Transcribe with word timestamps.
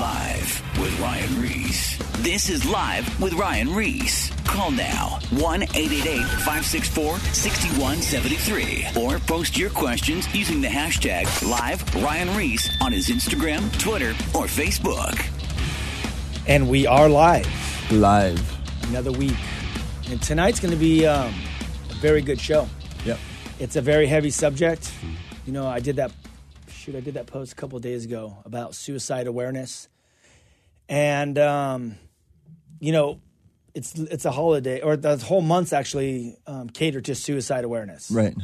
Live 0.00 0.62
with 0.78 1.00
Ryan 1.00 1.42
Ries. 1.42 1.98
This 2.18 2.48
is 2.48 2.64
Live 2.64 3.20
with 3.20 3.34
Ryan 3.34 3.74
Ries. 3.74 4.30
Call 4.44 4.70
now 4.70 5.18
1 5.30 5.62
888 5.64 6.22
564 6.22 7.18
6173 7.18 9.02
or 9.02 9.18
post 9.18 9.58
your 9.58 9.70
questions 9.70 10.32
using 10.32 10.60
the 10.60 10.68
hashtag 10.68 11.26
Live 11.50 11.82
Ryan 11.96 12.28
Ries 12.36 12.70
on 12.80 12.92
his 12.92 13.08
Instagram, 13.08 13.76
Twitter, 13.80 14.10
or 14.36 14.44
Facebook. 14.44 15.18
And 16.46 16.68
we 16.68 16.86
are 16.86 17.08
live 17.08 17.48
Live. 17.90 18.40
another 18.90 19.10
week. 19.10 19.34
And 20.10 20.22
tonight's 20.22 20.60
going 20.60 20.72
to 20.72 20.78
be 20.78 21.06
um, 21.06 21.34
a 21.90 21.94
very 21.94 22.22
good 22.22 22.40
show. 22.40 22.68
Yep. 23.04 23.18
It's 23.58 23.74
a 23.74 23.82
very 23.82 24.06
heavy 24.06 24.30
subject. 24.30 24.92
You 25.44 25.52
know, 25.52 25.66
I 25.66 25.80
did 25.80 25.96
that 25.96 26.12
shoot, 26.88 26.96
I 26.96 27.00
did 27.00 27.14
that 27.14 27.26
post 27.26 27.52
a 27.52 27.54
couple 27.54 27.78
days 27.80 28.04
ago 28.04 28.38
about 28.44 28.74
suicide 28.74 29.26
awareness. 29.26 29.88
And 30.88 31.38
um, 31.38 31.96
you 32.80 32.92
know, 32.92 33.20
it's 33.74 33.94
it's 33.94 34.24
a 34.24 34.30
holiday 34.30 34.80
or 34.80 34.96
the 34.96 35.16
whole 35.18 35.42
month's 35.42 35.72
actually 35.72 36.36
um, 36.46 36.70
catered 36.70 37.04
to 37.06 37.14
suicide 37.14 37.64
awareness. 37.64 38.10
Right. 38.10 38.34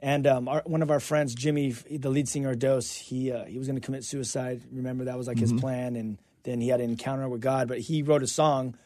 And 0.00 0.26
um, 0.26 0.46
our, 0.46 0.62
one 0.66 0.82
of 0.82 0.90
our 0.90 1.00
friends, 1.00 1.34
Jimmy, 1.34 1.70
the 1.70 2.10
lead 2.10 2.28
singer 2.28 2.50
of 2.50 2.58
Dose, 2.58 2.94
he 2.94 3.32
uh, 3.32 3.44
he 3.46 3.58
was 3.58 3.66
going 3.66 3.80
to 3.80 3.84
commit 3.84 4.04
suicide. 4.04 4.62
Remember 4.70 5.04
that 5.04 5.16
was 5.16 5.26
like 5.26 5.38
his 5.38 5.52
plan, 5.54 5.96
and 5.96 6.18
then 6.42 6.60
he 6.60 6.68
had 6.68 6.80
an 6.80 6.90
encounter 6.90 7.28
with 7.28 7.40
God. 7.40 7.66
But 7.66 7.78
he 7.78 8.02
wrote 8.02 8.22
a 8.22 8.26
song 8.26 8.76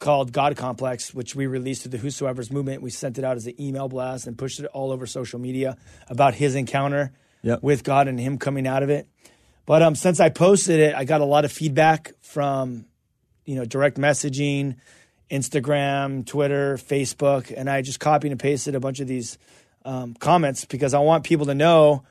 called 0.00 0.32
God 0.32 0.56
Complex, 0.56 1.14
which 1.14 1.34
we 1.34 1.46
released 1.46 1.82
through 1.82 1.92
the 1.92 1.98
Whosoever's 1.98 2.52
movement. 2.52 2.82
We 2.82 2.90
sent 2.90 3.16
it 3.16 3.24
out 3.24 3.36
as 3.36 3.46
an 3.46 3.58
email 3.58 3.88
blast 3.88 4.26
and 4.26 4.36
pushed 4.36 4.60
it 4.60 4.66
all 4.66 4.92
over 4.92 5.06
social 5.06 5.38
media 5.38 5.78
about 6.08 6.34
his 6.34 6.54
encounter 6.54 7.12
Yep. 7.42 7.62
with 7.62 7.84
God 7.84 8.08
and 8.08 8.18
him 8.20 8.38
coming 8.38 8.66
out 8.66 8.82
of 8.82 8.90
it. 8.90 9.08
But 9.66 9.82
um, 9.82 9.94
since 9.94 10.20
I 10.20 10.30
posted 10.30 10.80
it, 10.80 10.94
I 10.94 11.04
got 11.04 11.20
a 11.20 11.24
lot 11.24 11.44
of 11.44 11.52
feedback 11.52 12.12
from 12.20 12.86
you 13.44 13.54
know 13.56 13.64
direct 13.64 13.98
messaging, 13.98 14.76
Instagram, 15.30 16.26
Twitter, 16.26 16.76
Facebook, 16.76 17.52
and 17.56 17.70
I 17.70 17.82
just 17.82 18.00
copied 18.00 18.32
and 18.32 18.40
pasted 18.40 18.74
a 18.74 18.80
bunch 18.80 19.00
of 19.00 19.06
these 19.06 19.38
um, 19.84 20.14
comments 20.14 20.64
because 20.64 20.94
I 20.94 20.98
want 20.98 21.24
people 21.24 21.46
to 21.46 21.54
know 21.54 22.04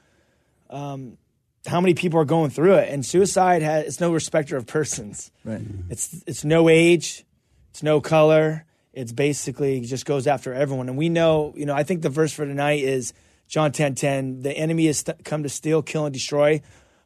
um, 0.69 1.17
how 1.65 1.81
many 1.81 1.93
people 1.93 2.19
are 2.19 2.25
going 2.25 2.49
through 2.49 2.75
it. 2.75 2.89
And 2.89 3.05
suicide 3.05 3.61
has 3.61 3.85
it's 3.85 3.99
no 3.99 4.13
respecter 4.13 4.57
of 4.57 4.65
persons. 4.65 5.31
Right. 5.43 5.61
It's 5.89 6.23
it's 6.25 6.45
no 6.45 6.69
age, 6.69 7.25
it's 7.71 7.83
no 7.83 8.01
color. 8.01 8.65
It's 8.93 9.11
basically 9.11 9.81
just 9.81 10.05
goes 10.05 10.27
after 10.27 10.53
everyone. 10.53 10.89
And 10.89 10.97
we 10.97 11.09
know, 11.09 11.53
you 11.55 11.65
know, 11.65 11.75
I 11.75 11.83
think 11.83 12.01
the 12.01 12.09
verse 12.09 12.33
for 12.33 12.45
tonight 12.45 12.83
is 12.83 13.13
John 13.49 13.71
10 13.71 13.95
10. 13.95 14.43
The 14.43 14.55
enemy 14.55 14.85
has 14.85 14.99
st- 14.99 15.25
come 15.25 15.43
to 15.43 15.49
steal, 15.49 15.81
kill, 15.81 16.05
and 16.05 16.13
destroy, 16.13 16.61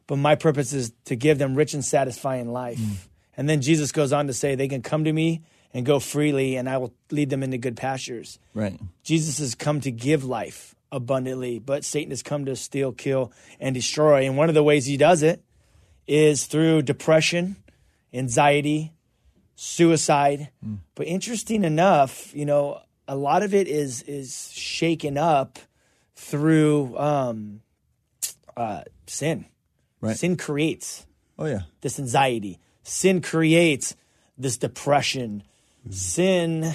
but 0.06 0.16
my 0.16 0.36
purpose 0.36 0.72
is 0.72 0.92
to 1.06 1.16
give 1.16 1.38
them 1.38 1.56
rich 1.56 1.74
and 1.74 1.84
satisfying 1.84 2.52
life. 2.52 2.78
Mm. 2.78 2.96
And 3.36 3.48
then 3.48 3.62
Jesus 3.62 3.90
goes 3.90 4.12
on 4.12 4.28
to 4.28 4.32
say, 4.32 4.54
they 4.54 4.68
can 4.68 4.82
come 4.82 5.04
to 5.04 5.12
me 5.12 5.42
and 5.72 5.84
go 5.84 5.98
freely, 5.98 6.54
and 6.54 6.68
I 6.68 6.76
will 6.76 6.92
lead 7.10 7.30
them 7.30 7.42
into 7.42 7.58
good 7.58 7.76
pastures. 7.76 8.38
Right. 8.52 8.78
Jesus 9.02 9.38
has 9.38 9.56
come 9.56 9.80
to 9.80 9.90
give 9.90 10.22
life 10.22 10.76
abundantly, 10.92 11.58
but 11.58 11.82
Satan 11.82 12.10
has 12.10 12.22
come 12.22 12.44
to 12.44 12.54
steal, 12.54 12.92
kill, 12.92 13.32
and 13.58 13.74
destroy. 13.74 14.24
And 14.26 14.36
one 14.36 14.48
of 14.48 14.54
the 14.54 14.62
ways 14.62 14.86
he 14.86 14.96
does 14.96 15.22
it 15.22 15.42
is 16.06 16.44
through 16.44 16.82
depression, 16.82 17.56
anxiety, 18.12 18.92
suicide. 19.56 20.50
Mm. 20.64 20.78
But 20.94 21.06
interesting 21.06 21.64
enough, 21.64 22.34
you 22.36 22.44
know, 22.44 22.80
a 23.08 23.16
lot 23.16 23.42
of 23.42 23.54
it 23.54 23.66
is 23.66 24.02
is 24.02 24.52
shaken 24.52 25.18
up 25.18 25.58
through 26.14 26.96
um, 26.98 27.60
uh, 28.56 28.82
sin. 29.06 29.46
Right. 30.00 30.16
Sin 30.16 30.36
creates 30.36 31.06
Oh 31.38 31.46
yeah. 31.46 31.60
this 31.80 31.98
anxiety. 31.98 32.60
Sin 32.82 33.20
creates 33.22 33.96
this 34.36 34.56
depression. 34.58 35.42
Sin 35.90 36.74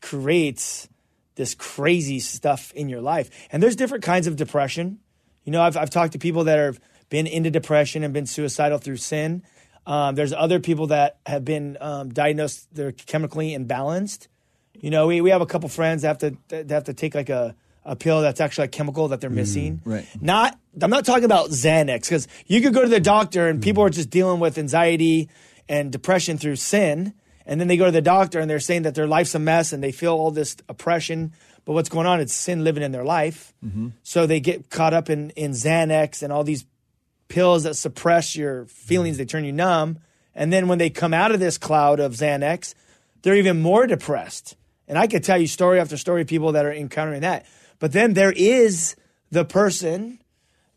creates 0.00 0.88
this 1.34 1.54
crazy 1.54 2.20
stuff 2.20 2.72
in 2.74 2.88
your 2.88 3.00
life. 3.00 3.30
And 3.50 3.62
there's 3.62 3.76
different 3.76 4.04
kinds 4.04 4.26
of 4.26 4.36
depression. 4.36 4.98
You 5.44 5.52
know, 5.52 5.62
I've, 5.62 5.76
I've 5.76 5.90
talked 5.90 6.12
to 6.12 6.18
people 6.18 6.44
that 6.44 6.58
have 6.58 6.80
been 7.08 7.26
into 7.26 7.50
depression 7.50 8.04
and 8.04 8.12
been 8.12 8.26
suicidal 8.26 8.78
through 8.78 8.98
sin. 8.98 9.42
Um, 9.86 10.14
there's 10.14 10.32
other 10.32 10.60
people 10.60 10.88
that 10.88 11.18
have 11.26 11.44
been 11.44 11.76
um, 11.80 12.10
diagnosed, 12.10 12.68
they're 12.72 12.92
chemically 12.92 13.56
imbalanced. 13.56 14.28
You 14.74 14.90
know, 14.90 15.06
we, 15.06 15.20
we 15.20 15.30
have 15.30 15.40
a 15.40 15.46
couple 15.46 15.68
friends 15.68 16.02
that 16.02 16.08
have 16.08 16.18
to, 16.18 16.36
that 16.48 16.70
have 16.70 16.84
to 16.84 16.94
take 16.94 17.14
like 17.14 17.28
a, 17.30 17.54
a 17.84 17.96
pill 17.96 18.20
that's 18.22 18.40
actually 18.40 18.66
a 18.66 18.68
chemical 18.68 19.08
that 19.08 19.20
they're 19.20 19.30
mm, 19.30 19.34
missing. 19.34 19.82
right. 19.84 20.06
Not, 20.20 20.58
I'm 20.80 20.90
not 20.90 21.04
talking 21.04 21.24
about 21.24 21.50
Xanax 21.50 22.02
because 22.02 22.28
you 22.46 22.60
could 22.60 22.74
go 22.74 22.82
to 22.82 22.88
the 22.88 23.00
doctor 23.00 23.48
and 23.48 23.62
people 23.62 23.82
are 23.82 23.90
just 23.90 24.10
dealing 24.10 24.40
with 24.40 24.58
anxiety 24.58 25.28
and 25.68 25.90
depression 25.90 26.38
through 26.38 26.56
sin. 26.56 27.14
And 27.46 27.60
then 27.60 27.68
they 27.68 27.76
go 27.76 27.86
to 27.86 27.90
the 27.90 28.02
doctor 28.02 28.38
and 28.38 28.50
they're 28.50 28.60
saying 28.60 28.82
that 28.82 28.94
their 28.94 29.06
life's 29.06 29.34
a 29.34 29.38
mess 29.38 29.72
and 29.72 29.82
they 29.82 29.92
feel 29.92 30.12
all 30.12 30.30
this 30.30 30.56
oppression. 30.68 31.32
But 31.64 31.72
what's 31.72 31.88
going 31.88 32.06
on? 32.06 32.20
It's 32.20 32.34
sin 32.34 32.64
living 32.64 32.82
in 32.82 32.92
their 32.92 33.04
life. 33.04 33.54
Mm-hmm. 33.64 33.88
So 34.02 34.26
they 34.26 34.40
get 34.40 34.70
caught 34.70 34.94
up 34.94 35.10
in, 35.10 35.30
in 35.30 35.52
Xanax 35.52 36.22
and 36.22 36.32
all 36.32 36.44
these 36.44 36.66
pills 37.28 37.62
that 37.62 37.74
suppress 37.74 38.36
your 38.36 38.66
feelings, 38.66 39.16
they 39.16 39.24
turn 39.24 39.44
you 39.44 39.52
numb. 39.52 39.98
And 40.34 40.52
then 40.52 40.68
when 40.68 40.78
they 40.78 40.90
come 40.90 41.14
out 41.14 41.32
of 41.32 41.40
this 41.40 41.58
cloud 41.58 41.98
of 41.98 42.12
Xanax, 42.12 42.74
they're 43.22 43.36
even 43.36 43.60
more 43.60 43.86
depressed. 43.86 44.56
And 44.86 44.98
I 44.98 45.06
could 45.06 45.24
tell 45.24 45.38
you 45.38 45.46
story 45.46 45.80
after 45.80 45.96
story 45.96 46.22
of 46.22 46.28
people 46.28 46.52
that 46.52 46.66
are 46.66 46.72
encountering 46.72 47.22
that. 47.22 47.46
But 47.80 47.92
then 47.92 48.14
there 48.14 48.32
is 48.32 48.94
the 49.30 49.44
person 49.44 50.20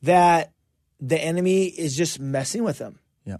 that 0.01 0.51
the 0.99 1.21
enemy 1.21 1.65
is 1.65 1.95
just 1.95 2.19
messing 2.19 2.63
with 2.63 2.79
them. 2.79 2.99
Yeah. 3.25 3.37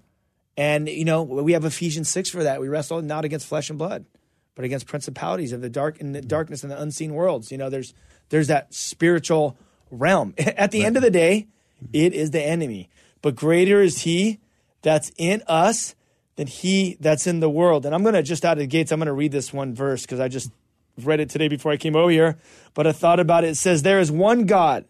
And, 0.58 0.88
you 0.88 1.06
know, 1.06 1.24
we 1.24 1.54
have 1.54 1.66
Ephesians 1.66 2.10
6 2.10 2.30
for 2.30 2.44
that. 2.44 2.62
We 2.62 2.68
wrestle 2.68 3.02
not 3.02 3.26
against 3.26 3.48
flesh 3.48 3.70
and 3.70 3.80
blood, 3.80 4.06
but 4.54 4.66
against 4.66 4.86
principalities 4.86 5.54
of 5.54 5.62
the 5.62 5.70
dark 5.70 6.00
in 6.00 6.12
the 6.12 6.20
mm-hmm. 6.20 6.28
darkness 6.28 6.62
and 6.62 6.72
the 6.72 6.80
unseen 6.80 7.14
worlds. 7.14 7.52
You 7.52 7.58
know, 7.58 7.70
there's 7.70 7.94
there's 8.30 8.48
that 8.48 8.74
spiritual 8.74 9.58
realm. 9.90 10.34
At 10.38 10.72
the 10.72 10.84
end 10.84 10.98
of 10.98 11.04
the 11.04 11.12
day, 11.12 11.48
mm-hmm. 11.84 11.90
it 11.94 12.14
is 12.14 12.32
the 12.32 12.44
enemy. 12.44 12.90
But 13.22 13.36
greater 13.36 13.82
is 13.82 14.00
he 14.00 14.40
that's 14.82 15.12
in 15.18 15.42
us 15.48 15.96
than 16.36 16.48
he 16.48 16.98
that's 17.00 17.28
in 17.28 17.40
the 17.40 17.50
world. 17.50 17.86
And 17.86 17.96
I'm 17.96 18.04
going 18.04 18.16
to 18.16 18.24
just 18.24 18.44
out 18.44 18.54
of 18.54 18.60
the 18.60 18.68
gates, 18.68 18.92
I'm 18.92 19.00
going 19.00 19.08
to 19.08 19.14
read 19.14 19.32
this 19.32 19.54
one 19.54 19.74
verse 19.74 20.02
because 20.02 20.20
I 20.20 20.28
just 20.28 20.52
read 21.02 21.20
it 21.20 21.30
today 21.30 21.48
before 21.48 21.72
I 21.72 21.78
came 21.78 21.96
over 21.96 22.12
here. 22.12 22.38
But 22.74 22.88
I 22.88 22.92
thought 22.92 23.20
about 23.20 23.44
it. 23.44 23.52
It 23.52 23.56
says, 23.56 23.84
There 23.84 24.00
is 24.00 24.12
one 24.12 24.46
God 24.46 24.86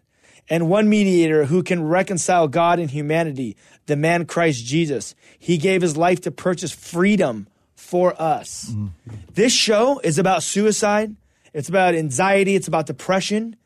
and 0.48 0.68
one 0.68 0.88
mediator 0.88 1.46
who 1.46 1.62
can 1.62 1.82
reconcile 1.82 2.48
God 2.48 2.78
and 2.78 2.90
humanity, 2.90 3.56
the 3.86 3.96
man 3.96 4.26
Christ 4.26 4.64
Jesus. 4.64 5.14
He 5.38 5.58
gave 5.58 5.82
his 5.82 5.96
life 5.96 6.20
to 6.22 6.30
purchase 6.30 6.72
freedom 6.72 7.48
for 7.74 8.20
us. 8.20 8.70
Mm-hmm. 8.70 8.88
This 9.34 9.52
show 9.52 10.00
is 10.00 10.18
about 10.18 10.42
suicide, 10.42 11.16
it's 11.52 11.68
about 11.68 11.94
anxiety, 11.94 12.54
it's 12.54 12.68
about 12.68 12.86
depression, 12.86 13.56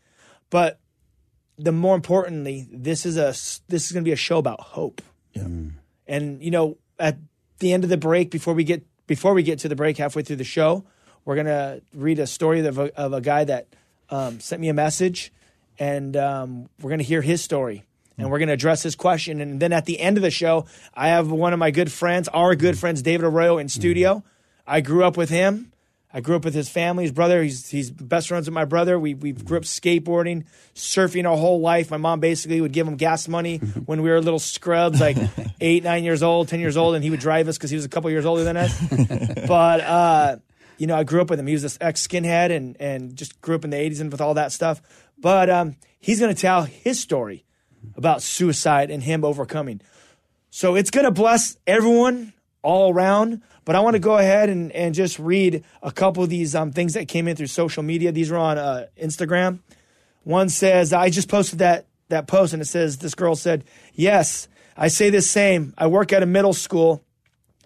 but 0.51 0.79
the 1.59 1.73
more 1.73 1.95
importantly, 1.95 2.69
this 2.71 3.05
is 3.05 3.17
a 3.17 3.29
this 3.69 3.87
is 3.87 3.93
going 3.93 4.05
to 4.05 4.09
be 4.09 4.13
a 4.13 4.17
show 4.17 4.39
about 4.39 4.61
hope. 4.61 5.03
Yeah. 5.33 5.43
Mm. 5.43 5.73
And 6.07 6.43
you 6.43 6.51
know, 6.51 6.79
at 6.99 7.19
the 7.59 7.73
end 7.73 7.85
of 7.85 7.91
the 7.91 7.97
break, 7.97 8.31
before 8.31 8.55
we 8.55 8.65
get 8.65 8.85
before 9.07 9.35
we 9.35 9.43
get 9.43 9.59
to 9.61 9.69
the 9.69 9.77
break, 9.77 9.99
halfway 9.99 10.23
through 10.23 10.37
the 10.37 10.45
show, 10.45 10.85
we're 11.29 11.37
gonna 11.37 11.83
read 11.93 12.21
a 12.21 12.27
story 12.27 12.65
of 12.65 12.79
a, 12.79 12.99
of 12.99 13.13
a 13.13 13.21
guy 13.21 13.45
that 13.45 13.67
um, 14.09 14.41
sent 14.41 14.63
me 14.63 14.71
a 14.71 14.73
message, 14.73 15.31
and 15.79 16.17
um, 16.17 16.71
we're 16.81 16.89
gonna 16.89 17.03
hear 17.03 17.21
his 17.21 17.43
story, 17.43 17.85
and 18.17 18.31
we're 18.31 18.39
gonna 18.39 18.55
address 18.55 18.83
his 18.83 18.97
question. 18.97 19.43
And 19.43 19.61
then 19.61 19.75
at 19.75 19.85
the 19.85 20.01
end 20.01 20.17
of 20.17 20.23
the 20.23 20.31
show, 20.31 20.65
I 20.95 21.09
have 21.09 21.31
one 21.31 21.53
of 21.53 21.59
my 21.59 21.71
good 21.71 21.93
friends, 21.93 22.29
our 22.29 22.55
good 22.55 22.79
friends, 22.79 23.03
David 23.03 23.27
Arroyo, 23.27 23.59
in 23.59 23.69
studio. 23.69 24.25
I 24.67 24.81
grew 24.81 25.05
up 25.05 25.19
with 25.19 25.29
him. 25.29 25.71
I 26.15 26.23
grew 26.23 26.35
up 26.35 26.47
with 26.47 26.55
his 26.55 26.71
family, 26.71 27.05
his 27.05 27.13
brother. 27.13 27.43
He's 27.43 27.69
he's 27.69 27.91
best 27.91 28.29
friends 28.29 28.47
with 28.47 28.55
my 28.55 28.65
brother. 28.65 28.99
We 28.99 29.13
we 29.13 29.33
grew 29.33 29.59
up 29.59 29.65
skateboarding, 29.65 30.47
surfing 30.75 31.29
our 31.29 31.37
whole 31.37 31.61
life. 31.61 31.91
My 31.91 31.99
mom 31.99 32.21
basically 32.21 32.63
would 32.63 32.73
give 32.73 32.89
him 32.89 32.97
gas 32.97 33.29
money 33.29 33.59
when 33.85 34.01
we 34.01 34.09
were 34.09 34.23
little 34.23 34.39
scrubs, 34.39 34.99
like 34.99 35.19
eight, 35.61 35.85
nine 35.85 36.05
years 36.05 36.23
old, 36.23 36.49
ten 36.49 36.61
years 36.61 36.79
old, 36.79 36.95
and 36.95 37.05
he 37.05 37.11
would 37.11 37.21
drive 37.21 37.49
us 37.49 37.59
because 37.59 37.69
he 37.69 37.77
was 37.77 37.85
a 37.85 37.91
couple 37.91 38.09
years 38.09 38.25
older 38.25 38.45
than 38.45 38.57
us. 38.57 38.81
but 39.47 39.81
uh, 39.83 40.37
you 40.79 40.87
know, 40.87 40.97
I 40.97 41.05
grew 41.05 41.21
up 41.21 41.31
with 41.31 41.39
him. 41.39 41.47
He 41.47 41.53
was 41.53 41.63
this 41.63 41.79
ex 41.81 42.07
skinhead 42.07 42.51
and 42.55 42.77
and 42.81 43.17
just 43.17 43.41
grew 43.41 43.57
up 43.57 43.65
in 43.65 43.71
the 43.71 43.77
'80s 43.77 44.01
and 44.01 44.11
with 44.11 44.21
all 44.21 44.35
that 44.35 44.53
stuff. 44.53 44.81
But 45.19 45.51
um, 45.51 45.77
he's 45.99 46.21
going 46.21 46.35
to 46.35 46.41
tell 46.41 46.63
his 46.63 47.01
story 47.01 47.45
about 47.97 48.23
suicide 48.23 48.91
and 48.91 49.03
him 49.03 49.25
overcoming. 49.25 49.81
So 50.51 50.77
it's 50.77 50.91
going 50.91 51.05
to 51.05 51.11
bless 51.11 51.59
everyone 51.67 52.33
all 52.63 52.93
around. 52.93 53.43
But 53.65 53.77
I 53.77 53.81
want 53.81 53.95
to 53.95 54.01
go 54.01 54.17
ahead 54.17 54.49
and, 54.49 54.73
and 54.73 54.95
just 54.95 55.19
read 55.19 55.63
a 55.83 55.93
couple 55.93 56.23
of 56.23 56.31
these 56.31 56.55
um, 56.55 56.73
things 56.73 56.95
that 56.95 57.07
came 57.07 57.29
in 57.29 57.37
through 57.37 57.49
social 57.49 57.83
media. 57.83 58.13
These 58.13 58.31
are 58.31 58.39
on 58.39 58.57
uh, 58.57 58.87
Instagram. 59.01 59.59
One 60.25 60.49
says, 60.49 60.93
I 60.93 61.11
just 61.11 61.29
posted 61.29 61.59
that, 61.59 61.87
that 62.09 62.27
post 62.27 62.55
and 62.55 62.63
it 62.63 62.67
says, 62.67 62.99
this 62.99 63.15
girl 63.15 63.35
said, 63.35 63.65
Yes, 63.93 64.49
I 64.77 64.89
say 64.89 65.11
the 65.11 65.21
same. 65.21 65.75
I 65.77 65.87
work 65.87 66.13
at 66.13 66.23
a 66.23 66.27
middle 66.27 66.55
school 66.55 67.05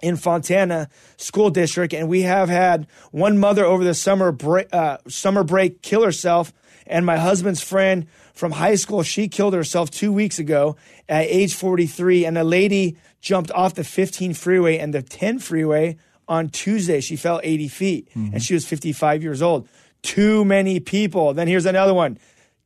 in 0.03 0.17
Fontana 0.17 0.89
School 1.17 1.51
District, 1.51 1.95
and 1.95 2.09
we 2.09 2.23
have 2.23 2.49
had 2.49 2.87
one 3.13 3.39
mother 3.39 3.65
over 3.65 3.85
the 3.85 3.95
summer 3.95 4.33
break, 4.33 4.69
uh, 4.75 4.99
summer 5.09 5.45
break 5.45 5.81
kill 5.83 6.03
herself 6.05 6.53
And 6.87 7.07
my 7.07 7.17
husband's 7.17 7.63
friend 7.63 8.07
from 8.35 8.53
high 8.53 8.75
school, 8.77 9.05
she 9.05 9.29
killed 9.29 9.55
herself 9.55 9.89
two 9.91 10.13
weeks 10.13 10.41
ago 10.41 10.75
at 11.09 11.27
age 11.31 11.55
43. 11.55 12.27
And 12.27 12.37
a 12.37 12.43
lady 12.43 12.97
jumped 13.21 13.53
off 13.53 13.75
the 13.75 13.85
15 13.85 14.35
freeway 14.35 14.79
and 14.79 14.93
the 14.93 15.01
10 15.01 15.39
freeway 15.39 15.97
on 16.27 16.49
Tuesday. 16.49 17.01
She 17.01 17.15
fell 17.17 17.41
80 17.45 17.69
feet 17.69 18.09
Mm-hmm. 18.11 18.35
and 18.35 18.43
she 18.43 18.55
was 18.55 18.67
55 18.67 19.23
years 19.23 19.41
old. 19.43 19.69
Too 20.03 20.45
many 20.45 20.81
people. 20.81 21.33
Then 21.35 21.47
here's 21.47 21.67
another 21.67 21.95
one. 21.95 22.19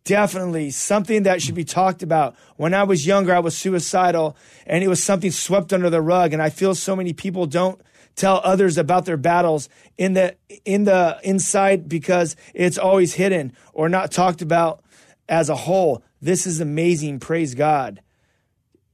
Definitely 0.06 0.70
something 0.70 1.25
that 1.25 1.43
should 1.43 1.56
be 1.56 1.64
talked 1.64 2.03
about. 2.03 2.37
When 2.56 2.73
I 2.75 2.85
was 2.85 3.05
younger, 3.06 3.35
I 3.35 3.41
was 3.41 3.56
suicidal 3.56 4.37
and 4.64 4.82
it 4.85 4.88
was 4.88 5.03
something 5.03 5.32
swept 5.32 5.73
under 5.73 5.91
the 5.91 6.00
rug. 6.00 6.32
And 6.32 6.41
I 6.41 6.49
feel 6.49 6.76
so 6.76 6.94
many 6.94 7.12
people 7.12 7.47
don't 7.47 7.81
tell 8.14 8.41
others 8.44 8.79
about 8.79 9.05
their 9.05 9.17
battles 9.17 9.69
in 9.99 10.12
the, 10.14 10.37
in 10.64 10.85
the 10.85 11.19
inside 11.25 11.88
because 11.88 12.37
it's 12.55 12.79
always 12.79 13.14
hidden 13.14 13.53
or 13.73 13.88
not 13.88 14.12
talked 14.12 14.43
about 14.43 14.81
as 15.29 15.49
a 15.50 15.56
whole. 15.56 16.05
This 16.23 16.47
is 16.47 16.61
amazing. 16.61 17.19
Praise 17.19 17.56
God. 17.56 18.00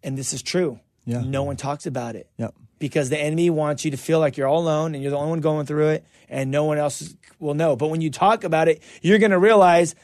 And 0.03 0.17
this 0.17 0.33
is 0.33 0.43
true. 0.43 0.81
Yeah. 1.05 1.21
No 1.21 1.43
one 1.43 1.57
talks 1.57 1.85
about 1.85 2.17
it 2.17 2.29
Yep. 2.39 2.55
because 2.79 3.11
the 3.11 3.19
enemy 3.19 3.51
wants 3.51 3.85
you 3.85 3.91
to 3.91 3.97
feel 3.99 4.19
like 4.19 4.39
you're 4.39 4.49
all 4.49 4.61
alone 4.63 4.95
and 4.95 5.03
you're 5.03 5.11
the 5.11 5.19
only 5.19 5.31
one 5.31 5.41
going 5.41 5.67
through 5.67 5.89
it 5.89 6.07
and 6.31 6.51
no 6.51 6.65
one 6.65 6.79
else 6.79 7.15
will 7.39 7.55
know. 7.55 7.77
But 7.77 7.89
when 7.89 8.01
you 8.01 8.11
talk 8.11 8.45
about 8.45 8.69
it, 8.69 8.83
you're 9.03 9.19
going 9.19 9.33
to 9.33 9.39
realize 9.39 9.95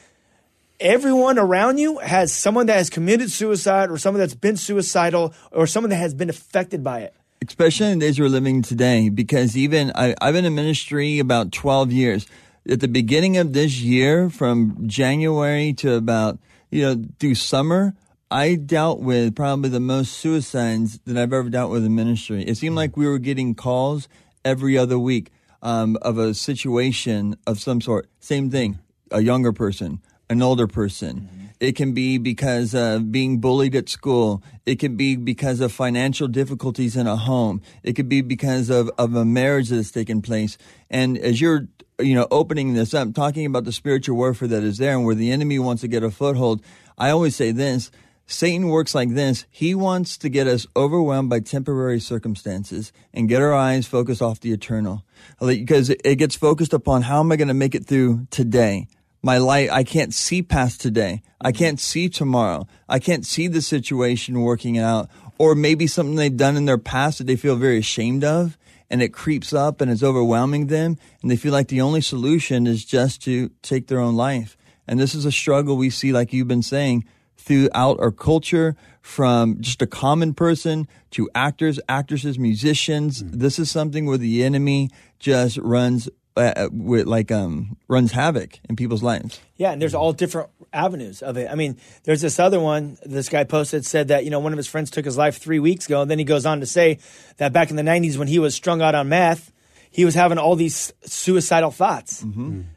everyone 0.80 1.38
around 1.38 1.78
you 1.78 1.98
has 1.98 2.32
someone 2.32 2.66
that 2.66 2.76
has 2.76 2.90
committed 2.90 3.30
suicide 3.30 3.90
or 3.90 3.98
someone 3.98 4.20
that's 4.20 4.34
been 4.34 4.56
suicidal 4.56 5.34
or 5.50 5.66
someone 5.66 5.90
that 5.90 5.96
has 5.96 6.14
been 6.14 6.30
affected 6.30 6.82
by 6.84 7.00
it. 7.00 7.14
especially 7.46 7.90
in 7.92 7.98
the 7.98 8.06
days 8.06 8.18
we're 8.18 8.28
living 8.28 8.62
today, 8.62 9.08
because 9.08 9.56
even 9.56 9.92
I, 9.94 10.14
I've 10.20 10.34
been 10.34 10.44
in 10.44 10.54
ministry 10.54 11.18
about 11.18 11.52
12 11.52 11.92
years. 11.92 12.26
At 12.68 12.80
the 12.80 12.88
beginning 12.88 13.36
of 13.38 13.52
this 13.52 13.80
year, 13.80 14.28
from 14.28 14.86
January 14.86 15.72
to 15.74 15.94
about, 15.94 16.38
you 16.70 16.82
know, 16.82 17.04
through 17.18 17.36
summer, 17.36 17.94
I 18.30 18.56
dealt 18.56 19.00
with 19.00 19.34
probably 19.34 19.70
the 19.70 19.80
most 19.80 20.12
suicides 20.14 20.98
that 21.06 21.16
I've 21.16 21.32
ever 21.32 21.48
dealt 21.48 21.70
with 21.70 21.84
in 21.84 21.94
ministry. 21.94 22.42
It 22.42 22.56
seemed 22.56 22.76
like 22.76 22.96
we 22.96 23.06
were 23.06 23.18
getting 23.18 23.54
calls 23.54 24.08
every 24.44 24.76
other 24.76 24.98
week 24.98 25.30
um, 25.62 25.96
of 26.02 26.18
a 26.18 26.34
situation 26.34 27.36
of 27.46 27.58
some 27.58 27.80
sort. 27.80 28.08
Same 28.20 28.50
thing, 28.50 28.78
a 29.10 29.22
younger 29.22 29.52
person, 29.52 30.02
an 30.30 30.42
older 30.42 30.66
person. 30.66 31.20
Mm-hmm. 31.20 31.38
It 31.60 31.74
can 31.74 31.92
be 31.92 32.18
because 32.18 32.74
of 32.74 33.10
being 33.10 33.40
bullied 33.40 33.74
at 33.74 33.88
school. 33.88 34.42
It 34.64 34.78
can 34.78 34.96
be 34.96 35.16
because 35.16 35.60
of 35.60 35.72
financial 35.72 36.28
difficulties 36.28 36.96
in 36.96 37.06
a 37.06 37.16
home. 37.16 37.62
It 37.82 37.94
could 37.94 38.08
be 38.08 38.20
because 38.20 38.70
of, 38.70 38.90
of 38.96 39.14
a 39.14 39.24
marriage 39.24 39.70
that 39.70 39.76
has 39.76 39.90
taken 39.90 40.22
place. 40.22 40.56
And 40.88 41.18
as 41.18 41.40
you're, 41.40 41.66
you 41.98 42.14
know, 42.14 42.28
opening 42.30 42.74
this 42.74 42.94
up, 42.94 43.12
talking 43.12 43.44
about 43.44 43.64
the 43.64 43.72
spiritual 43.72 44.16
warfare 44.16 44.46
that 44.48 44.62
is 44.62 44.78
there 44.78 44.94
and 44.94 45.04
where 45.04 45.16
the 45.16 45.32
enemy 45.32 45.58
wants 45.58 45.80
to 45.80 45.88
get 45.88 46.04
a 46.04 46.10
foothold, 46.10 46.62
I 46.96 47.10
always 47.10 47.34
say 47.34 47.50
this. 47.50 47.90
Satan 48.30 48.68
works 48.68 48.94
like 48.94 49.14
this. 49.14 49.46
He 49.50 49.74
wants 49.74 50.18
to 50.18 50.28
get 50.28 50.46
us 50.46 50.66
overwhelmed 50.76 51.30
by 51.30 51.40
temporary 51.40 51.98
circumstances 51.98 52.92
and 53.12 53.26
get 53.28 53.40
our 53.40 53.54
eyes 53.54 53.86
focused 53.86 54.20
off 54.20 54.38
the 54.38 54.52
eternal. 54.52 55.02
Because 55.40 55.88
it 55.90 56.16
gets 56.16 56.36
focused 56.36 56.74
upon 56.74 57.02
how 57.02 57.20
am 57.20 57.32
I 57.32 57.36
going 57.36 57.48
to 57.48 57.54
make 57.54 57.74
it 57.74 57.86
through 57.86 58.26
today? 58.30 58.86
My 59.22 59.38
light 59.38 59.70
i 59.70 59.84
can't 59.84 60.14
see 60.14 60.42
past 60.42 60.80
today. 60.80 61.22
I 61.40 61.50
mm-hmm. 61.50 61.58
can't 61.58 61.80
see 61.80 62.08
tomorrow. 62.08 62.66
I 62.88 62.98
can't 62.98 63.24
see 63.24 63.46
the 63.48 63.62
situation 63.62 64.40
working 64.40 64.78
out. 64.78 65.08
Or 65.38 65.54
maybe 65.54 65.86
something 65.86 66.16
they've 66.16 66.36
done 66.36 66.56
in 66.56 66.64
their 66.64 66.78
past 66.78 67.18
that 67.18 67.26
they 67.28 67.36
feel 67.36 67.56
very 67.56 67.78
ashamed 67.78 68.24
of 68.24 68.58
and 68.90 69.02
it 69.02 69.12
creeps 69.12 69.52
up 69.52 69.80
and 69.80 69.90
it's 69.90 70.02
overwhelming 70.02 70.66
them 70.66 70.96
and 71.22 71.30
they 71.30 71.36
feel 71.36 71.52
like 71.52 71.68
the 71.68 71.80
only 71.80 72.00
solution 72.00 72.66
is 72.66 72.84
just 72.84 73.22
to 73.22 73.50
take 73.62 73.86
their 73.86 74.00
own 74.00 74.16
life. 74.16 74.56
And 74.88 74.98
this 74.98 75.14
is 75.14 75.24
a 75.24 75.32
struggle 75.32 75.76
we 75.76 75.90
see 75.90 76.12
like 76.12 76.32
you've 76.32 76.48
been 76.48 76.62
saying 76.62 77.04
throughout 77.36 78.00
our 78.00 78.10
culture 78.10 78.74
from 79.00 79.60
just 79.60 79.80
a 79.80 79.86
common 79.86 80.34
person 80.34 80.88
to 81.12 81.30
actors 81.34 81.78
actresses 81.88 82.38
musicians. 82.38 83.22
Mm-hmm. 83.22 83.38
This 83.38 83.58
is 83.60 83.70
something 83.70 84.06
where 84.06 84.18
the 84.18 84.42
enemy 84.42 84.90
just 85.20 85.56
runs 85.58 86.08
uh, 86.38 86.68
with 86.72 87.06
like 87.06 87.30
um 87.30 87.76
runs 87.88 88.12
havoc 88.12 88.58
in 88.68 88.76
people's 88.76 89.02
lives. 89.02 89.40
Yeah, 89.56 89.72
and 89.72 89.82
there's 89.82 89.94
all 89.94 90.12
different 90.12 90.50
avenues 90.72 91.22
of 91.22 91.36
it. 91.36 91.50
I 91.50 91.54
mean, 91.54 91.78
there's 92.04 92.20
this 92.20 92.38
other 92.38 92.60
one. 92.60 92.98
This 93.04 93.28
guy 93.28 93.44
posted 93.44 93.84
said 93.84 94.08
that 94.08 94.24
you 94.24 94.30
know 94.30 94.40
one 94.40 94.52
of 94.52 94.56
his 94.56 94.68
friends 94.68 94.90
took 94.90 95.04
his 95.04 95.16
life 95.16 95.38
three 95.38 95.58
weeks 95.58 95.86
ago, 95.86 96.02
and 96.02 96.10
then 96.10 96.18
he 96.18 96.24
goes 96.24 96.46
on 96.46 96.60
to 96.60 96.66
say 96.66 96.98
that 97.38 97.52
back 97.52 97.70
in 97.70 97.76
the 97.76 97.82
'90s 97.82 98.16
when 98.16 98.28
he 98.28 98.38
was 98.38 98.54
strung 98.54 98.80
out 98.80 98.94
on 98.94 99.08
meth, 99.08 99.52
he 99.90 100.04
was 100.04 100.14
having 100.14 100.38
all 100.38 100.56
these 100.56 100.92
suicidal 101.04 101.70
thoughts. 101.70 102.20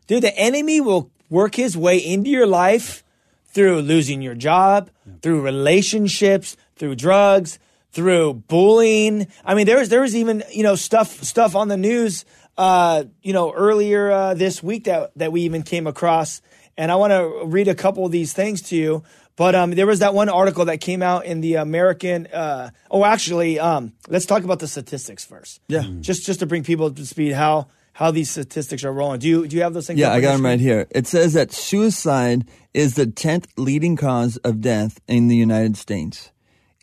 Dude, 0.07 0.23
the 0.23 0.35
enemy 0.37 0.81
will 0.81 1.11
work 1.29 1.55
his 1.55 1.77
way 1.77 1.97
into 1.97 2.29
your 2.29 2.47
life 2.47 3.03
through 3.47 3.81
losing 3.81 4.21
your 4.21 4.35
job, 4.35 4.89
through 5.21 5.41
relationships, 5.41 6.57
through 6.77 6.95
drugs, 6.95 7.59
through 7.91 8.33
bullying. 8.33 9.27
I 9.45 9.55
mean, 9.55 9.65
there 9.65 9.77
was 9.77 9.89
there 9.89 10.01
was 10.01 10.15
even 10.15 10.43
you 10.51 10.63
know 10.63 10.75
stuff 10.75 11.23
stuff 11.23 11.55
on 11.55 11.67
the 11.67 11.77
news. 11.77 12.25
Uh, 12.57 13.05
you 13.21 13.33
know, 13.33 13.53
earlier 13.53 14.11
uh, 14.11 14.33
this 14.33 14.61
week 14.61 14.85
that 14.85 15.11
that 15.15 15.31
we 15.31 15.41
even 15.41 15.63
came 15.63 15.87
across, 15.87 16.41
and 16.77 16.91
I 16.91 16.95
want 16.95 17.11
to 17.11 17.45
read 17.45 17.67
a 17.67 17.75
couple 17.75 18.05
of 18.05 18.11
these 18.11 18.33
things 18.33 18.61
to 18.63 18.75
you. 18.75 19.03
But 19.35 19.55
um, 19.55 19.71
there 19.71 19.87
was 19.87 19.99
that 19.99 20.13
one 20.13 20.29
article 20.29 20.65
that 20.65 20.81
came 20.81 21.01
out 21.01 21.25
in 21.25 21.41
the 21.41 21.55
American. 21.55 22.27
Uh, 22.27 22.69
oh, 22.91 23.05
actually, 23.05 23.59
um, 23.59 23.93
let's 24.07 24.25
talk 24.25 24.43
about 24.43 24.59
the 24.59 24.67
statistics 24.67 25.25
first. 25.25 25.61
Yeah. 25.67 25.83
just 26.01 26.25
just 26.25 26.41
to 26.41 26.45
bring 26.45 26.63
people 26.63 26.85
up 26.85 26.95
to 26.97 27.05
speed 27.05 27.31
how 27.31 27.67
how 27.93 28.11
these 28.11 28.29
statistics 28.29 28.83
are 28.83 28.91
rolling. 28.91 29.19
Do 29.19 29.27
you 29.27 29.47
do 29.47 29.55
you 29.55 29.63
have 29.63 29.73
those 29.73 29.87
things? 29.87 29.99
Yeah, 29.99 30.11
I 30.11 30.21
got 30.21 30.33
them 30.33 30.45
right 30.45 30.59
here. 30.59 30.87
It 30.91 31.07
says 31.07 31.33
that 31.33 31.51
suicide 31.51 32.47
is 32.73 32.95
the 32.95 33.05
10th 33.05 33.47
leading 33.57 33.95
cause 33.95 34.37
of 34.37 34.61
death 34.61 34.99
in 35.07 35.27
the 35.27 35.35
United 35.35 35.77
States. 35.77 36.31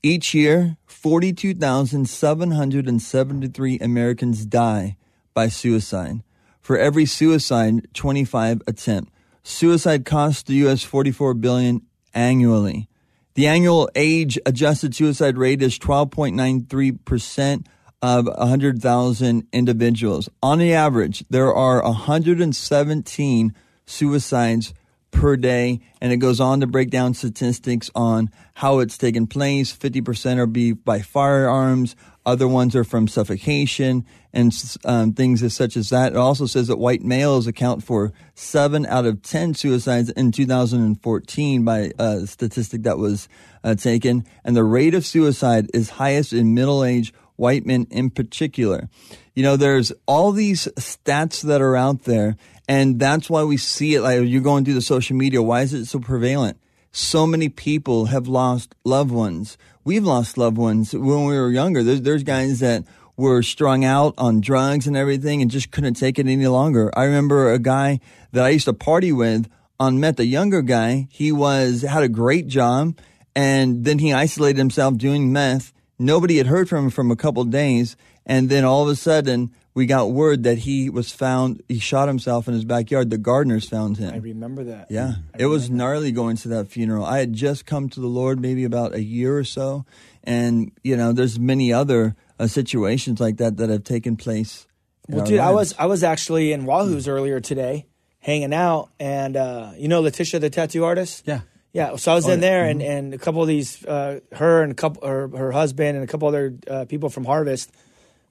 Each 0.03 0.35
year, 0.35 0.76
42,773 0.87 3.79
Americans 3.81 4.47
die 4.47 4.97
by 5.34 5.48
suicide. 5.48 6.22
For 6.60 6.78
every 6.78 7.06
suicide, 7.06 7.88
25 7.94 8.62
attempt. 8.66 9.12
Suicide 9.42 10.04
costs 10.04 10.42
the 10.42 10.54
US 10.66 10.82
44 10.82 11.34
billion 11.34 11.82
annually. 12.12 12.88
The 13.34 13.46
annual 13.46 13.88
age 13.94 14.38
adjusted 14.44 14.94
suicide 14.94 15.38
rate 15.38 15.62
is 15.62 15.78
12.93% 15.78 17.66
of 18.02 18.26
100,000 18.26 19.46
individuals. 19.52 20.28
On 20.42 20.58
the 20.58 20.75
average, 20.75 21.25
there 21.30 21.54
are 21.54 21.82
117 21.82 23.54
suicides 23.86 24.75
per 25.10 25.36
day, 25.36 25.80
and 26.00 26.12
it 26.12 26.19
goes 26.19 26.40
on 26.40 26.60
to 26.60 26.66
break 26.66 26.90
down 26.90 27.14
statistics 27.14 27.90
on 27.94 28.30
how 28.54 28.80
it's 28.80 28.98
taken 28.98 29.26
place. 29.26 29.75
50% 29.75 30.38
are 30.38 30.46
be 30.46 30.72
by 30.72 31.00
firearms, 31.00 31.96
other 32.26 32.46
ones 32.46 32.76
are 32.76 32.84
from 32.84 33.08
suffocation 33.08 34.04
and 34.32 34.52
um, 34.85 35.12
things 35.12 35.42
as 35.42 35.54
such 35.54 35.76
as 35.76 35.90
that. 35.90 36.12
It 36.12 36.18
also 36.18 36.47
says 36.47 36.68
that 36.68 36.78
white 36.78 37.02
males 37.02 37.47
account 37.47 37.82
for 37.82 38.12
seven 38.35 38.85
out 38.87 39.06
of 39.06 39.23
10 39.23 39.54
suicides 39.54 40.11
in 40.11 40.32
2014 40.32 41.64
by 41.64 41.92
a 41.99 42.26
statistic 42.26 42.82
that 42.82 42.99
was 42.99 43.28
uh, 43.64 43.75
taken. 43.75 44.25
And 44.44 44.54
the 44.54 44.64
rate 44.64 44.94
of 44.94 45.06
suicide 45.06 45.70
is 45.73 45.90
highest 45.90 46.32
in 46.32 46.54
middle 46.54 46.85
aged 46.85 47.14
white 47.37 47.64
men 47.64 47.87
in 47.90 48.11
particular. 48.11 48.88
You 49.35 49.42
know, 49.42 49.56
there's 49.56 49.92
all 50.06 50.32
these 50.32 50.66
stats 50.76 51.42
that 51.42 51.62
are 51.62 51.76
out 51.76 52.02
there, 52.02 52.37
and 52.68 52.99
that's 52.99 53.30
why 53.30 53.44
we 53.44 53.56
see 53.56 53.94
it. 53.94 54.02
Like 54.02 54.23
you're 54.26 54.42
going 54.42 54.64
through 54.64 54.75
the 54.75 54.82
social 54.82 55.16
media, 55.16 55.40
why 55.40 55.62
is 55.62 55.73
it 55.73 55.87
so 55.87 56.00
prevalent? 56.00 56.58
So 56.90 57.26
many 57.26 57.49
people 57.49 58.06
have 58.06 58.26
lost 58.26 58.75
loved 58.85 59.12
ones. 59.12 59.56
We've 59.85 60.04
lost 60.04 60.37
loved 60.37 60.56
ones 60.56 60.92
when 60.92 61.26
we 61.26 61.38
were 61.38 61.50
younger. 61.50 61.82
There's, 61.82 62.02
there's 62.02 62.23
guys 62.25 62.61
that 62.61 62.85
were 63.18 63.42
strung 63.42 63.84
out 63.84 64.14
on 64.16 64.40
drugs 64.40 64.87
and 64.87 64.96
everything 64.96 65.42
and 65.42 65.50
just 65.50 65.70
couldn't 65.72 65.94
take 65.94 66.18
it 66.18 66.26
any 66.26 66.46
longer. 66.46 66.90
I 66.96 67.04
remember 67.04 67.52
a 67.52 67.58
guy 67.58 68.00
that 68.32 68.44
I 68.44 68.50
used 68.50 68.66
to 68.66 68.72
party 68.72 69.12
with 69.12 69.50
on 69.78 70.00
meth, 70.00 70.20
a 70.20 70.25
younger 70.25 70.62
guy. 70.62 71.08
He 71.10 71.32
was, 71.32 71.82
had 71.82 72.04
a 72.04 72.08
great 72.08 72.46
job 72.46 72.96
and 73.34 73.84
then 73.84 73.98
he 73.98 74.12
isolated 74.14 74.58
himself 74.58 74.96
doing 74.96 75.32
meth. 75.32 75.72
Nobody 75.98 76.38
had 76.38 76.46
heard 76.46 76.68
from 76.68 76.87
him 76.87 76.90
from 76.90 77.10
a 77.10 77.16
couple 77.16 77.42
of 77.42 77.50
days. 77.50 77.96
And 78.25 78.48
then 78.48 78.64
all 78.64 78.84
of 78.84 78.88
a 78.88 78.96
sudden 78.96 79.52
we 79.75 79.87
got 79.87 80.10
word 80.10 80.44
that 80.44 80.58
he 80.58 80.88
was 80.88 81.10
found, 81.10 81.62
he 81.68 81.80
shot 81.80 82.08
himself 82.08 82.46
in 82.46 82.54
his 82.54 82.64
backyard. 82.64 83.10
The 83.10 83.18
gardeners 83.18 83.68
found 83.68 83.96
him. 83.96 84.14
I 84.14 84.18
remember 84.18 84.64
that. 84.64 84.90
Yeah, 84.90 85.14
it 85.38 85.46
was 85.46 85.70
gnarly 85.70 86.12
going 86.12 86.37
to 86.38 86.48
that 86.48 86.68
funeral. 86.68 87.04
I 87.04 87.18
had 87.18 87.32
just 87.32 87.66
come 87.66 87.88
to 87.90 88.00
the 88.00 88.06
Lord 88.06 88.40
maybe 88.40 88.64
about 88.64 88.94
a 88.94 89.02
year 89.02 89.37
or 89.38 89.44
so, 89.44 89.87
and 90.25 90.72
you 90.82 90.96
know, 90.96 91.12
there's 91.12 91.38
many 91.38 91.72
other 91.72 92.16
uh, 92.38 92.47
situations 92.47 93.21
like 93.21 93.37
that 93.38 93.57
that 93.59 93.68
have 93.71 93.85
taken 93.85 94.16
place. 94.16 94.66
Well, 95.09 95.25
dude, 95.25 95.40
I 95.40 95.50
was 95.52 95.75
I 95.78 95.87
was 95.87 96.02
actually 96.02 96.52
in 96.52 96.66
Wahoo's 96.66 97.09
earlier 97.09 97.40
today, 97.40 97.87
hanging 98.21 98.52
out, 98.52 98.90
and 99.00 99.37
uh, 99.37 99.73
you 99.76 99.88
know 99.88 100.00
Letitia, 100.00 100.38
the 100.40 100.50
tattoo 100.50 100.85
artist. 100.85 101.25
Yeah. 101.26 101.40
Yeah, 101.73 101.97
so 101.97 102.12
I 102.12 102.14
was 102.14 102.26
Oh, 102.26 102.33
in 102.33 102.40
yeah. 102.40 102.49
there, 102.49 102.64
and, 102.64 102.83
and 102.83 103.12
a 103.14 103.18
couple 103.18 103.42
of 103.42 103.47
these, 103.47 103.85
uh, 103.85 104.21
her 104.33 104.62
and 104.62 104.73
a 104.73 104.75
couple, 104.75 105.07
her, 105.07 105.28
her 105.28 105.52
husband, 105.52 105.97
and 105.99 106.02
a 106.02 106.07
couple 106.07 106.26
other 106.26 106.54
uh, 106.68 106.87
people 106.87 107.11
from 107.11 107.26
Harvest, 107.26 107.71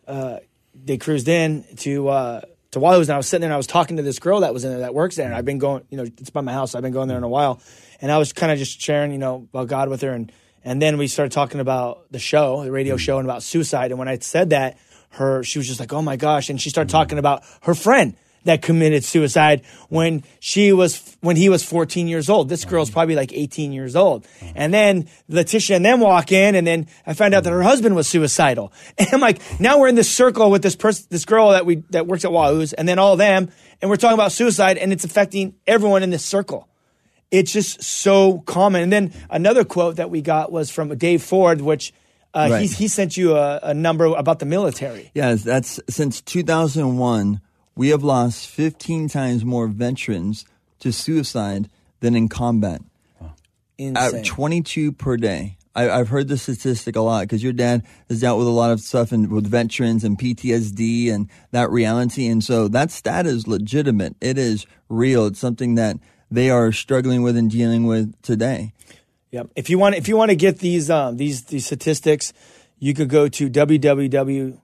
uh, 0.07 0.39
they 0.73 0.97
cruised 0.97 1.27
in 1.27 1.63
to 1.77 2.09
uh, 2.09 2.41
to 2.71 2.79
Wahoo's, 2.79 3.09
and 3.09 3.13
I 3.13 3.17
was 3.17 3.27
sitting 3.27 3.41
there 3.41 3.49
and 3.49 3.53
I 3.53 3.57
was 3.57 3.67
talking 3.67 3.97
to 3.97 4.03
this 4.03 4.17
girl 4.19 4.39
that 4.41 4.53
was 4.53 4.63
in 4.65 4.71
there 4.71 4.79
that 4.79 4.93
works 4.93 5.15
there, 5.15 5.27
and 5.27 5.35
I've 5.35 5.45
been 5.45 5.59
going, 5.59 5.83
you 5.89 5.97
know, 5.97 6.03
it's 6.03 6.31
by 6.31 6.41
my 6.41 6.51
house. 6.51 6.73
I've 6.75 6.81
been 6.81 6.91
going 6.93 7.07
there 7.07 7.17
in 7.17 7.23
a 7.23 7.29
while, 7.29 7.61
and 8.01 8.11
I 8.11 8.17
was 8.17 8.33
kind 8.33 8.51
of 8.51 8.57
just 8.57 8.81
sharing, 8.81 9.11
you 9.11 9.19
know, 9.19 9.47
about 9.53 9.67
God 9.67 9.87
with 9.89 10.01
her, 10.01 10.11
and 10.11 10.31
and 10.63 10.81
then 10.81 10.97
we 10.97 11.07
started 11.07 11.31
talking 11.31 11.59
about 11.59 12.11
the 12.11 12.19
show, 12.19 12.63
the 12.63 12.71
radio 12.71 12.95
mm. 12.95 12.99
show, 12.99 13.17
and 13.17 13.25
about 13.25 13.43
suicide. 13.43 13.91
And 13.91 13.99
when 13.99 14.07
I 14.07 14.17
said 14.19 14.49
that, 14.51 14.77
her 15.11 15.43
she 15.43 15.59
was 15.59 15.67
just 15.67 15.79
like, 15.79 15.93
oh 15.93 16.01
my 16.01 16.15
gosh, 16.15 16.49
and 16.49 16.61
she 16.61 16.69
started 16.69 16.89
talking 16.89 17.17
about 17.17 17.43
her 17.61 17.73
friend 17.73 18.15
that 18.43 18.61
committed 18.61 19.03
suicide 19.03 19.61
when 19.89 20.23
she 20.39 20.73
was 20.73 21.17
when 21.21 21.35
he 21.35 21.49
was 21.49 21.63
14 21.63 22.07
years 22.07 22.29
old. 22.29 22.49
This 22.49 22.65
girl's 22.65 22.89
mm. 22.89 22.93
probably 22.93 23.15
like 23.15 23.31
18 23.33 23.71
years 23.71 23.95
old. 23.95 24.25
And 24.55 24.73
then 24.73 25.07
Letitia 25.27 25.75
and 25.77 25.85
them 25.85 25.99
walk 25.99 26.31
in, 26.31 26.55
and 26.55 26.65
then 26.65 26.87
I 27.05 27.13
find 27.13 27.33
out 27.33 27.43
that 27.43 27.51
her 27.51 27.63
husband 27.63 27.95
was 27.95 28.07
suicidal. 28.07 28.73
And 28.97 29.09
I'm 29.13 29.21
like, 29.21 29.41
now 29.59 29.79
we're 29.79 29.87
in 29.87 29.95
this 29.95 30.11
circle 30.11 30.49
with 30.49 30.63
this 30.63 30.75
person, 30.75 31.05
this 31.09 31.25
girl 31.25 31.51
that 31.51 31.65
we 31.65 31.83
that 31.91 32.07
works 32.07 32.25
at 32.25 32.31
Wahoo's, 32.31 32.73
and 32.73 32.87
then 32.87 32.99
all 32.99 33.13
of 33.13 33.19
them, 33.19 33.51
and 33.81 33.89
we're 33.89 33.97
talking 33.97 34.15
about 34.15 34.31
suicide, 34.31 34.77
and 34.77 34.91
it's 34.91 35.03
affecting 35.03 35.55
everyone 35.67 36.03
in 36.03 36.09
this 36.09 36.25
circle. 36.25 36.67
It's 37.31 37.51
just 37.51 37.83
so 37.83 38.39
common. 38.39 38.83
And 38.83 38.91
then 38.91 39.13
another 39.29 39.63
quote 39.65 39.97
that 39.97 40.09
we 40.09 40.21
got 40.21 40.51
was 40.51 40.69
from 40.69 40.95
Dave 40.97 41.21
Ford, 41.23 41.61
which. 41.61 41.93
Uh, 42.33 42.49
Right. 42.51 42.61
he, 42.61 42.67
he 42.67 42.87
sent 42.87 43.17
you 43.17 43.35
a, 43.35 43.59
a 43.63 43.73
number 43.73 44.05
about 44.05 44.37
the 44.39 44.45
military. 44.45 45.09
Yes, 45.15 45.43
that's 45.43 45.79
since 45.89 46.21
2001, 46.21 47.41
we 47.75 47.89
have 47.89 48.03
lost 48.03 48.47
15 48.49 49.07
times 49.09 49.43
more 49.43 49.67
veterans 49.67 50.45
to 50.79 50.91
suicide 50.91 51.69
than 52.01 52.15
in 52.15 52.27
combat. 52.27 52.81
Insane. 53.77 54.19
At 54.19 54.25
22 54.25 54.91
per 54.91 55.17
day. 55.17 55.57
I, 55.75 55.89
I've 55.89 56.09
heard 56.09 56.27
the 56.27 56.37
statistic 56.37 56.95
a 56.95 57.01
lot 57.01 57.21
because 57.21 57.43
your 57.43 57.53
dad 57.53 57.85
has 58.09 58.21
dealt 58.21 58.39
with 58.39 58.47
a 58.47 58.51
lot 58.51 58.71
of 58.71 58.81
stuff 58.81 59.11
and 59.11 59.31
with 59.31 59.47
veterans 59.47 60.03
and 60.03 60.17
PTSD 60.17 61.11
and 61.11 61.29
that 61.51 61.69
reality. 61.69 62.27
And 62.27 62.43
so 62.43 62.67
that 62.67 62.91
stat 62.91 63.25
is 63.25 63.47
legitimate. 63.47 64.15
It 64.19 64.37
is 64.37 64.65
real. 64.89 65.27
It's 65.27 65.39
something 65.39 65.75
that 65.75 65.97
they 66.29 66.49
are 66.49 66.71
struggling 66.71 67.21
with 67.21 67.37
and 67.37 67.49
dealing 67.49 67.85
with 67.85 68.19
today. 68.21 68.73
Yep. 69.31 69.49
If 69.55 69.69
you 69.69 69.77
want, 69.77 69.95
if 69.95 70.07
you 70.07 70.15
want 70.17 70.31
to 70.31 70.35
get 70.35 70.59
these 70.59 70.89
um, 70.89 71.17
these 71.17 71.43
these 71.43 71.65
statistics, 71.65 72.33
you 72.79 72.93
could 72.93 73.09
go 73.09 73.27
to 73.27 73.49
www.afsp.org. 73.49 74.55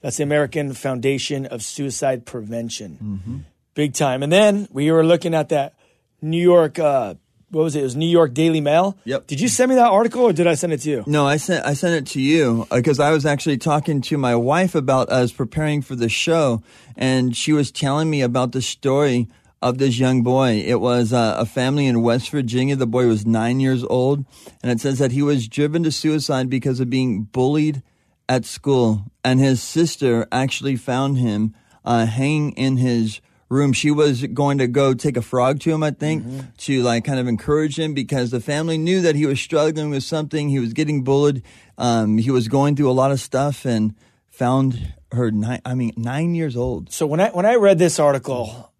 That's 0.00 0.16
the 0.16 0.22
American 0.22 0.72
Foundation 0.72 1.44
of 1.46 1.62
Suicide 1.62 2.24
Prevention. 2.24 3.44
Big 3.74 3.92
time. 3.94 4.22
And 4.22 4.32
then 4.32 4.66
we 4.70 4.90
were 4.90 5.04
looking 5.04 5.34
at 5.34 5.50
that 5.50 5.74
New 6.22 6.40
York. 6.42 6.78
Uh, 6.78 7.14
what 7.50 7.64
was 7.64 7.76
it? 7.76 7.80
It 7.80 7.84
was 7.84 7.96
New 7.96 8.08
York 8.08 8.32
Daily 8.32 8.60
Mail. 8.60 8.96
Yep. 9.04 9.26
Did 9.26 9.40
you 9.40 9.48
send 9.48 9.70
me 9.70 9.74
that 9.74 9.90
article, 9.90 10.22
or 10.22 10.32
did 10.32 10.46
I 10.46 10.54
send 10.54 10.72
it 10.72 10.80
to 10.82 10.90
you? 10.90 11.04
No, 11.06 11.26
I 11.26 11.36
sent 11.36 11.66
I 11.66 11.74
sent 11.74 11.94
it 11.94 12.12
to 12.12 12.20
you 12.20 12.66
because 12.70 13.00
I 13.00 13.10
was 13.10 13.26
actually 13.26 13.58
talking 13.58 14.00
to 14.02 14.18
my 14.18 14.34
wife 14.36 14.74
about 14.74 15.08
us 15.10 15.32
preparing 15.32 15.82
for 15.82 15.96
the 15.96 16.08
show, 16.08 16.62
and 16.96 17.36
she 17.36 17.52
was 17.52 17.70
telling 17.70 18.08
me 18.08 18.22
about 18.22 18.52
the 18.52 18.62
story 18.62 19.28
of 19.62 19.78
this 19.78 19.98
young 19.98 20.22
boy. 20.22 20.62
It 20.64 20.80
was 20.80 21.12
uh, 21.12 21.34
a 21.38 21.44
family 21.44 21.86
in 21.86 22.02
West 22.02 22.30
Virginia. 22.30 22.76
The 22.76 22.86
boy 22.86 23.06
was 23.06 23.26
nine 23.26 23.60
years 23.60 23.84
old, 23.84 24.24
and 24.62 24.70
it 24.70 24.80
says 24.80 24.98
that 24.98 25.12
he 25.12 25.22
was 25.22 25.48
driven 25.48 25.82
to 25.82 25.92
suicide 25.92 26.48
because 26.48 26.80
of 26.80 26.88
being 26.88 27.24
bullied 27.24 27.82
at 28.28 28.44
school, 28.44 29.06
and 29.24 29.40
his 29.40 29.60
sister 29.60 30.26
actually 30.30 30.76
found 30.76 31.18
him 31.18 31.54
uh, 31.84 32.06
hanging 32.06 32.52
in 32.52 32.76
his 32.76 33.20
room. 33.50 33.72
She 33.74 33.90
was 33.90 34.24
going 34.28 34.58
to 34.58 34.66
go 34.66 34.94
take 34.94 35.16
a 35.18 35.22
frog 35.22 35.60
to 35.60 35.70
him, 35.72 35.82
I 35.82 35.90
think, 35.90 36.24
to 36.58 36.82
like 36.82 37.04
kind 37.04 37.18
of 37.20 37.28
encourage 37.28 37.78
him 37.78 37.92
because 37.92 38.30
the 38.30 38.40
family 38.40 38.78
knew 38.78 39.02
that 39.02 39.16
he 39.16 39.26
was 39.26 39.38
struggling 39.40 39.90
with 39.90 40.04
something. 40.04 40.48
He 40.48 40.58
was 40.60 40.72
getting 40.72 41.02
bullied. 41.04 41.42
Um, 41.76 42.16
he 42.16 42.30
was 42.30 42.48
going 42.48 42.76
through 42.76 42.90
a 42.90 42.92
lot 42.92 43.10
of 43.10 43.20
stuff 43.20 43.66
and 43.66 43.94
found 44.30 44.94
her 45.12 45.30
nine, 45.30 45.60
I 45.64 45.74
mean, 45.74 45.92
nine 45.96 46.34
years 46.34 46.56
old. 46.56 46.92
So 46.92 47.06
when 47.06 47.20
I 47.20 47.30
when 47.30 47.44
I 47.44 47.56
read 47.56 47.78
this 47.78 47.98
article, 47.98 48.72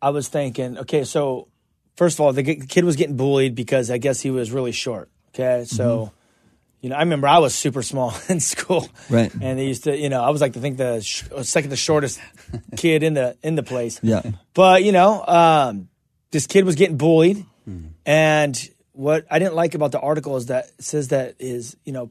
I 0.00 0.10
was 0.10 0.28
thinking, 0.28 0.78
okay, 0.78 1.04
so 1.04 1.48
first 1.96 2.16
of 2.16 2.20
all, 2.20 2.32
the 2.32 2.42
g- 2.42 2.60
kid 2.68 2.84
was 2.84 2.94
getting 2.96 3.16
bullied 3.16 3.54
because 3.54 3.90
I 3.90 3.98
guess 3.98 4.20
he 4.20 4.30
was 4.30 4.52
really 4.52 4.72
short. 4.72 5.10
Okay, 5.34 5.64
so 5.66 6.12
you 6.80 6.90
know, 6.90 6.96
I 6.96 7.00
remember 7.00 7.26
I 7.26 7.38
was 7.38 7.54
super 7.54 7.82
small 7.82 8.14
in 8.28 8.40
school, 8.40 8.86
Right. 9.08 9.32
And 9.40 9.58
they 9.58 9.66
used 9.66 9.84
to, 9.84 9.96
you 9.96 10.08
know, 10.08 10.22
I 10.22 10.30
was 10.30 10.40
like, 10.40 10.56
I 10.56 10.60
think 10.60 10.76
the 10.76 11.00
sh- 11.00 11.24
second 11.42 11.70
the 11.70 11.76
shortest 11.76 12.20
kid 12.76 13.02
in 13.02 13.14
the 13.14 13.36
in 13.42 13.54
the 13.54 13.62
place. 13.62 14.00
Yeah. 14.02 14.22
But 14.54 14.84
you 14.84 14.92
know, 14.92 15.24
um, 15.26 15.88
this 16.30 16.46
kid 16.46 16.64
was 16.64 16.74
getting 16.74 16.96
bullied, 16.96 17.44
hmm. 17.64 17.86
and 18.04 18.70
what 18.92 19.26
I 19.30 19.38
didn't 19.38 19.54
like 19.54 19.74
about 19.74 19.92
the 19.92 20.00
article 20.00 20.36
is 20.36 20.46
that 20.46 20.70
says 20.82 21.08
that 21.08 21.36
is 21.38 21.76
you 21.84 21.92
know, 21.92 22.10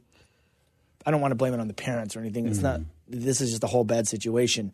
I 1.06 1.12
don't 1.12 1.22
want 1.22 1.32
to 1.32 1.36
blame 1.36 1.53
it 1.53 1.60
on 1.60 1.67
the 1.67 1.74
parents 1.74 2.15
or 2.15 2.20
anything. 2.20 2.48
It's 2.48 2.60
not. 2.60 2.79
Hmm. 2.79 2.86
This 3.10 3.39
is 3.39 3.51
just 3.51 3.63
a 3.63 3.67
whole 3.67 3.86
bad 3.86 4.08
situation, 4.08 4.74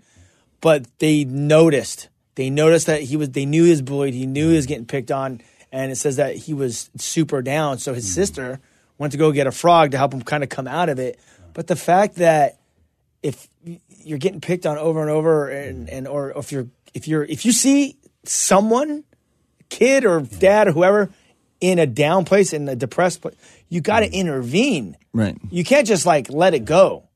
but 0.62 0.88
they 1.00 1.24
noticed. 1.24 2.10
They 2.36 2.50
noticed 2.50 2.88
that 2.88 3.01
he 3.01 3.17
was. 3.17 3.29
They 3.29 3.46
knew 3.46 3.63
he 3.63 3.72
was 3.72 3.82
bullied. 3.82 4.13
He 4.13 4.25
knew 4.25 4.50
he 4.50 4.55
was 4.55 4.65
hmm. 4.65 4.70
getting 4.70 4.86
picked 4.86 5.12
on, 5.12 5.41
and 5.72 5.91
it 5.91 5.98
says 5.98 6.15
that 6.15 6.36
he 6.36 6.53
was 6.53 6.89
super 6.98 7.41
down. 7.41 7.77
So 7.77 7.93
his 7.93 8.12
sister 8.12 8.60
went 8.98 9.12
to 9.12 9.17
go 9.17 9.32
get 9.32 9.48
a 9.48 9.51
frog 9.51 9.91
to 9.91 9.98
help 9.98 10.13
him 10.13 10.22
kind 10.22 10.43
of 10.43 10.50
come 10.50 10.67
out 10.67 10.89
of 10.89 11.00
it. 11.00 11.20
But 11.53 11.67
the 11.67 11.75
fact 11.75 12.15
that 12.15 12.58
if 13.24 13.48
you're 14.03 14.20
getting 14.20 14.42
picked 14.42 14.65
on 14.65 14.77
over 14.77 15.01
and 15.01 15.10
over 15.10 15.50
and, 15.50 15.89
and 15.89 16.08
or 16.08 16.32
if 16.38 16.51
you're 16.51 16.68
if 16.94 17.08
you're 17.08 17.24
if 17.24 17.46
you 17.46 17.51
see 17.51 17.98
someone 18.25 19.03
kid 19.70 20.06
or 20.06 20.22
dad 20.22 20.68
or 20.68 20.74
whoever 20.74 21.10
in 21.60 21.80
a 21.80 21.88
down 21.88 22.25
place 22.25 22.53
in 22.53 22.68
a 22.68 22.75
depressed 22.75 23.22
place 23.22 23.36
you 23.70 23.82
got 23.82 24.01
to 24.01 24.12
intervene. 24.12 24.98
Right. 25.13 25.38
you 25.50 25.63
can't 25.63 25.88
just 25.88 26.06
like 26.06 26.30
let 26.30 26.53
it 26.53 26.65
go. 26.65 27.10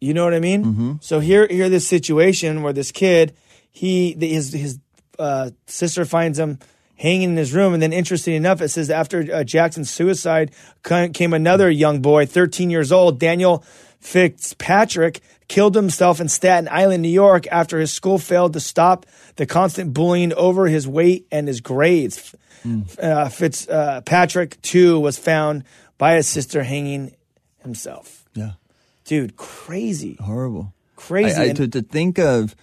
You 0.00 0.12
know 0.12 0.24
what 0.24 0.34
i 0.34 0.40
mean? 0.40 0.98
So 1.00 1.20
here 1.20 1.46
here 1.48 1.68
this 1.68 1.88
situation 1.88 2.62
where 2.62 2.72
this 2.72 2.92
kid 2.92 3.34
he 3.70 4.12
his 4.12 4.52
his 4.52 4.78
uh, 5.18 5.50
sister 5.66 6.04
finds 6.04 6.38
him 6.38 6.58
hanging 6.96 7.30
in 7.30 7.36
his 7.36 7.52
room 7.52 7.74
and 7.74 7.82
then 7.82 7.92
interesting 7.92 8.34
enough 8.34 8.60
it 8.60 8.68
says 8.68 8.88
after 8.88 9.26
uh, 9.32 9.42
jackson's 9.42 9.90
suicide 9.90 10.52
came 10.84 11.34
another 11.34 11.68
young 11.68 12.00
boy 12.00 12.24
13 12.24 12.70
years 12.70 12.92
old 12.92 13.18
daniel 13.18 13.64
fitzpatrick 13.98 15.20
killed 15.48 15.74
himself 15.74 16.20
in 16.20 16.28
staten 16.28 16.68
island 16.70 17.02
new 17.02 17.08
york 17.08 17.46
after 17.50 17.78
his 17.78 17.92
school 17.92 18.18
failed 18.18 18.52
to 18.52 18.60
stop 18.60 19.04
the 19.36 19.46
constant 19.46 19.92
bullying 19.92 20.32
over 20.34 20.66
his 20.66 20.86
weight 20.88 21.26
and 21.30 21.46
his 21.48 21.60
grades 21.60 22.34
uh, 22.98 23.28
fitzpatrick 23.28 24.60
too 24.62 24.98
was 24.98 25.18
found 25.18 25.64
by 25.98 26.14
his 26.14 26.26
sister 26.26 26.62
hanging 26.62 27.14
himself 27.62 28.24
Yeah. 28.34 28.52
dude 29.04 29.36
crazy 29.36 30.16
Horrible. 30.20 30.72
crazy 30.96 31.40
I, 31.40 31.44
I, 31.50 31.52
to, 31.52 31.68
to 31.68 31.82
think 31.82 32.18
of 32.18 32.54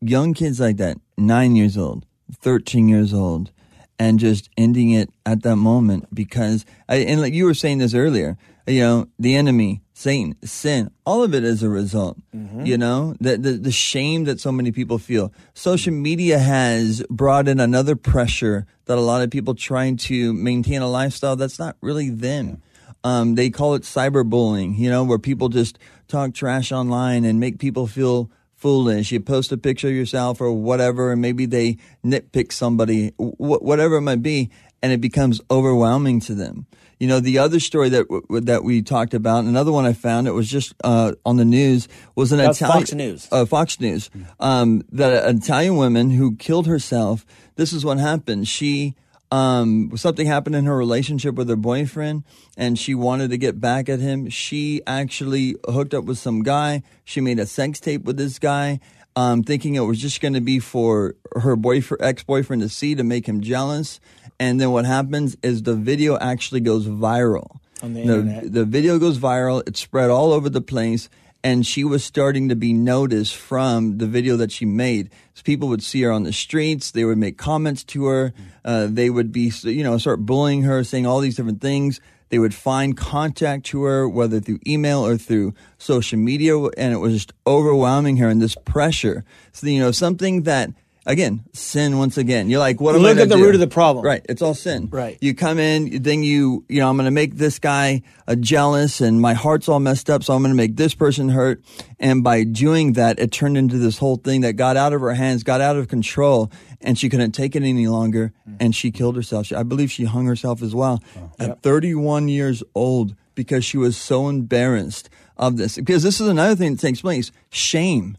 young 0.00 0.34
kids 0.34 0.60
like 0.60 0.76
that, 0.78 0.98
nine 1.16 1.56
years 1.56 1.78
old, 1.78 2.04
13 2.42 2.88
years 2.88 3.14
old, 3.14 3.50
and 3.98 4.18
just 4.18 4.50
ending 4.58 4.90
it 4.90 5.08
at 5.24 5.42
that 5.44 5.56
moment 5.56 6.12
because, 6.12 6.66
I, 6.88 6.96
and 6.96 7.20
like 7.22 7.32
you 7.32 7.44
were 7.46 7.54
saying 7.54 7.78
this 7.78 7.94
earlier, 7.94 8.36
you 8.66 8.80
know, 8.80 9.06
the 9.18 9.34
enemy, 9.36 9.80
Satan, 9.96 10.34
sin, 10.44 10.90
all 11.06 11.22
of 11.22 11.34
it 11.34 11.44
is 11.44 11.62
a 11.62 11.68
result. 11.68 12.18
You 12.66 12.76
know, 12.76 13.14
the, 13.20 13.36
the 13.38 13.52
the 13.52 13.70
shame 13.70 14.24
that 14.24 14.40
so 14.40 14.50
many 14.50 14.72
people 14.72 14.98
feel. 14.98 15.32
Social 15.54 15.92
media 15.94 16.38
has 16.40 17.04
brought 17.08 17.46
in 17.46 17.60
another 17.60 17.94
pressure 17.94 18.66
that 18.86 18.98
a 18.98 19.00
lot 19.00 19.22
of 19.22 19.30
people 19.30 19.54
trying 19.54 19.96
to 20.08 20.32
maintain 20.32 20.82
a 20.82 20.88
lifestyle 20.90 21.36
that's 21.36 21.58
not 21.60 21.76
really 21.80 22.10
them. 22.10 22.60
Um, 23.04 23.36
they 23.36 23.50
call 23.50 23.74
it 23.74 23.82
cyberbullying, 23.82 24.76
you 24.76 24.90
know, 24.90 25.04
where 25.04 25.18
people 25.18 25.48
just 25.48 25.78
talk 26.08 26.34
trash 26.34 26.72
online 26.72 27.24
and 27.24 27.38
make 27.38 27.58
people 27.58 27.86
feel 27.86 28.30
foolish. 28.56 29.12
You 29.12 29.20
post 29.20 29.52
a 29.52 29.56
picture 29.58 29.88
of 29.88 29.94
yourself 29.94 30.40
or 30.40 30.50
whatever, 30.52 31.12
and 31.12 31.20
maybe 31.22 31.46
they 31.46 31.76
nitpick 32.04 32.50
somebody, 32.50 33.10
wh- 33.18 33.62
whatever 33.62 33.96
it 33.96 34.02
might 34.02 34.22
be, 34.22 34.50
and 34.82 34.90
it 34.92 35.00
becomes 35.00 35.40
overwhelming 35.50 36.18
to 36.20 36.34
them. 36.34 36.66
You 37.00 37.08
know, 37.08 37.20
the 37.20 37.38
other 37.38 37.60
story 37.60 37.88
that 37.90 38.08
w- 38.08 38.40
that 38.40 38.64
we 38.64 38.82
talked 38.82 39.14
about, 39.14 39.44
another 39.44 39.72
one 39.72 39.84
I 39.84 39.92
found, 39.92 40.26
it 40.28 40.32
was 40.32 40.48
just 40.48 40.74
uh, 40.84 41.12
on 41.24 41.36
the 41.36 41.44
news, 41.44 41.88
was 42.14 42.32
an 42.32 42.38
That's 42.38 42.58
Italian 42.58 42.80
Fox 42.80 42.92
News. 42.92 43.28
uh, 43.32 43.44
Fox 43.46 43.80
News, 43.80 44.10
um, 44.40 44.82
that 44.92 45.26
an 45.26 45.38
Italian 45.38 45.76
woman 45.76 46.10
who 46.10 46.36
killed 46.36 46.66
herself. 46.66 47.26
This 47.56 47.72
is 47.72 47.84
what 47.84 47.98
happened. 47.98 48.48
She 48.48 48.94
um, 49.30 49.90
something 49.96 50.26
happened 50.26 50.54
in 50.54 50.66
her 50.66 50.76
relationship 50.76 51.34
with 51.34 51.48
her 51.48 51.56
boyfriend, 51.56 52.22
and 52.56 52.78
she 52.78 52.94
wanted 52.94 53.30
to 53.30 53.36
get 53.36 53.60
back 53.60 53.88
at 53.88 53.98
him. 53.98 54.28
She 54.30 54.80
actually 54.86 55.56
hooked 55.68 55.94
up 55.94 56.04
with 56.04 56.18
some 56.18 56.42
guy. 56.42 56.82
She 57.04 57.20
made 57.20 57.40
a 57.40 57.46
sex 57.46 57.80
tape 57.80 58.04
with 58.04 58.16
this 58.16 58.38
guy, 58.38 58.78
um, 59.16 59.42
thinking 59.42 59.74
it 59.74 59.80
was 59.80 60.00
just 60.00 60.20
going 60.20 60.34
to 60.34 60.40
be 60.40 60.60
for 60.60 61.16
her 61.34 61.56
boyfriend, 61.56 62.04
ex 62.04 62.22
boyfriend, 62.22 62.62
to 62.62 62.68
see 62.68 62.94
to 62.94 63.02
make 63.02 63.26
him 63.26 63.40
jealous. 63.40 63.98
And 64.40 64.60
then 64.60 64.70
what 64.72 64.84
happens 64.84 65.36
is 65.42 65.62
the 65.62 65.74
video 65.74 66.18
actually 66.18 66.60
goes 66.60 66.86
viral. 66.86 67.58
On 67.82 67.94
the 67.94 68.06
the, 68.06 68.14
internet. 68.18 68.52
the 68.52 68.64
video 68.64 68.98
goes 68.98 69.18
viral. 69.18 69.66
It 69.66 69.76
spread 69.76 70.10
all 70.10 70.32
over 70.32 70.48
the 70.48 70.60
place. 70.60 71.08
And 71.42 71.66
she 71.66 71.84
was 71.84 72.02
starting 72.02 72.48
to 72.48 72.56
be 72.56 72.72
noticed 72.72 73.36
from 73.36 73.98
the 73.98 74.06
video 74.06 74.36
that 74.38 74.50
she 74.50 74.64
made. 74.64 75.10
So 75.34 75.42
people 75.42 75.68
would 75.68 75.82
see 75.82 76.00
her 76.02 76.10
on 76.10 76.22
the 76.22 76.32
streets. 76.32 76.90
They 76.90 77.04
would 77.04 77.18
make 77.18 77.36
comments 77.36 77.84
to 77.84 78.06
her. 78.06 78.32
Uh, 78.64 78.86
they 78.90 79.10
would 79.10 79.30
be, 79.30 79.52
you 79.62 79.84
know, 79.84 79.98
start 79.98 80.24
bullying 80.24 80.62
her, 80.62 80.82
saying 80.84 81.04
all 81.06 81.20
these 81.20 81.36
different 81.36 81.60
things. 81.60 82.00
they 82.30 82.38
would 82.38 82.54
find 82.54 82.96
contact 82.96 83.64
to 83.66 83.82
her, 83.84 84.08
whether 84.08 84.40
through 84.40 84.58
email 84.66 85.06
or 85.06 85.16
through 85.16 85.54
social 85.78 86.18
media, 86.18 86.58
and 86.58 86.92
it 86.92 86.96
was 86.96 87.12
just 87.12 87.32
overwhelming 87.46 88.16
her 88.16 88.28
and 88.28 88.42
this 88.42 88.56
pressure. 88.64 89.24
So, 89.52 89.66
you 89.68 89.78
know, 89.78 89.92
something 89.92 90.42
that 90.42 90.70
again, 91.06 91.44
sin 91.52 91.98
once 91.98 92.16
again. 92.16 92.48
You're 92.48 92.60
like, 92.60 92.80
what 92.80 92.94
am 92.94 93.00
I 93.00 93.04
Look 93.04 93.16
gonna 93.16 93.22
at 93.22 93.28
the 93.28 93.36
do? 93.36 93.44
root 93.44 93.54
of 93.54 93.60
the 93.60 93.66
problem. 93.66 94.04
Right. 94.04 94.24
It's 94.28 94.42
all 94.42 94.54
sin. 94.54 94.88
Right. 94.90 95.18
You 95.20 95.34
come 95.34 95.58
in, 95.58 96.02
then 96.02 96.22
you, 96.22 96.64
you 96.68 96.80
know, 96.80 96.88
I'm 96.88 96.96
going 96.96 97.04
to 97.06 97.10
make 97.10 97.36
this 97.36 97.58
guy 97.58 98.02
uh, 98.26 98.34
jealous 98.36 99.00
and 99.00 99.20
my 99.20 99.34
heart's 99.34 99.68
all 99.68 99.80
messed 99.80 100.08
up. 100.10 100.24
So 100.24 100.34
I'm 100.34 100.42
going 100.42 100.52
to 100.52 100.56
make 100.56 100.76
this 100.76 100.94
person 100.94 101.28
hurt. 101.28 101.62
And 101.98 102.22
by 102.22 102.44
doing 102.44 102.94
that, 102.94 103.18
it 103.18 103.32
turned 103.32 103.56
into 103.56 103.78
this 103.78 103.98
whole 103.98 104.16
thing 104.16 104.42
that 104.42 104.54
got 104.54 104.76
out 104.76 104.92
of 104.92 105.00
her 105.00 105.14
hands, 105.14 105.42
got 105.42 105.60
out 105.60 105.76
of 105.76 105.88
control 105.88 106.50
and 106.80 106.98
she 106.98 107.08
couldn't 107.08 107.32
take 107.32 107.56
it 107.56 107.62
any 107.62 107.86
longer. 107.86 108.32
And 108.60 108.74
she 108.74 108.90
killed 108.90 109.16
herself. 109.16 109.46
She, 109.46 109.54
I 109.54 109.62
believe 109.62 109.90
she 109.90 110.04
hung 110.04 110.26
herself 110.26 110.62
as 110.62 110.74
well 110.74 111.02
at 111.38 111.62
31 111.62 112.28
years 112.28 112.62
old 112.74 113.14
because 113.34 113.64
she 113.64 113.76
was 113.76 113.96
so 113.96 114.28
embarrassed 114.28 115.10
of 115.36 115.56
this. 115.56 115.76
Because 115.76 116.02
this 116.02 116.20
is 116.20 116.28
another 116.28 116.54
thing 116.54 116.74
that 116.74 116.80
takes 116.80 117.00
place. 117.00 117.32
Shame 117.50 118.16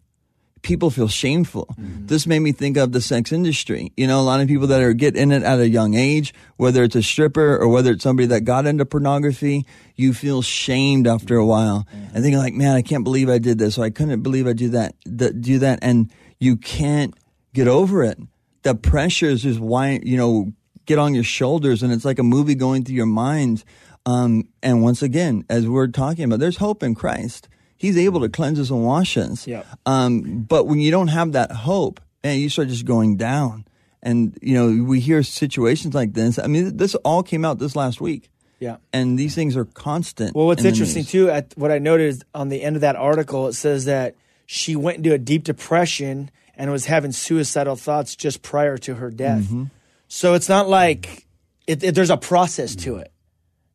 people 0.66 0.90
feel 0.90 1.08
shameful. 1.08 1.76
This 1.78 2.26
made 2.26 2.40
me 2.40 2.52
think 2.52 2.76
of 2.76 2.92
the 2.92 3.00
sex 3.00 3.32
industry. 3.32 3.94
You 3.96 4.08
know, 4.08 4.20
a 4.20 4.24
lot 4.24 4.42
of 4.42 4.48
people 4.48 4.66
that 4.68 4.82
are 4.82 4.94
get 4.94 5.16
in 5.16 5.32
it 5.32 5.44
at 5.44 5.60
a 5.60 5.70
young 5.70 5.94
age, 5.94 6.34
whether 6.58 6.84
it's 6.84 6.96
a 6.96 7.04
stripper 7.04 7.56
or 7.56 7.68
whether 7.68 7.92
it's 7.92 8.04
somebody 8.04 8.26
that 8.28 8.42
got 8.42 8.66
into 8.66 8.84
pornography, 8.84 9.68
you 9.96 10.12
feel 10.12 10.42
shamed 10.42 11.06
after 11.06 11.38
a 11.38 11.46
while 11.46 11.88
and 11.92 12.24
thinking 12.24 12.40
like, 12.40 12.56
man, 12.56 12.76
I 12.76 12.82
can't 12.82 13.04
believe 13.04 13.30
I 13.30 13.38
did 13.38 13.60
this 13.60 13.78
or 13.78 13.86
I 13.86 13.92
couldn't 13.92 14.24
believe 14.24 14.48
I 14.48 14.54
do 14.54 14.70
that, 14.70 14.96
th- 15.06 15.34
do 15.40 15.60
that. 15.60 15.80
And 15.84 16.12
you 16.40 16.58
can't 16.58 17.14
get 17.54 17.68
over 17.68 18.04
it. 18.04 18.18
The 18.64 18.74
pressures 18.74 19.44
just 19.44 19.60
why, 19.60 20.00
you 20.02 20.18
know, 20.18 20.52
get 20.88 20.98
on 20.98 21.14
your 21.14 21.24
shoulders 21.24 21.84
and 21.84 21.94
it's 21.94 22.06
like 22.06 22.18
a 22.18 22.24
movie 22.24 22.56
going 22.56 22.84
through 22.84 22.96
your 22.96 23.06
mind. 23.06 23.64
Um, 24.08 24.50
and 24.64 24.82
once 24.82 25.04
again, 25.04 25.46
as 25.48 25.68
we're 25.68 25.88
talking 25.88 26.26
about, 26.26 26.40
there's 26.40 26.58
hope 26.58 26.82
in 26.82 26.96
Christ. 26.96 27.48
He's 27.78 27.98
able 27.98 28.22
to 28.22 28.30
cleanse 28.30 28.60
us 28.60 28.70
and 28.70 28.84
wash 28.86 29.18
us. 29.18 29.46
Yeah. 29.48 29.64
Um, 29.86 30.42
but 30.48 30.66
when 30.66 30.80
you 30.80 30.92
don't 30.92 31.10
have 31.10 31.34
that 31.34 31.52
hope, 31.52 32.00
and 32.24 32.40
you 32.40 32.50
start 32.50 32.70
just 32.70 32.86
going 32.86 33.18
down. 33.18 33.66
And 34.02 34.38
you 34.42 34.54
know, 34.56 34.84
we 34.84 35.00
hear 35.00 35.22
situations 35.24 35.94
like 35.94 36.14
this. 36.14 36.40
I 36.40 36.48
mean, 36.48 36.78
this 36.78 36.96
all 36.96 37.22
came 37.24 37.44
out 37.46 37.60
this 37.60 37.76
last 37.76 38.00
week, 38.02 38.30
Yeah. 38.60 38.78
and 38.94 39.18
these 39.20 39.36
things 39.36 39.56
are 39.58 39.66
constant. 39.66 40.36
Well, 40.36 40.46
what's 40.48 40.62
in 40.64 40.68
interesting 40.70 41.02
news. 41.02 41.12
too, 41.12 41.30
at 41.30 41.54
what 41.56 41.72
I 41.72 41.80
noticed 41.80 42.24
on 42.34 42.50
the 42.50 42.62
end 42.64 42.76
of 42.78 42.82
that 42.82 42.96
article, 42.96 43.48
it 43.48 43.54
says 43.54 43.86
that 43.86 44.16
she 44.48 44.76
went 44.76 44.98
into 44.98 45.14
a 45.14 45.18
deep 45.18 45.44
depression 45.44 46.30
and 46.56 46.72
was 46.72 46.86
having 46.86 47.12
suicidal 47.12 47.76
thoughts 47.76 48.16
just 48.16 48.42
prior 48.42 48.78
to 48.78 48.96
her 48.96 49.10
death. 49.12 49.44
Mm-hmm. 49.44 49.64
So 50.08 50.34
it's 50.36 50.50
not 50.50 50.70
like 50.70 51.26
it, 51.68 51.84
it- 51.84 51.94
there's 51.96 52.10
a 52.12 52.18
process 52.18 52.76
to 52.78 52.98
it. 52.98 53.12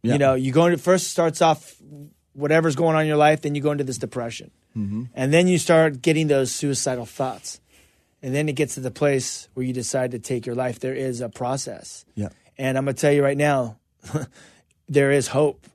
Yeah. 0.03 0.13
You 0.15 0.19
know, 0.19 0.35
you 0.35 0.51
go 0.53 0.67
into 0.67 0.79
first 0.79 1.09
starts 1.09 1.43
off 1.43 1.75
whatever's 2.35 2.77
going 2.77 2.95
on 2.97 3.03
in 3.03 3.09
your 3.09 3.17
life, 3.17 3.43
then 3.43 3.55
you 3.55 3.61
go 3.63 3.71
into 3.73 3.85
this 3.85 3.99
depression, 3.99 4.51
Mm-hmm. 4.77 5.05
and 5.15 5.33
then 5.35 5.49
you 5.49 5.59
start 5.59 6.01
getting 6.01 6.29
those 6.29 6.53
suicidal 6.55 7.05
thoughts, 7.05 7.61
and 8.23 8.33
then 8.33 8.49
it 8.49 8.55
gets 8.55 8.75
to 8.75 8.81
the 8.81 8.91
place 8.93 9.49
where 9.55 9.67
you 9.67 9.73
decide 9.73 10.13
to 10.13 10.21
take 10.21 10.47
your 10.47 10.55
life. 10.55 10.79
There 10.79 10.95
is 10.95 11.21
a 11.21 11.29
process. 11.29 12.05
Yeah. 12.15 12.29
And 12.57 12.79
I'm 12.79 12.85
going 12.85 12.95
to 12.95 13.01
tell 13.01 13.11
you 13.13 13.25
right 13.25 13.37
now, 13.37 13.79
there 14.89 15.11
is 15.11 15.29
hope, 15.29 15.67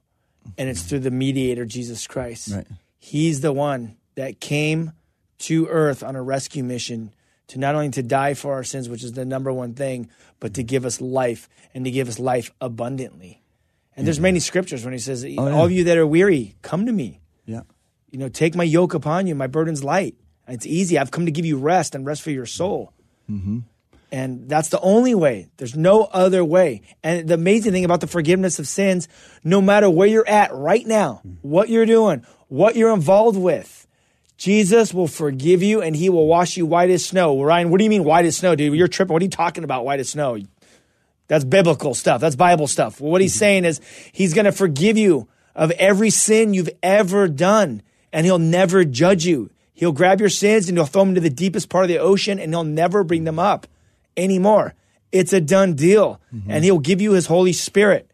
and 0.57 0.69
it's 0.69 0.83
through 0.83 0.99
the 0.99 1.11
mediator, 1.11 1.65
Jesus 1.65 2.07
Christ. 2.07 2.53
Right. 2.53 2.67
He's 2.97 3.41
the 3.41 3.51
one 3.51 3.97
that 4.15 4.39
came 4.39 4.93
to 5.39 5.67
earth 5.67 6.01
on 6.03 6.15
a 6.15 6.21
rescue 6.23 6.63
mission 6.63 7.11
to 7.47 7.59
not 7.59 7.75
only 7.75 7.89
to 7.91 8.01
die 8.01 8.33
for 8.33 8.53
our 8.53 8.63
sins, 8.63 8.87
which 8.89 9.03
is 9.03 9.11
the 9.13 9.25
number 9.25 9.51
one 9.51 9.73
thing, 9.73 10.09
but 10.39 10.53
to 10.53 10.63
give 10.63 10.85
us 10.85 11.01
life 11.01 11.49
and 11.73 11.83
to 11.85 11.91
give 11.91 12.07
us 12.07 12.17
life 12.17 12.51
abundantly. 12.61 13.41
And 13.95 14.05
there's 14.05 14.19
many 14.19 14.39
mm-hmm. 14.39 14.43
scriptures 14.43 14.83
when 14.83 14.93
he 14.93 14.99
says, 14.99 15.23
oh, 15.23 15.27
yeah. 15.27 15.41
"All 15.41 15.65
of 15.65 15.71
you 15.71 15.85
that 15.85 15.97
are 15.97 16.07
weary, 16.07 16.55
come 16.61 16.85
to 16.85 16.91
me. 16.91 17.21
Yeah. 17.45 17.61
You 18.11 18.19
know, 18.19 18.29
take 18.29 18.55
my 18.55 18.63
yoke 18.63 18.93
upon 18.93 19.27
you. 19.27 19.35
My 19.35 19.47
burden's 19.47 19.83
light. 19.83 20.15
It's 20.47 20.65
easy. 20.65 20.97
I've 20.99 21.11
come 21.11 21.25
to 21.25 21.31
give 21.31 21.45
you 21.45 21.57
rest 21.57 21.95
and 21.95 22.05
rest 22.05 22.21
for 22.21 22.31
your 22.31 22.45
soul." 22.45 22.93
Mm-hmm. 23.29 23.59
And 24.11 24.47
that's 24.47 24.69
the 24.69 24.79
only 24.79 25.15
way. 25.15 25.49
There's 25.57 25.75
no 25.75 26.03
other 26.03 26.45
way. 26.45 26.83
And 27.03 27.27
the 27.27 27.33
amazing 27.33 27.73
thing 27.73 27.83
about 27.83 28.01
the 28.01 28.07
forgiveness 28.07 28.59
of 28.59 28.67
sins, 28.67 29.09
no 29.43 29.61
matter 29.61 29.89
where 29.89 30.07
you're 30.07 30.27
at 30.27 30.53
right 30.53 30.85
now, 30.85 31.21
mm-hmm. 31.25 31.35
what 31.41 31.69
you're 31.69 31.85
doing, 31.85 32.25
what 32.47 32.75
you're 32.75 32.93
involved 32.93 33.37
with, 33.37 33.87
Jesus 34.37 34.93
will 34.93 35.07
forgive 35.07 35.63
you 35.63 35.81
and 35.81 35.95
he 35.95 36.09
will 36.09 36.27
wash 36.27 36.55
you 36.55 36.65
white 36.65 36.89
as 36.89 37.03
snow. 37.05 37.41
Ryan, 37.41 37.69
what 37.69 37.77
do 37.77 37.83
you 37.83 37.89
mean 37.89 38.03
white 38.03 38.25
as 38.25 38.37
snow, 38.37 38.55
dude? 38.55 38.73
You're 38.75 38.87
tripping. 38.87 39.13
What 39.13 39.21
are 39.21 39.25
you 39.25 39.31
talking 39.31 39.63
about, 39.63 39.85
white 39.85 39.99
as 39.99 40.09
snow? 40.09 40.37
That's 41.27 41.43
biblical 41.43 41.93
stuff. 41.93 42.21
That's 42.21 42.35
Bible 42.35 42.67
stuff. 42.67 43.01
Well, 43.01 43.11
What 43.11 43.21
he's 43.21 43.33
mm-hmm. 43.33 43.39
saying 43.39 43.65
is 43.65 43.81
he's 44.11 44.33
going 44.33 44.45
to 44.45 44.51
forgive 44.51 44.97
you 44.97 45.27
of 45.55 45.71
every 45.71 46.09
sin 46.09 46.53
you've 46.53 46.69
ever 46.83 47.27
done 47.27 47.81
and 48.11 48.25
he'll 48.25 48.39
never 48.39 48.85
judge 48.85 49.25
you. 49.25 49.49
He'll 49.73 49.91
grab 49.91 50.19
your 50.19 50.29
sins 50.29 50.69
and 50.69 50.77
he'll 50.77 50.85
throw 50.85 51.01
them 51.01 51.09
into 51.09 51.21
the 51.21 51.29
deepest 51.29 51.69
part 51.69 51.83
of 51.83 51.89
the 51.89 51.97
ocean 51.97 52.39
and 52.39 52.53
he'll 52.53 52.63
never 52.63 53.03
bring 53.03 53.23
them 53.23 53.39
up 53.39 53.67
anymore. 54.15 54.73
It's 55.11 55.33
a 55.33 55.41
done 55.41 55.73
deal. 55.73 56.21
Mm-hmm. 56.33 56.51
And 56.51 56.63
he'll 56.63 56.79
give 56.79 57.01
you 57.01 57.13
his 57.13 57.27
Holy 57.27 57.53
Spirit. 57.53 58.09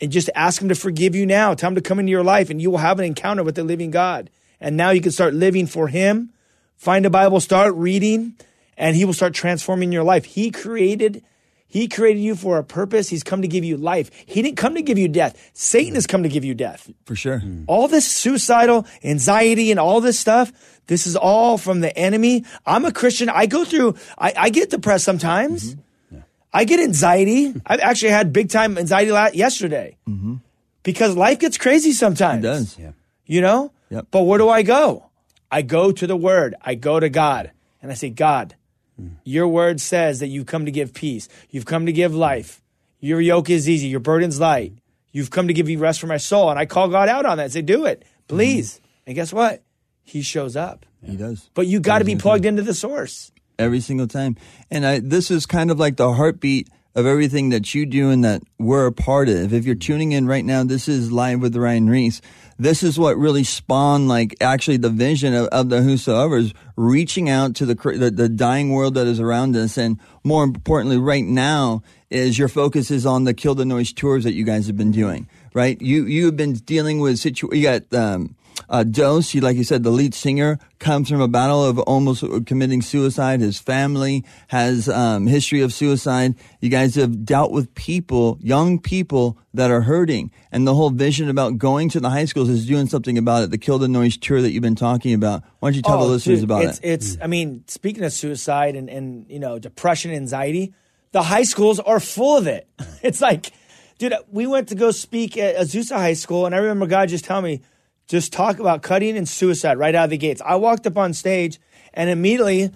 And 0.00 0.12
just 0.12 0.30
ask 0.34 0.62
him 0.62 0.68
to 0.68 0.76
forgive 0.76 1.16
you 1.16 1.26
now. 1.26 1.54
Tell 1.54 1.68
him 1.68 1.74
to 1.74 1.80
come 1.80 1.98
into 1.98 2.10
your 2.10 2.22
life 2.22 2.50
and 2.50 2.62
you 2.62 2.70
will 2.70 2.78
have 2.78 2.98
an 2.98 3.04
encounter 3.04 3.42
with 3.42 3.56
the 3.56 3.64
living 3.64 3.90
God. 3.90 4.30
And 4.60 4.76
now 4.76 4.90
you 4.90 5.00
can 5.00 5.12
start 5.12 5.34
living 5.34 5.66
for 5.66 5.88
him. 5.88 6.30
Find 6.76 7.04
a 7.04 7.10
Bible, 7.10 7.40
start 7.40 7.74
reading, 7.74 8.34
and 8.76 8.94
he 8.94 9.04
will 9.04 9.12
start 9.12 9.34
transforming 9.34 9.90
your 9.90 10.04
life. 10.04 10.24
He 10.24 10.52
created 10.52 11.24
he 11.70 11.86
created 11.86 12.20
you 12.20 12.34
for 12.34 12.56
a 12.56 12.64
purpose. 12.64 13.10
He's 13.10 13.22
come 13.22 13.42
to 13.42 13.48
give 13.48 13.62
you 13.62 13.76
life. 13.76 14.10
He 14.26 14.40
didn't 14.40 14.56
come 14.56 14.74
to 14.74 14.82
give 14.82 14.96
you 14.96 15.06
death. 15.06 15.50
Satan 15.52 15.94
has 15.94 16.06
come 16.06 16.22
to 16.22 16.28
give 16.30 16.42
you 16.44 16.54
death. 16.54 16.90
For 17.04 17.14
sure. 17.14 17.38
Hmm. 17.40 17.64
all 17.66 17.88
this 17.88 18.06
suicidal 18.06 18.86
anxiety 19.04 19.70
and 19.70 19.78
all 19.78 20.00
this 20.00 20.18
stuff 20.18 20.50
this 20.86 21.06
is 21.06 21.16
all 21.16 21.58
from 21.58 21.80
the 21.80 21.94
enemy. 21.96 22.44
I'm 22.64 22.86
a 22.86 22.92
christian. 22.92 23.28
I 23.28 23.44
go 23.46 23.64
through 23.64 23.94
i, 24.16 24.32
I 24.36 24.48
get 24.50 24.70
depressed 24.70 25.04
sometimes. 25.04 25.74
Mm-hmm. 25.74 26.20
I 26.52 26.64
get 26.64 26.80
anxiety. 26.80 27.54
I've 27.66 27.80
actually 27.80 28.12
had 28.12 28.32
big 28.32 28.48
time 28.48 28.78
anxiety 28.78 29.12
la- 29.12 29.28
yesterday. 29.34 29.98
Mm-hmm. 30.08 30.36
Because 30.82 31.14
life 31.14 31.38
gets 31.38 31.58
crazy 31.58 31.92
sometimes. 31.92 32.42
It 32.42 32.48
does. 32.48 32.78
Yeah. 32.78 32.92
you 33.26 33.42
know? 33.42 33.72
Yep. 33.90 34.08
but 34.10 34.22
where 34.22 34.38
do 34.38 34.48
i 34.48 34.62
go? 34.62 35.04
I 35.50 35.62
go 35.62 35.92
to 35.92 36.06
the 36.06 36.16
word. 36.16 36.54
I 36.60 36.74
go 36.74 36.98
to 36.98 37.08
god. 37.08 37.52
And 37.82 37.92
i 37.92 37.94
say 37.94 38.08
god 38.10 38.54
Mm. 39.00 39.12
your 39.24 39.46
word 39.46 39.80
says 39.80 40.20
that 40.20 40.26
you've 40.26 40.46
come 40.46 40.64
to 40.64 40.72
give 40.72 40.92
peace. 40.92 41.28
You've 41.50 41.66
come 41.66 41.86
to 41.86 41.92
give 41.92 42.14
life. 42.14 42.60
Your 43.00 43.20
yoke 43.20 43.48
is 43.48 43.68
easy. 43.68 43.86
Your 43.86 44.00
burden's 44.00 44.40
light. 44.40 44.72
You've 45.12 45.30
come 45.30 45.46
to 45.48 45.54
give 45.54 45.68
you 45.68 45.78
rest 45.78 46.00
for 46.00 46.06
my 46.06 46.16
soul 46.16 46.50
and 46.50 46.58
i 46.58 46.66
call 46.66 46.88
god 46.88 47.08
out 47.08 47.24
on 47.24 47.38
that 47.38 47.44
and 47.44 47.52
say 47.52 47.62
do 47.62 47.86
it 47.86 48.04
please. 48.28 48.74
Mm. 48.74 48.80
And 49.06 49.14
guess 49.14 49.32
what? 49.32 49.62
He 50.02 50.22
shows 50.22 50.56
up. 50.56 50.86
He 51.02 51.16
does. 51.16 51.48
but 51.54 51.66
you 51.66 51.80
got 51.80 52.00
to 52.00 52.04
be 52.04 52.16
plugged 52.16 52.44
into 52.44 52.62
the 52.62 52.74
source. 52.74 53.32
Every 53.58 53.80
single 53.80 54.06
time. 54.06 54.36
And 54.70 54.86
I, 54.86 55.00
this 55.00 55.30
is 55.30 55.46
kind 55.46 55.70
of 55.70 55.78
like 55.78 55.96
the 55.96 56.12
heartbeat 56.12 56.68
of 56.94 57.06
everything 57.06 57.50
that 57.50 57.74
you 57.74 57.86
do 57.86 58.10
and 58.10 58.24
that 58.24 58.42
we're 58.58 58.86
a 58.86 58.92
part 58.92 59.28
of. 59.28 59.52
If 59.52 59.64
you're 59.64 59.74
tuning 59.74 60.12
in 60.12 60.26
right 60.26 60.44
now, 60.44 60.64
this 60.64 60.88
is 60.88 61.12
live 61.12 61.40
with 61.40 61.56
Ryan 61.56 61.88
Ries. 61.88 62.20
This 62.58 62.82
is 62.82 62.98
what 62.98 63.16
really 63.16 63.44
spawned, 63.44 64.08
like, 64.08 64.36
actually 64.40 64.78
the 64.78 64.90
vision 64.90 65.32
of, 65.32 65.46
of 65.48 65.68
the 65.68 65.82
Whosoever's 65.82 66.52
reaching 66.76 67.30
out 67.30 67.54
to 67.56 67.66
the, 67.66 67.74
the 67.74 68.10
the 68.10 68.28
dying 68.28 68.70
world 68.70 68.94
that 68.94 69.06
is 69.06 69.20
around 69.20 69.54
us, 69.54 69.78
and 69.78 69.98
more 70.24 70.42
importantly, 70.42 70.98
right 70.98 71.24
now 71.24 71.82
is 72.10 72.38
your 72.38 72.48
focus 72.48 72.90
is 72.90 73.06
on 73.06 73.24
the 73.24 73.34
Kill 73.34 73.54
the 73.54 73.64
Noise 73.64 73.92
tours 73.92 74.24
that 74.24 74.32
you 74.32 74.44
guys 74.44 74.66
have 74.66 74.76
been 74.76 74.90
doing. 74.90 75.28
Right? 75.54 75.80
You 75.80 76.06
you 76.06 76.26
have 76.26 76.36
been 76.36 76.54
dealing 76.54 76.98
with 77.00 77.18
situ. 77.18 77.48
You 77.54 77.62
got. 77.62 77.94
Um, 77.94 78.34
uh, 78.68 78.84
Dose, 78.84 79.30
he, 79.30 79.40
like 79.40 79.56
you 79.56 79.64
said, 79.64 79.82
the 79.82 79.90
lead 79.90 80.14
singer 80.14 80.58
comes 80.78 81.08
from 81.08 81.20
a 81.20 81.28
battle 81.28 81.64
of 81.64 81.78
almost 81.80 82.22
committing 82.46 82.82
suicide. 82.82 83.40
His 83.40 83.58
family 83.58 84.24
has 84.48 84.88
um, 84.88 85.26
history 85.26 85.62
of 85.62 85.72
suicide. 85.72 86.34
You 86.60 86.68
guys 86.68 86.94
have 86.96 87.24
dealt 87.24 87.50
with 87.50 87.74
people, 87.74 88.38
young 88.40 88.78
people 88.78 89.38
that 89.54 89.70
are 89.70 89.80
hurting, 89.80 90.30
and 90.52 90.66
the 90.66 90.74
whole 90.74 90.90
vision 90.90 91.28
about 91.28 91.58
going 91.58 91.88
to 91.90 92.00
the 92.00 92.10
high 92.10 92.26
schools 92.26 92.48
is 92.48 92.66
doing 92.66 92.86
something 92.86 93.16
about 93.16 93.44
it. 93.44 93.50
The 93.50 93.58
Kill 93.58 93.78
the 93.78 93.88
Noise 93.88 94.18
tour 94.18 94.42
that 94.42 94.50
you've 94.52 94.62
been 94.62 94.74
talking 94.76 95.14
about. 95.14 95.42
Why 95.60 95.70
don't 95.70 95.76
you 95.76 95.82
tell 95.82 95.98
the 95.98 96.04
Oh, 96.04 96.08
listeners 96.08 96.40
dude, 96.40 96.50
about 96.50 96.64
it's, 96.64 96.78
it? 96.80 96.88
It's, 96.88 97.16
I 97.22 97.26
mean, 97.26 97.64
speaking 97.68 98.04
of 98.04 98.12
suicide 98.12 98.76
and, 98.76 98.88
and, 98.90 99.26
you 99.30 99.38
know, 99.38 99.58
depression, 99.58 100.10
anxiety, 100.12 100.74
the 101.12 101.22
high 101.22 101.42
schools 101.44 101.80
are 101.80 102.00
full 102.00 102.36
of 102.36 102.46
it. 102.46 102.68
It's 103.02 103.20
like, 103.20 103.50
dude, 103.98 104.14
we 104.30 104.46
went 104.46 104.68
to 104.68 104.74
go 104.74 104.90
speak 104.90 105.38
at 105.38 105.56
Azusa 105.56 105.96
High 105.96 106.14
School, 106.14 106.46
and 106.46 106.54
I 106.54 106.58
remember 106.58 106.86
God 106.86 107.08
just 107.08 107.24
telling 107.24 107.44
me, 107.44 107.62
just 108.08 108.32
talk 108.32 108.58
about 108.58 108.82
cutting 108.82 109.16
and 109.16 109.28
suicide 109.28 109.78
right 109.78 109.94
out 109.94 110.04
of 110.04 110.10
the 110.10 110.18
gates. 110.18 110.42
I 110.44 110.56
walked 110.56 110.86
up 110.86 110.96
on 110.96 111.12
stage, 111.12 111.60
and 111.92 112.10
immediately 112.10 112.70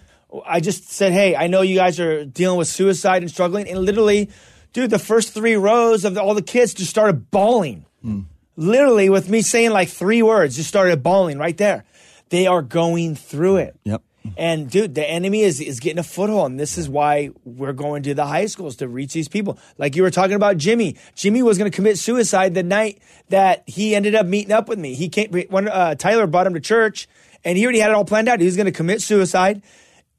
I 0.47 0.61
just 0.61 0.91
said, 0.91 1.13
hey, 1.13 1.37
I 1.37 1.47
know 1.47 1.63
you 1.63 1.77
guys 1.77 2.01
are 2.01 2.25
dealing 2.25 2.59
with 2.59 2.69
suicide 2.69 3.23
and 3.23 3.31
struggling. 3.31 3.69
And 3.69 3.81
literally, 3.81 4.31
dude, 4.73 4.91
the 4.91 4.99
first 4.99 5.35
three 5.35 5.57
rows 5.57 6.05
of 6.05 6.15
the, 6.15 6.23
all 6.23 6.35
the 6.35 6.43
kids 6.43 6.75
just 6.75 6.91
started 6.91 7.31
bawling 7.31 7.85
hmm. 8.03 8.21
literally 8.57 9.11
with 9.11 9.29
me 9.29 9.43
saying 9.43 9.71
like 9.71 9.89
three 9.89 10.23
words, 10.23 10.57
just 10.57 10.69
started 10.69 11.03
bawling 11.03 11.39
right 11.39 11.57
there. 11.57 11.85
They 12.31 12.47
are 12.47 12.63
going 12.63 13.15
through 13.15 13.57
it. 13.57 13.79
Yep. 13.85 14.03
And 14.37 14.71
dude, 14.71 14.95
the 14.95 15.09
enemy 15.09 15.43
is 15.43 15.61
is 15.61 15.81
getting 15.81 15.99
a 15.99 16.03
foothold, 16.03 16.53
and 16.53 16.61
this 16.61 16.79
is 16.79 16.89
why 16.89 17.31
we're 17.45 17.73
going 17.73 18.03
to 18.05 18.15
the 18.15 18.27
high 18.27 18.47
schools 18.47 18.77
to 18.77 18.89
reach 18.89 19.13
these 19.13 19.29
people. 19.29 19.59
Like 19.79 19.97
you 19.97 20.03
were 20.03 20.11
talking 20.11 20.37
about 20.37 20.57
Jimmy. 20.57 20.97
Jimmy 21.15 21.43
was 21.43 21.59
going 21.59 21.71
to 21.71 21.75
commit 21.75 21.99
suicide 21.99 22.55
the 22.55 22.63
night 22.63 23.01
that 23.29 23.65
he 23.67 23.95
ended 23.95 24.15
up 24.15 24.27
meeting 24.27 24.53
up 24.53 24.69
with 24.69 24.79
me. 24.79 24.95
He 24.95 25.09
came 25.09 25.31
when 25.49 25.69
uh, 25.69 25.95
Tyler 25.97 26.27
brought 26.27 26.47
him 26.47 26.55
to 26.55 26.61
church, 26.61 27.09
and 27.45 27.59
he 27.59 27.65
already 27.65 27.81
had 27.81 27.91
it 27.91 27.95
all 27.95 28.05
planned 28.05 28.29
out. 28.29 28.41
He 28.41 28.47
was 28.47 28.57
going 28.57 28.67
to 28.67 28.73
commit 28.73 29.03
suicide 29.03 29.63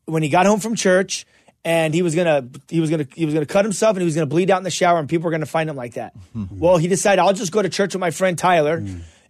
when 0.05 0.23
he 0.23 0.29
got 0.29 0.45
home 0.45 0.59
from 0.59 0.75
church 0.75 1.25
and 1.65 1.93
he 1.93 2.01
was 2.01 2.13
gonna 2.13 2.47
he 2.69 2.79
was 2.79 2.89
gonna 2.89 3.07
he 3.15 3.25
was 3.25 3.33
gonna 3.33 3.45
cut 3.45 3.63
himself 3.63 3.95
and 3.95 4.01
he 4.01 4.05
was 4.05 4.15
gonna 4.15 4.27
bleed 4.27 4.51
out 4.51 4.57
in 4.57 4.63
the 4.63 4.71
shower 4.71 4.99
and 4.99 5.07
people 5.07 5.25
were 5.25 5.31
gonna 5.31 5.45
find 5.45 5.69
him 5.69 5.75
like 5.75 5.93
that. 5.93 6.13
well, 6.51 6.77
he 6.77 6.87
decided 6.87 7.21
I'll 7.21 7.33
just 7.33 7.51
go 7.51 7.61
to 7.61 7.69
church 7.69 7.93
with 7.93 8.01
my 8.01 8.11
friend 8.11 8.37
Tyler 8.37 8.83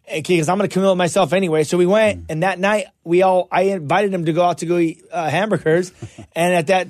Eh, 0.08 0.22
because 0.22 0.50
I'm 0.50 0.58
gonna 0.58 0.68
commit 0.68 0.90
it 0.90 0.96
myself 0.96 1.34
anyway. 1.34 1.64
So 1.64 1.78
we 1.78 1.86
went 1.86 2.22
mm. 2.22 2.26
and 2.30 2.44
that 2.44 2.60
night 2.60 2.88
we 3.04 3.22
all 3.22 3.48
I 3.52 3.64
invited 3.64 4.14
him 4.14 4.26
to 4.26 4.34
go 4.34 4.44
out 4.44 4.60
to 4.60 4.66
go 4.66 4.78
eat 4.78 5.04
uh, 5.12 5.30
hamburgers, 5.30 5.92
and 6.36 6.54
at 6.54 6.68
that 6.68 6.90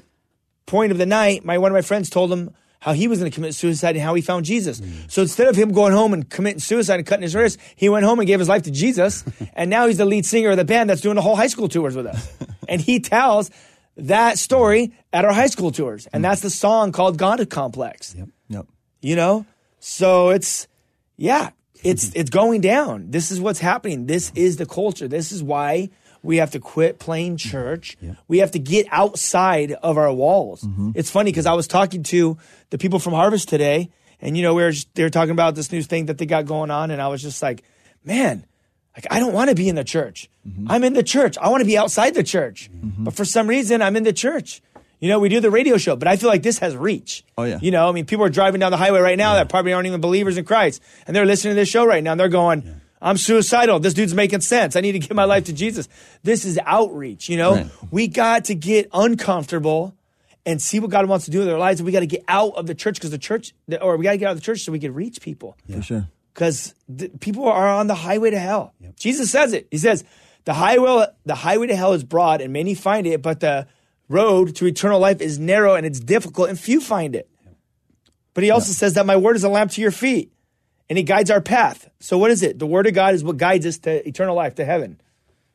point 0.66 0.92
of 0.92 0.98
the 0.98 1.06
night, 1.06 1.46
my 1.46 1.58
one 1.58 1.72
of 1.72 1.74
my 1.74 1.82
friends 1.82 2.10
told 2.10 2.32
him 2.32 2.54
how 2.80 2.92
he 2.92 3.08
was 3.08 3.20
going 3.20 3.32
to 3.32 3.34
commit 3.34 3.56
suicide 3.56 3.96
and 3.96 4.04
how 4.04 4.14
he 4.14 4.22
found 4.22 4.44
Jesus. 4.44 4.82
Mm. 4.82 5.10
So 5.10 5.22
instead 5.22 5.48
of 5.48 5.56
him 5.56 5.72
going 5.72 5.94
home 5.94 6.14
and 6.14 6.30
committing 6.30 6.60
suicide 6.60 6.96
and 6.96 7.08
cutting 7.08 7.24
his 7.24 7.34
wrist, 7.34 7.58
he 7.78 7.88
went 7.88 8.06
home 8.06 8.20
and 8.20 8.28
gave 8.28 8.40
his 8.40 8.50
life 8.50 8.64
to 8.64 8.72
Jesus. 8.72 9.24
and 9.54 9.70
now 9.70 9.88
he's 9.88 9.98
the 9.98 10.06
lead 10.06 10.26
singer 10.26 10.50
of 10.50 10.58
the 10.58 10.66
band 10.66 10.90
that's 10.90 11.00
doing 11.00 11.16
the 11.16 11.22
whole 11.22 11.38
high 11.38 11.48
school 11.48 11.70
tours 11.70 11.96
with 11.96 12.08
us. 12.08 12.38
and 12.68 12.82
he 12.82 13.00
tells 13.00 13.52
that 13.96 14.38
story 14.38 14.92
at 15.14 15.24
our 15.24 15.32
high 15.32 15.48
school 15.48 15.72
tours. 15.72 16.08
And 16.08 16.20
mm. 16.20 16.28
that's 16.28 16.42
the 16.42 16.50
song 16.50 16.92
called 16.92 17.18
God 17.18 17.50
Complex. 17.50 18.16
Yep. 18.16 18.28
Yep. 18.50 18.68
You 19.00 19.16
know? 19.16 19.46
So 19.80 20.32
it's 20.32 20.68
yeah, 21.16 21.52
it's 21.84 22.12
it's 22.16 22.30
going 22.30 22.62
down. 22.62 23.12
This 23.12 23.32
is 23.32 23.40
what's 23.40 23.60
happening. 23.60 24.06
This 24.06 24.32
is 24.36 24.58
the 24.58 24.66
culture. 24.66 25.08
This 25.08 25.32
is 25.32 25.44
why 25.44 25.90
we 26.22 26.38
have 26.38 26.52
to 26.52 26.60
quit 26.60 27.00
playing 27.00 27.38
church. 27.38 27.98
We 28.28 28.40
have 28.40 28.52
to 28.52 28.60
get 28.60 28.88
outside 28.92 29.74
of 29.74 29.98
our 29.98 30.12
walls. 30.14 30.62
Mm-hmm. 30.62 30.92
It's 30.96 31.12
funny 31.12 31.32
because 31.32 31.46
I 31.46 31.54
was 31.54 31.68
talking 31.68 32.04
to 32.04 32.38
the 32.70 32.78
people 32.78 33.00
from 33.00 33.14
Harvest 33.14 33.50
today, 33.50 33.92
and 34.22 34.38
you 34.38 34.44
know 34.44 34.54
we 34.54 34.64
were 34.64 34.72
just, 34.72 34.94
they 34.96 35.04
were 35.04 35.10
talking 35.10 35.32
about 35.32 35.56
this 35.56 35.72
new 35.72 35.84
thing 35.84 36.06
that 36.06 36.18
they 36.18 36.26
got 36.26 36.46
going 36.46 36.72
on, 36.72 36.92
and 36.92 37.02
I 37.02 37.10
was 37.10 37.22
just 37.22 37.44
like, 37.44 37.64
man, 38.06 38.46
like 38.96 39.06
I 39.12 39.20
don't 39.20 39.34
want 39.34 39.50
to 39.50 39.56
be 39.56 39.68
in 39.68 39.76
the 39.76 39.84
church. 39.84 40.30
Mm-hmm. 40.48 40.72
I'm 40.72 40.84
in 40.84 40.94
the 40.94 41.04
church. 41.04 41.38
I 41.38 41.50
want 41.50 41.62
to 41.62 41.68
be 41.68 41.78
outside 41.78 42.14
the 42.14 42.24
church, 42.24 42.72
mm-hmm. 42.74 43.04
but 43.04 43.14
for 43.14 43.26
some 43.26 43.48
reason 43.48 43.82
I'm 43.82 43.96
in 43.98 44.04
the 44.04 44.14
church. 44.14 44.62
You 45.04 45.10
know, 45.10 45.20
we 45.20 45.28
do 45.28 45.42
the 45.42 45.52
radio 45.52 45.76
show, 45.76 45.98
but 45.98 46.08
I 46.08 46.16
feel 46.16 46.30
like 46.30 46.44
this 46.44 46.60
has 46.60 46.78
reach. 46.78 47.26
Oh, 47.38 47.44
yeah. 47.44 47.60
You 47.62 47.72
know, 47.72 47.90
I 47.90 47.92
mean, 47.92 48.06
people 48.06 48.24
are 48.24 48.30
driving 48.30 48.62
down 48.62 48.72
the 48.72 48.78
highway 48.78 49.02
right 49.02 49.18
now 49.18 49.34
that 49.34 49.50
probably 49.50 49.74
aren't 49.74 49.86
even 49.86 50.00
believers 50.00 50.38
in 50.38 50.46
Christ, 50.46 50.82
and 51.06 51.14
they're 51.14 51.26
listening 51.26 51.52
to 51.52 51.56
this 51.56 51.68
show 51.68 51.86
right 51.86 52.02
now, 52.02 52.12
and 52.12 52.20
they're 52.22 52.30
going, 52.30 52.80
"I'm 53.02 53.18
suicidal. 53.18 53.82
This 53.82 53.94
dude's 53.94 54.14
making 54.14 54.40
sense. 54.40 54.78
I 54.78 54.80
need 54.80 54.94
to 54.94 55.00
give 55.00 55.12
my 55.14 55.26
life 55.26 55.44
to 55.48 55.54
Jesus." 55.54 55.90
This 56.24 56.46
is 56.46 56.58
outreach. 56.66 57.28
You 57.28 57.36
know, 57.36 57.56
Right. 57.56 57.68
we 57.92 58.08
got 58.08 58.46
to 58.46 58.56
get 58.56 58.88
uncomfortable 58.94 59.94
and 60.46 60.62
see 60.62 60.80
what 60.80 60.90
God 60.90 61.06
wants 61.10 61.26
to 61.26 61.32
do 61.32 61.42
in 61.42 61.48
their 61.48 61.58
lives, 61.58 61.82
and 61.82 61.86
we 61.86 61.92
got 61.92 62.00
to 62.00 62.06
get 62.08 62.24
out 62.30 62.54
of 62.56 62.66
the 62.68 62.74
church 62.76 62.96
because 62.96 63.12
the 63.12 63.18
church, 63.18 63.54
or 63.82 63.98
we 63.98 64.06
got 64.06 64.12
to 64.12 64.18
get 64.18 64.28
out 64.28 64.32
of 64.32 64.38
the 64.38 64.44
church 64.44 64.62
so 64.62 64.72
we 64.72 64.80
can 64.80 64.94
reach 64.94 65.20
people 65.20 65.58
For 65.70 65.82
sure. 65.82 66.08
because 66.34 66.74
people 67.20 67.46
are 67.50 67.68
on 67.68 67.88
the 67.88 67.96
highway 67.96 68.30
to 68.32 68.40
hell. 68.40 68.74
Jesus 68.98 69.32
says 69.32 69.52
it. 69.52 69.68
He 69.70 69.80
says 69.80 70.06
the 70.46 70.54
highway 70.54 71.08
the 71.26 71.36
highway 71.36 71.68
to 71.68 71.76
hell 71.76 71.92
is 71.92 72.06
broad 72.06 72.40
and 72.40 72.54
many 72.54 72.74
find 72.74 73.06
it, 73.06 73.22
but 73.22 73.42
the 73.42 73.68
road 74.14 74.56
to 74.56 74.68
eternal 74.68 75.00
life 75.00 75.20
is 75.20 75.40
narrow 75.40 75.76
and 75.76 75.86
it's 75.86 76.00
difficult 76.00 76.50
and 76.50 76.60
few 76.60 76.80
find 76.80 77.16
it. 77.16 77.30
But 78.34 78.44
he 78.44 78.52
also 78.52 78.72
says 78.72 78.94
that 78.94 79.06
my 79.06 79.18
word 79.18 79.36
is 79.36 79.44
a 79.44 79.50
lamp 79.50 79.72
to 79.72 79.82
your 79.82 79.92
feet 79.92 80.32
and 80.90 80.98
it 80.98 81.04
guides 81.04 81.32
our 81.32 81.42
path. 81.42 81.90
So 82.00 82.18
what 82.18 82.32
is 82.32 82.44
it? 82.44 82.60
The 82.60 82.68
word 82.68 82.88
of 82.88 82.94
God 82.94 83.14
is 83.14 83.24
what 83.24 83.38
guides 83.38 83.66
us 83.66 83.80
to 83.80 84.08
eternal 84.08 84.36
life, 84.36 84.56
to 84.56 84.66
heaven. 84.66 85.02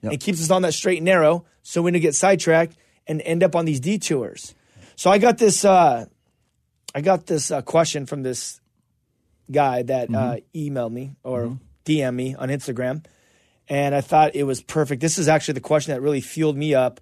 Yep. 0.03 0.12
It 0.12 0.21
keeps 0.21 0.42
us 0.42 0.51
on 0.51 0.62
that 0.62 0.75
straight 0.75 0.99
and 0.99 1.05
narrow 1.05 1.44
so 1.62 1.83
we 1.83 1.90
don't 1.90 2.01
get 2.01 2.14
sidetracked 2.14 2.77
and 3.07 3.21
end 3.23 3.42
up 3.42 3.57
on 3.57 3.64
these 3.64 3.81
detours. 3.81 4.55
So 4.97 5.11
I 5.11 5.18
got 5.18 5.38
this 5.38 5.64
uh, 5.64 6.07
I 6.94 7.01
got 7.01 7.27
this 7.27 7.51
uh, 7.51 7.62
question 7.62 8.07
from 8.07 8.23
this 8.23 8.61
guy 9.51 9.83
that 9.83 10.12
uh, 10.12 10.37
emailed 10.55 10.92
me 10.92 11.12
or 11.23 11.59
DM 11.85 12.14
me 12.14 12.35
on 12.35 12.49
Instagram, 12.49 13.05
and 13.68 13.94
I 13.94 14.01
thought 14.01 14.35
it 14.35 14.44
was 14.44 14.62
perfect. 14.62 15.01
This 15.01 15.18
is 15.18 15.29
actually 15.29 15.55
the 15.55 15.61
question 15.61 15.94
that 15.94 16.01
really 16.01 16.21
fueled 16.21 16.57
me 16.57 16.75
up 16.75 17.01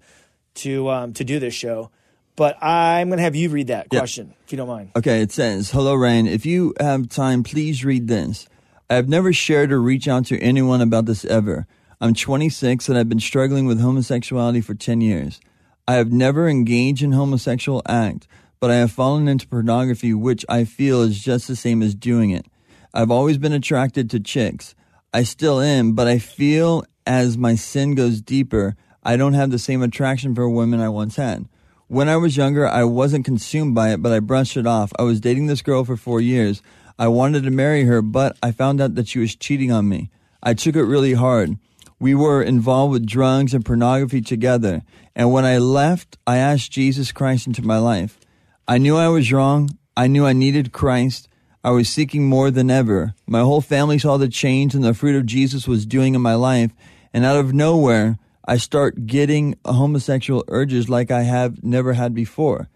to 0.57 0.89
um, 0.89 1.13
to 1.13 1.23
do 1.23 1.39
this 1.39 1.53
show. 1.53 1.89
But 2.35 2.61
I'm 2.63 3.09
going 3.09 3.17
to 3.17 3.23
have 3.23 3.35
you 3.35 3.49
read 3.49 3.67
that 3.67 3.87
Yeah. 3.91 3.99
question 3.99 4.33
if 4.45 4.51
you 4.51 4.57
don't 4.57 4.67
mind. 4.67 4.91
Okay, 4.95 5.21
it 5.21 5.31
says, 5.31 5.71
Hello, 5.71 5.95
Ryan. 5.95 6.27
If 6.27 6.45
you 6.45 6.75
have 6.79 7.09
time, 7.09 7.41
please 7.41 7.83
read 7.83 8.07
this. 8.07 8.47
I 8.89 8.95
have 8.95 9.09
never 9.09 9.33
shared 9.33 9.71
or 9.71 9.81
reached 9.81 10.07
out 10.07 10.25
to 10.27 10.37
anyone 10.39 10.79
about 10.81 11.05
this 11.05 11.25
ever. 11.25 11.65
I'm 11.99 12.13
26 12.13 12.87
and 12.89 12.97
I've 12.97 13.09
been 13.09 13.19
struggling 13.19 13.65
with 13.65 13.81
homosexuality 13.81 14.61
for 14.61 14.75
10 14.75 15.01
years. 15.01 15.39
I 15.87 15.95
have 15.95 16.11
never 16.11 16.47
engaged 16.47 17.01
in 17.01 17.13
homosexual 17.13 17.81
act, 17.87 18.27
but 18.59 18.69
I 18.69 18.75
have 18.75 18.91
fallen 18.91 19.27
into 19.27 19.47
pornography, 19.47 20.13
which 20.13 20.45
I 20.47 20.63
feel 20.63 21.01
is 21.01 21.19
just 21.19 21.47
the 21.47 21.55
same 21.55 21.81
as 21.81 21.95
doing 21.95 22.29
it. 22.29 22.45
I've 22.93 23.09
always 23.09 23.39
been 23.39 23.51
attracted 23.53 24.11
to 24.11 24.19
chicks. 24.19 24.75
I 25.11 25.23
still 25.23 25.59
am, 25.59 25.93
but 25.93 26.07
I 26.07 26.19
feel 26.19 26.83
as 27.07 27.35
my 27.35 27.55
sin 27.55 27.95
goes 27.95 28.21
deeper, 28.21 28.75
I 29.07 29.15
don't 29.15 29.35
have 29.35 29.51
the 29.51 29.57
same 29.57 29.81
attraction 29.81 30.35
for 30.35 30.49
women 30.49 30.81
I 30.81 30.89
once 30.89 31.15
had. 31.15 31.47
When 31.87 32.09
I 32.09 32.17
was 32.17 32.35
younger, 32.35 32.67
I 32.67 32.83
wasn't 32.83 33.23
consumed 33.23 33.73
by 33.73 33.93
it, 33.93 34.03
but 34.03 34.11
I 34.11 34.19
brushed 34.19 34.57
it 34.57 34.67
off. 34.67 34.91
I 34.99 35.03
was 35.03 35.21
dating 35.21 35.47
this 35.47 35.61
girl 35.61 35.85
for 35.85 35.95
four 35.95 36.19
years. 36.19 36.61
I 36.99 37.07
wanted 37.07 37.43
to 37.43 37.49
marry 37.49 37.85
her, 37.85 38.01
but 38.01 38.35
I 38.43 38.51
found 38.51 38.81
out 38.81 38.95
that 38.95 39.07
she 39.07 39.19
was 39.19 39.33
cheating 39.33 39.71
on 39.71 39.87
me. 39.87 40.11
I 40.43 40.53
took 40.53 40.75
it 40.75 40.83
really 40.83 41.13
hard. 41.13 41.57
We 42.01 42.15
were 42.15 42.43
involved 42.43 42.91
with 42.91 43.07
drugs 43.07 43.53
and 43.53 43.63
pornography 43.63 44.19
together. 44.19 44.81
And 45.15 45.31
when 45.31 45.45
I 45.45 45.57
left, 45.57 46.17
I 46.27 46.39
asked 46.39 46.73
Jesus 46.73 47.13
Christ 47.13 47.47
into 47.47 47.61
my 47.61 47.77
life. 47.77 48.19
I 48.67 48.77
knew 48.77 48.97
I 48.97 49.07
was 49.07 49.31
wrong. 49.31 49.69
I 49.95 50.07
knew 50.07 50.25
I 50.25 50.33
needed 50.33 50.73
Christ. 50.73 51.29
I 51.63 51.69
was 51.69 51.87
seeking 51.87 52.27
more 52.27 52.51
than 52.51 52.69
ever. 52.69 53.13
My 53.25 53.39
whole 53.39 53.61
family 53.61 53.99
saw 53.99 54.17
the 54.17 54.27
change 54.27 54.75
and 54.75 54.83
the 54.83 54.93
fruit 54.93 55.15
of 55.15 55.25
Jesus 55.25 55.65
was 55.65 55.85
doing 55.85 56.13
in 56.13 56.21
my 56.21 56.35
life. 56.35 56.71
And 57.13 57.23
out 57.23 57.37
of 57.37 57.53
nowhere, 57.53 58.19
I 58.49 58.55
start 58.55 59.05
getting 59.05 59.55
homosexual 59.65 60.45
urges 60.47 60.87
like 60.87 61.11
I 61.11 61.23
have 61.23 61.61
never 61.65 61.91
had 61.93 62.13
before. 62.13 62.69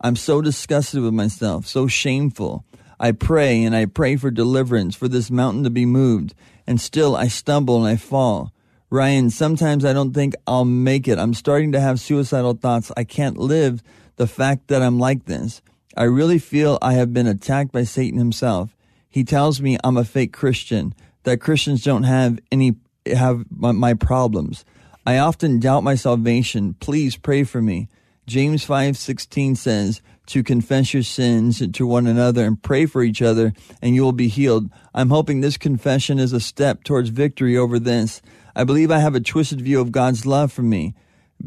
I'm 0.00 0.16
so 0.16 0.40
disgusted 0.40 1.02
with 1.02 1.12
myself, 1.12 1.66
so 1.66 1.86
shameful. 1.86 2.64
I 2.98 3.12
pray 3.12 3.62
and 3.62 3.76
I 3.76 3.84
pray 3.84 4.16
for 4.16 4.30
deliverance, 4.30 4.96
for 4.96 5.06
this 5.06 5.30
mountain 5.30 5.64
to 5.64 5.70
be 5.70 5.84
moved, 5.84 6.34
and 6.66 6.80
still 6.80 7.14
I 7.14 7.28
stumble 7.28 7.76
and 7.76 7.86
I 7.86 7.96
fall. 7.96 8.54
Ryan, 8.88 9.28
sometimes 9.28 9.84
I 9.84 9.92
don't 9.92 10.14
think 10.14 10.34
I'll 10.46 10.64
make 10.64 11.06
it. 11.06 11.18
I'm 11.18 11.34
starting 11.34 11.72
to 11.72 11.80
have 11.80 12.00
suicidal 12.00 12.54
thoughts. 12.54 12.90
I 12.96 13.04
can't 13.04 13.36
live 13.36 13.82
the 14.16 14.26
fact 14.26 14.68
that 14.68 14.80
I'm 14.80 14.98
like 14.98 15.26
this. 15.26 15.60
I 15.94 16.04
really 16.04 16.38
feel 16.38 16.78
I 16.80 16.94
have 16.94 17.12
been 17.12 17.26
attacked 17.26 17.70
by 17.70 17.82
Satan 17.82 18.18
himself. 18.18 18.74
He 19.10 19.24
tells 19.24 19.60
me 19.60 19.76
I'm 19.84 19.98
a 19.98 20.04
fake 20.04 20.32
Christian, 20.32 20.94
that 21.24 21.42
Christians 21.42 21.84
don't 21.84 22.04
have 22.04 22.38
any 22.50 22.76
have 23.06 23.44
my, 23.50 23.72
my 23.72 23.92
problems. 23.92 24.64
I 25.08 25.16
often 25.16 25.58
doubt 25.58 25.84
my 25.84 25.94
salvation. 25.94 26.74
Please 26.80 27.16
pray 27.16 27.42
for 27.42 27.62
me. 27.62 27.88
James 28.26 28.62
5:16 28.62 29.56
says 29.56 30.02
to 30.26 30.42
confess 30.42 30.92
your 30.92 31.02
sins 31.02 31.62
to 31.66 31.86
one 31.86 32.06
another 32.06 32.44
and 32.44 32.62
pray 32.62 32.84
for 32.84 33.02
each 33.02 33.22
other 33.22 33.54
and 33.80 33.94
you 33.94 34.02
will 34.02 34.12
be 34.12 34.28
healed. 34.28 34.68
I'm 34.92 35.08
hoping 35.08 35.40
this 35.40 35.56
confession 35.56 36.18
is 36.18 36.34
a 36.34 36.40
step 36.40 36.84
towards 36.84 37.08
victory 37.08 37.56
over 37.56 37.78
this. 37.78 38.20
I 38.54 38.64
believe 38.64 38.90
I 38.90 38.98
have 38.98 39.14
a 39.14 39.20
twisted 39.20 39.62
view 39.62 39.80
of 39.80 39.92
God's 39.92 40.26
love 40.26 40.52
for 40.52 40.62
me 40.62 40.94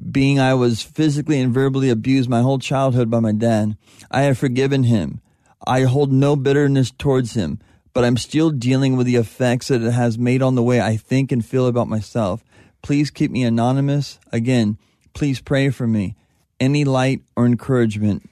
being 0.09 0.39
I 0.39 0.55
was 0.55 0.81
physically 0.81 1.39
and 1.39 1.53
verbally 1.53 1.91
abused 1.91 2.31
my 2.31 2.41
whole 2.41 2.57
childhood 2.57 3.11
by 3.11 3.19
my 3.19 3.31
dad. 3.31 3.77
I 4.09 4.21
have 4.21 4.39
forgiven 4.39 4.85
him. 4.85 5.21
I 5.67 5.83
hold 5.83 6.11
no 6.11 6.35
bitterness 6.35 6.89
towards 6.89 7.35
him, 7.35 7.59
but 7.93 8.05
I'm 8.05 8.17
still 8.17 8.49
dealing 8.49 8.97
with 8.97 9.05
the 9.05 9.17
effects 9.17 9.67
that 9.67 9.83
it 9.83 9.91
has 9.91 10.17
made 10.17 10.41
on 10.41 10.55
the 10.55 10.63
way 10.63 10.81
I 10.81 10.97
think 10.97 11.31
and 11.31 11.45
feel 11.45 11.67
about 11.67 11.87
myself. 11.87 12.43
Please 12.81 13.11
keep 13.11 13.31
me 13.31 13.43
anonymous. 13.43 14.19
Again, 14.31 14.77
please 15.13 15.39
pray 15.39 15.69
for 15.69 15.87
me. 15.87 16.15
Any 16.59 16.85
light 16.85 17.21
or 17.35 17.45
encouragement 17.45 18.29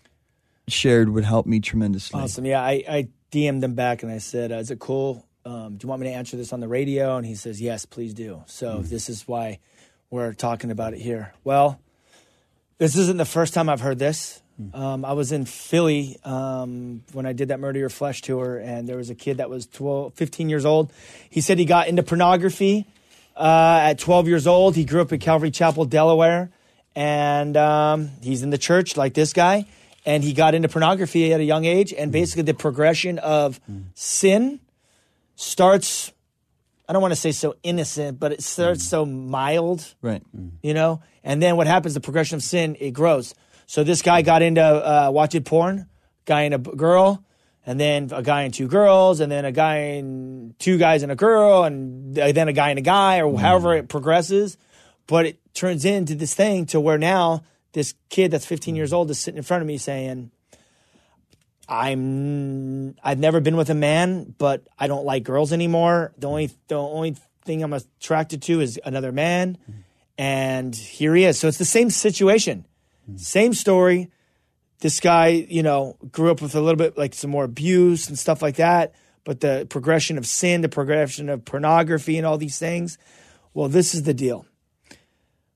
shared 0.68 1.10
would 1.10 1.24
help 1.24 1.46
me 1.46 1.60
tremendously. 1.60 2.20
Awesome. 2.20 2.46
Yeah, 2.46 2.62
I, 2.62 2.84
I 2.88 3.08
DM'd 3.32 3.64
him 3.64 3.76
back 3.76 4.04
and 4.04 4.12
I 4.12 4.20
said, 4.20 4.52
uh, 4.52 4.56
"Is 4.56 4.72
it 4.72 4.80
cool? 4.80 5.26
Um, 5.46 5.78
do 5.78 5.86
you 5.86 5.90
want 5.90 6.02
me 6.02 6.08
to 6.08 6.14
answer 6.14 6.38
this 6.38 6.54
on 6.54 6.60
the 6.60 6.68
radio?" 6.68 7.18
And 7.18 7.26
he 7.26 7.36
says, 7.36 7.62
"Yes, 7.62 7.86
please 7.86 8.14
do." 8.14 8.44
So 8.46 8.82
this 8.82 9.10
is 9.10 9.28
why 9.28 9.60
we're 10.10 10.34
talking 10.34 10.72
about 10.72 10.94
it 10.94 11.00
here. 11.00 11.34
Well, 11.44 11.80
this 12.78 12.96
isn't 12.96 13.18
the 13.18 13.26
first 13.26 13.54
time 13.54 13.70
I've 13.70 13.82
heard 13.82 14.00
this. 14.00 14.42
Um, 14.74 15.06
I 15.06 15.14
was 15.14 15.32
in 15.32 15.46
Philly 15.46 16.18
um, 16.26 17.04
when 17.14 17.26
I 17.26 17.32
did 17.32 17.48
that 17.48 17.62
Murder 17.62 17.80
Your 17.80 17.90
Flesh 17.90 18.22
tour, 18.22 18.58
and 18.58 18.90
there 18.90 18.98
was 18.98 19.10
a 19.10 19.16
kid 19.16 19.38
that 19.38 19.50
was 19.50 19.68
12, 19.68 20.14
15 20.16 20.50
years 20.50 20.66
old. 20.66 20.92
He 21.30 21.40
said 21.40 21.60
he 21.60 21.66
got 21.66 21.88
into 21.88 22.04
pornography 22.04 22.86
uh, 23.40 23.80
at 23.82 23.98
12 24.00 24.28
years 24.28 24.46
old. 24.46 24.76
He 24.76 24.84
grew 24.86 25.02
up 25.02 25.12
in 25.14 25.20
Calvary 25.20 25.50
Chapel, 25.52 25.86
Delaware, 25.86 26.52
and 26.96 27.56
um, 27.58 28.10
he's 28.22 28.44
in 28.44 28.50
the 28.50 28.58
church 28.58 28.98
like 28.98 29.14
this 29.14 29.34
guy. 29.34 29.66
And 30.06 30.24
he 30.24 30.34
got 30.34 30.56
into 30.56 30.70
pornography 30.70 31.34
at 31.34 31.40
a 31.40 31.44
young 31.44 31.66
age, 31.66 31.94
and 31.94 32.12
basically 32.12 32.44
the 32.44 32.54
progression 32.54 33.20
of 33.20 33.60
sin 33.96 34.60
starts 35.36 36.12
I 36.88 36.94
don't 36.94 37.04
want 37.04 37.12
to 37.12 37.20
say 37.20 37.32
so 37.34 37.56
innocent, 37.62 38.20
but 38.20 38.32
it 38.32 38.42
starts 38.42 38.84
so 38.84 39.06
mild, 39.06 39.94
Right. 40.02 40.24
you 40.64 40.74
know. 40.74 41.02
And 41.24 41.40
then 41.40 41.56
what 41.56 41.68
happens? 41.68 41.94
The 41.94 42.00
progression 42.02 42.38
of 42.38 42.42
sin 42.42 42.76
it 42.80 42.92
grows. 42.92 43.36
So 43.68 43.84
this 43.84 44.02
guy 44.02 44.24
got 44.24 44.42
into 44.42 44.64
uh, 44.64 45.12
watching 45.12 45.44
porn, 45.44 45.88
guy 46.26 46.42
and 46.44 46.56
a 46.56 46.58
girl, 46.58 47.24
and 47.70 47.80
then 47.80 48.10
a 48.12 48.24
guy 48.24 48.42
and 48.42 48.52
two 48.52 48.68
girls, 48.68 49.20
and 49.20 49.32
then 49.32 49.46
a 49.46 49.52
guy 49.52 49.76
and 50.00 50.58
two 50.58 50.80
guys 50.80 51.04
and 51.04 51.12
a 51.12 51.16
girl, 51.16 51.66
and 51.66 52.16
then 52.16 52.48
a 52.48 52.52
guy 52.52 52.72
and 52.72 52.80
a 52.80 52.82
guy, 52.82 53.22
or 53.22 53.40
however 53.40 53.76
it 53.76 53.88
progresses. 53.88 54.58
But 55.06 55.28
it 55.28 55.40
turns 55.54 55.86
into 55.86 56.16
this 56.16 56.34
thing 56.34 56.66
to 56.68 56.80
where 56.80 56.98
now 56.98 57.44
this 57.74 57.94
kid 58.10 58.32
that's 58.32 58.48
15 58.48 58.76
years 58.76 58.92
old 58.92 59.12
is 59.12 59.20
sitting 59.20 59.38
in 59.38 59.44
front 59.44 59.62
of 59.62 59.68
me 59.68 59.78
saying, 59.78 60.32
I'm 61.68 62.96
I've 63.04 63.20
never 63.20 63.40
been 63.40 63.56
with 63.56 63.70
a 63.70 63.76
man, 63.76 64.34
but 64.40 64.68
I 64.80 64.88
don't 64.88 65.06
like 65.06 65.22
girls 65.22 65.54
anymore. 65.54 66.12
The 66.18 66.28
only 66.28 66.50
the 66.70 66.76
only 66.76 67.18
thing 67.46 67.62
I'm 67.62 67.74
attracted 67.74 68.42
to 68.44 68.62
is 68.62 68.80
another 68.84 69.12
man. 69.12 69.60
And 70.18 70.76
here 70.76 71.14
he 71.14 71.24
is. 71.24 71.38
So 71.38 71.48
it's 71.48 71.60
the 71.60 71.66
same 71.66 71.92
situation. 71.92 72.66
Same 73.16 73.54
story. 73.54 74.10
This 74.80 75.00
guy, 75.00 75.28
you 75.28 75.62
know, 75.62 75.98
grew 76.12 76.32
up 76.32 76.42
with 76.42 76.56
a 76.56 76.62
little 76.62 76.78
bit 76.78 76.98
like 76.98 77.14
some 77.14 77.30
more 77.30 77.44
abuse 77.44 78.08
and 78.08 78.18
stuff 78.18 78.42
like 78.42 78.56
that, 78.56 78.94
but 79.26 79.42
the 79.42 79.68
progression 79.70 80.18
of 80.18 80.26
sin, 80.26 80.62
the 80.62 80.70
progression 80.70 81.28
of 81.30 81.44
pornography 81.44 82.18
and 82.18 82.26
all 82.26 82.38
these 82.38 82.58
things. 82.58 82.98
Well, 83.54 83.68
this 83.68 83.94
is 83.94 84.04
the 84.04 84.14
deal. 84.14 84.46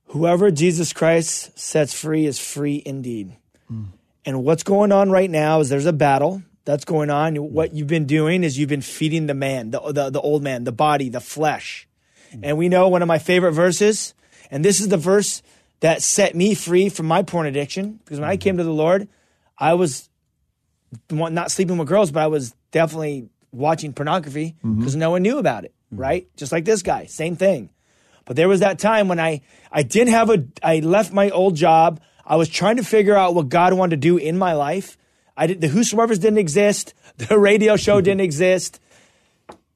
Whoever 0.07 0.51
Jesus 0.51 0.93
Christ 0.93 1.57
sets 1.57 1.93
free 1.93 2.25
is 2.25 2.37
free 2.37 2.83
indeed. 2.85 3.35
Hmm. 3.67 3.85
And 4.25 4.43
what's 4.43 4.63
going 4.63 4.91
on 4.91 5.09
right 5.09 5.29
now 5.29 5.59
is 5.59 5.69
there's 5.69 5.85
a 5.85 5.93
battle 5.93 6.43
that's 6.65 6.85
going 6.85 7.09
on. 7.09 7.35
Hmm. 7.35 7.53
What 7.53 7.73
you've 7.73 7.87
been 7.87 8.05
doing 8.05 8.43
is 8.43 8.57
you've 8.57 8.69
been 8.69 8.81
feeding 8.81 9.27
the 9.27 9.33
man, 9.33 9.71
the, 9.71 9.79
the, 9.79 10.09
the 10.09 10.21
old 10.21 10.43
man, 10.43 10.65
the 10.65 10.71
body, 10.71 11.09
the 11.09 11.21
flesh. 11.21 11.87
Hmm. 12.31 12.41
And 12.43 12.57
we 12.57 12.67
know 12.69 12.89
one 12.89 13.01
of 13.01 13.07
my 13.07 13.19
favorite 13.19 13.53
verses, 13.53 14.13
and 14.51 14.63
this 14.63 14.81
is 14.81 14.89
the 14.89 14.97
verse 14.97 15.41
that 15.83 16.01
set 16.01 16.33
me 16.33 16.55
free 16.55 16.87
from 16.87 17.07
my 17.07 17.23
porn 17.23 17.45
addiction. 17.45 17.99
Because 18.05 18.17
when 18.17 18.29
I 18.29 18.37
came 18.37 18.53
mm-hmm. 18.53 18.59
to 18.59 18.63
the 18.63 18.73
Lord, 18.73 19.09
I 19.57 19.73
was 19.73 20.09
not 21.11 21.51
sleeping 21.51 21.77
with 21.77 21.89
girls, 21.89 22.09
but 22.09 22.23
I 22.23 22.27
was 22.27 22.55
definitely 22.71 23.27
watching 23.51 23.91
pornography 23.91 24.55
mm-hmm. 24.59 24.79
because 24.79 24.95
no 24.95 25.11
one 25.11 25.23
knew 25.23 25.39
about 25.39 25.65
it, 25.65 25.73
mm-hmm. 25.91 26.01
right? 26.01 26.37
Just 26.37 26.53
like 26.53 26.63
this 26.63 26.83
guy, 26.83 27.07
same 27.07 27.35
thing. 27.35 27.69
But 28.23 28.37
there 28.37 28.47
was 28.47 28.61
that 28.61 28.79
time 28.79 29.09
when 29.09 29.19
I 29.19 29.41
I 29.73 29.83
didn't 29.83 30.13
have 30.13 30.29
a 30.29 30.45
I 30.63 30.79
left 30.79 31.11
my 31.11 31.29
old 31.31 31.57
job. 31.57 31.99
I 32.25 32.37
was 32.37 32.47
trying 32.47 32.77
to 32.77 32.83
figure 32.83 33.17
out 33.17 33.35
what 33.35 33.49
God 33.49 33.73
wanted 33.73 33.97
to 33.97 34.07
do 34.07 34.15
in 34.15 34.37
my 34.37 34.53
life. 34.53 34.97
I 35.35 35.47
did 35.47 35.59
the 35.59 35.67
Whosoever's 35.67 36.19
didn't 36.19 36.39
exist. 36.39 36.93
The 37.17 37.37
radio 37.37 37.75
show 37.75 37.99
didn't 37.99 38.21
exist. 38.29 38.79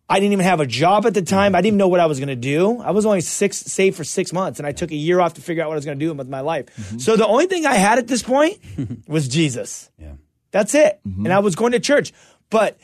I 0.09 0.19
didn't 0.19 0.33
even 0.33 0.45
have 0.45 0.59
a 0.59 0.65
job 0.65 1.05
at 1.05 1.13
the 1.13 1.21
mm-hmm. 1.21 1.35
time. 1.35 1.55
I 1.55 1.59
didn't 1.59 1.67
even 1.67 1.77
know 1.77 1.87
what 1.89 1.99
I 1.99 2.05
was 2.05 2.19
going 2.19 2.29
to 2.29 2.35
do. 2.35 2.79
I 2.79 2.91
was 2.91 3.05
only 3.05 3.21
six 3.21 3.57
saved 3.57 3.97
for 3.97 4.03
six 4.03 4.31
months, 4.31 4.59
and 4.59 4.67
I 4.67 4.71
took 4.71 4.91
a 4.91 4.95
year 4.95 5.19
off 5.19 5.33
to 5.35 5.41
figure 5.41 5.63
out 5.63 5.67
what 5.67 5.73
I 5.73 5.77
was 5.77 5.85
going 5.85 5.99
to 5.99 6.05
do 6.05 6.13
with 6.13 6.29
my 6.29 6.41
life. 6.41 6.67
Mm-hmm. 6.77 6.99
So 6.99 7.17
the 7.17 7.27
only 7.27 7.47
thing 7.47 7.65
I 7.65 7.75
had 7.75 7.97
at 7.97 8.07
this 8.07 8.23
point 8.23 8.59
was 9.07 9.27
Jesus. 9.27 9.89
Yeah. 9.99 10.13
That's 10.51 10.73
it. 10.75 10.99
Mm-hmm. 11.07 11.25
And 11.25 11.33
I 11.33 11.39
was 11.39 11.55
going 11.55 11.73
to 11.73 11.79
church. 11.79 12.13
But 12.49 12.77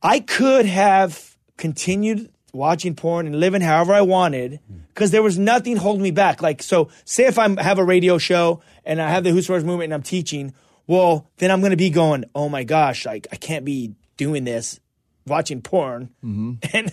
I 0.00 0.20
could 0.20 0.66
have 0.66 1.36
continued 1.56 2.30
watching 2.52 2.94
porn 2.94 3.26
and 3.26 3.40
living 3.40 3.62
however 3.62 3.92
I 3.92 4.02
wanted 4.02 4.60
mm. 4.70 4.82
because 4.88 5.10
there 5.10 5.22
was 5.22 5.38
nothing 5.38 5.76
holding 5.76 6.02
me 6.02 6.10
back. 6.10 6.42
Like, 6.42 6.62
so 6.62 6.90
say 7.04 7.26
if 7.26 7.38
I 7.38 7.60
have 7.60 7.78
a 7.78 7.84
radio 7.84 8.18
show 8.18 8.62
and 8.84 9.00
I 9.00 9.08
have 9.10 9.24
the 9.24 9.30
Who's 9.30 9.46
Whosoever's 9.46 9.64
movement 9.64 9.84
and 9.84 9.94
I'm 9.94 10.02
teaching, 10.02 10.54
well, 10.86 11.28
then 11.38 11.50
I'm 11.50 11.60
going 11.60 11.70
to 11.70 11.76
be 11.76 11.90
going, 11.90 12.24
oh 12.34 12.48
my 12.48 12.64
gosh, 12.64 13.06
like 13.06 13.26
I 13.32 13.36
can't 13.36 13.64
be 13.64 13.94
doing 14.16 14.44
this, 14.44 14.80
watching 15.26 15.62
porn 15.62 16.10
mm-hmm. 16.24 16.52
and, 16.72 16.92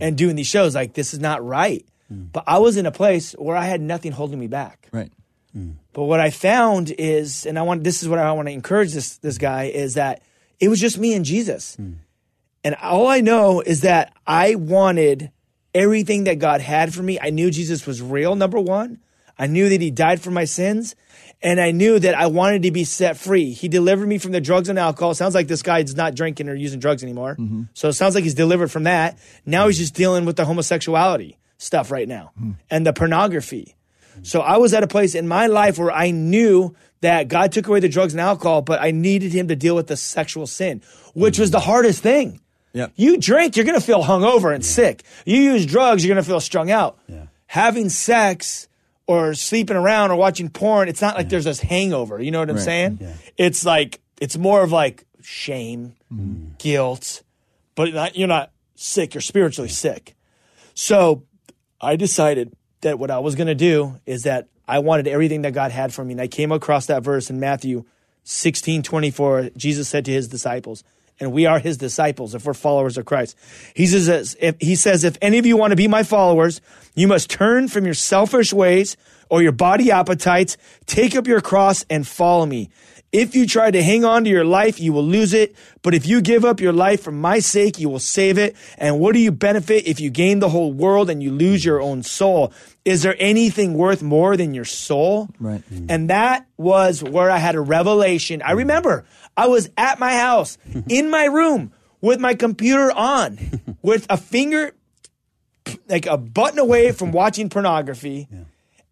and 0.00 0.18
doing 0.18 0.36
these 0.36 0.46
shows. 0.46 0.74
Like, 0.74 0.94
this 0.94 1.14
is 1.14 1.20
not 1.20 1.44
right. 1.44 1.86
Mm. 2.12 2.32
But 2.32 2.44
I 2.46 2.58
was 2.58 2.76
in 2.76 2.86
a 2.86 2.92
place 2.92 3.32
where 3.32 3.56
I 3.56 3.64
had 3.64 3.80
nothing 3.80 4.12
holding 4.12 4.38
me 4.38 4.46
back. 4.46 4.88
Right. 4.92 5.12
Mm. 5.56 5.74
But 5.92 6.04
what 6.04 6.20
I 6.20 6.30
found 6.30 6.90
is, 6.96 7.46
and 7.46 7.58
I 7.58 7.62
want 7.62 7.84
this 7.84 8.02
is 8.02 8.08
what 8.08 8.18
I 8.18 8.30
want 8.32 8.48
to 8.48 8.52
encourage 8.52 8.92
this 8.92 9.16
this 9.18 9.38
guy 9.38 9.64
is 9.64 9.94
that 9.94 10.22
it 10.60 10.68
was 10.68 10.80
just 10.80 10.98
me 10.98 11.14
and 11.14 11.24
Jesus. 11.24 11.76
Mm. 11.76 11.96
And 12.64 12.74
all 12.76 13.06
I 13.06 13.20
know 13.20 13.60
is 13.60 13.82
that 13.82 14.12
I 14.26 14.56
wanted 14.56 15.30
everything 15.74 16.24
that 16.24 16.38
God 16.38 16.60
had 16.60 16.92
for 16.94 17.02
me. 17.02 17.18
I 17.20 17.30
knew 17.30 17.50
Jesus 17.50 17.86
was 17.86 18.02
real, 18.02 18.34
number 18.34 18.58
one. 18.58 18.98
I 19.38 19.46
knew 19.46 19.68
that 19.68 19.80
he 19.80 19.90
died 19.90 20.20
for 20.20 20.30
my 20.30 20.44
sins. 20.44 20.96
And 21.42 21.60
I 21.60 21.70
knew 21.70 21.98
that 21.98 22.14
I 22.14 22.26
wanted 22.26 22.62
to 22.62 22.70
be 22.70 22.84
set 22.84 23.16
free. 23.16 23.52
He 23.52 23.68
delivered 23.68 24.08
me 24.08 24.18
from 24.18 24.32
the 24.32 24.40
drugs 24.40 24.68
and 24.68 24.78
alcohol. 24.78 25.14
Sounds 25.14 25.34
like 25.34 25.48
this 25.48 25.62
guy's 25.62 25.94
not 25.94 26.14
drinking 26.14 26.48
or 26.48 26.54
using 26.54 26.80
drugs 26.80 27.02
anymore. 27.02 27.36
Mm-hmm. 27.38 27.64
So 27.74 27.88
it 27.88 27.92
sounds 27.92 28.14
like 28.14 28.24
he's 28.24 28.34
delivered 28.34 28.70
from 28.70 28.84
that. 28.84 29.18
Now 29.44 29.66
he's 29.66 29.78
just 29.78 29.94
dealing 29.94 30.24
with 30.24 30.36
the 30.36 30.44
homosexuality 30.44 31.38
stuff 31.58 31.90
right 31.90 32.08
now 32.08 32.32
mm-hmm. 32.38 32.52
and 32.70 32.86
the 32.86 32.92
pornography. 32.92 33.76
So 34.22 34.40
I 34.40 34.56
was 34.56 34.72
at 34.72 34.82
a 34.82 34.86
place 34.86 35.14
in 35.14 35.28
my 35.28 35.46
life 35.46 35.78
where 35.78 35.92
I 35.92 36.10
knew 36.10 36.74
that 37.02 37.28
God 37.28 37.52
took 37.52 37.66
away 37.68 37.80
the 37.80 37.88
drugs 37.88 38.14
and 38.14 38.20
alcohol, 38.20 38.62
but 38.62 38.80
I 38.80 38.90
needed 38.90 39.32
him 39.32 39.48
to 39.48 39.56
deal 39.56 39.76
with 39.76 39.88
the 39.88 39.96
sexual 39.96 40.46
sin, 40.46 40.82
which 41.14 41.38
was 41.38 41.50
the 41.50 41.58
mm-hmm. 41.58 41.66
hardest 41.66 42.02
thing. 42.02 42.40
Yep. 42.72 42.92
You 42.96 43.18
drink, 43.18 43.56
you're 43.56 43.64
going 43.64 43.78
to 43.78 43.84
feel 43.84 44.02
hungover 44.02 44.54
and 44.54 44.64
sick. 44.64 45.02
You 45.24 45.40
use 45.40 45.64
drugs, 45.64 46.04
you're 46.04 46.14
going 46.14 46.22
to 46.22 46.28
feel 46.28 46.40
strung 46.40 46.70
out. 46.70 46.98
Yeah. 47.08 47.26
Having 47.46 47.90
sex 47.90 48.68
or 49.06 49.34
sleeping 49.34 49.76
around 49.76 50.10
or 50.10 50.16
watching 50.16 50.48
porn, 50.48 50.88
it's 50.88 51.00
not 51.00 51.16
like 51.16 51.28
there's 51.28 51.44
this 51.44 51.60
hangover. 51.60 52.20
You 52.20 52.30
know 52.30 52.40
what 52.40 52.50
I'm 52.50 52.56
Right. 52.56 52.64
saying? 52.64 53.08
It's 53.36 53.64
like, 53.64 54.00
it's 54.20 54.36
more 54.36 54.62
of 54.62 54.72
like 54.72 55.04
shame, 55.22 55.94
mm. 56.12 56.58
guilt, 56.58 57.22
but 57.74 57.92
not, 57.94 58.16
you're 58.16 58.28
not 58.28 58.50
sick, 58.74 59.14
you're 59.14 59.20
spiritually 59.20 59.68
sick. 59.68 60.14
So 60.74 61.22
I 61.80 61.96
decided 61.96 62.52
that 62.80 62.98
what 62.98 63.10
I 63.10 63.18
was 63.18 63.34
going 63.34 63.46
to 63.46 63.54
do 63.54 64.00
is 64.06 64.24
that 64.24 64.48
I 64.68 64.80
wanted 64.80 65.06
everything 65.06 65.42
that 65.42 65.52
God 65.52 65.70
had 65.70 65.94
for 65.94 66.04
me. 66.04 66.12
And 66.12 66.20
I 66.20 66.26
came 66.28 66.50
across 66.52 66.86
that 66.86 67.02
verse 67.02 67.30
in 67.30 67.38
Matthew 67.38 67.84
16 68.24 68.82
24. 68.82 69.50
Jesus 69.56 69.88
said 69.88 70.04
to 70.06 70.10
his 70.12 70.26
disciples, 70.28 70.82
and 71.18 71.32
we 71.32 71.46
are 71.46 71.58
his 71.58 71.76
disciples 71.76 72.34
if 72.34 72.44
we're 72.44 72.54
followers 72.54 72.98
of 72.98 73.04
Christ. 73.04 73.36
He 73.74 73.86
says, 73.86 74.36
if, 74.40 74.56
he 74.60 74.74
says, 74.76 75.04
if 75.04 75.16
any 75.22 75.38
of 75.38 75.46
you 75.46 75.56
want 75.56 75.72
to 75.72 75.76
be 75.76 75.88
my 75.88 76.02
followers, 76.02 76.60
you 76.94 77.08
must 77.08 77.30
turn 77.30 77.68
from 77.68 77.84
your 77.84 77.94
selfish 77.94 78.52
ways 78.52 78.96
or 79.28 79.42
your 79.42 79.52
body 79.52 79.90
appetites, 79.90 80.56
take 80.86 81.16
up 81.16 81.26
your 81.26 81.40
cross 81.40 81.84
and 81.90 82.06
follow 82.06 82.46
me. 82.46 82.70
If 83.16 83.34
you 83.34 83.46
try 83.46 83.70
to 83.70 83.82
hang 83.82 84.04
on 84.04 84.24
to 84.24 84.30
your 84.30 84.44
life, 84.44 84.78
you 84.78 84.92
will 84.92 85.02
lose 85.02 85.32
it. 85.32 85.56
But 85.80 85.94
if 85.94 86.06
you 86.06 86.20
give 86.20 86.44
up 86.44 86.60
your 86.60 86.74
life 86.74 87.02
for 87.02 87.12
my 87.12 87.38
sake, 87.38 87.78
you 87.78 87.88
will 87.88 87.98
save 87.98 88.36
it. 88.36 88.54
And 88.76 89.00
what 89.00 89.14
do 89.14 89.20
you 89.20 89.32
benefit 89.32 89.86
if 89.86 90.00
you 90.00 90.10
gain 90.10 90.40
the 90.40 90.50
whole 90.50 90.70
world 90.70 91.08
and 91.08 91.22
you 91.22 91.32
lose 91.32 91.64
your 91.64 91.80
own 91.80 92.02
soul? 92.02 92.52
Is 92.84 93.02
there 93.02 93.16
anything 93.18 93.72
worth 93.72 94.02
more 94.02 94.36
than 94.36 94.52
your 94.52 94.66
soul? 94.66 95.30
Right. 95.40 95.62
And 95.88 96.10
that 96.10 96.46
was 96.58 97.02
where 97.02 97.30
I 97.30 97.38
had 97.38 97.54
a 97.54 97.60
revelation. 97.62 98.42
I 98.42 98.52
remember 98.52 99.06
I 99.34 99.46
was 99.46 99.70
at 99.78 99.98
my 99.98 100.12
house 100.12 100.58
in 100.90 101.08
my 101.08 101.24
room 101.24 101.72
with 102.02 102.20
my 102.20 102.34
computer 102.34 102.92
on 102.92 103.38
with 103.82 104.06
a 104.10 104.18
finger 104.18 104.74
like 105.88 106.04
a 106.04 106.18
button 106.18 106.58
away 106.58 106.92
from 106.92 107.12
watching 107.12 107.48
pornography. 107.48 108.28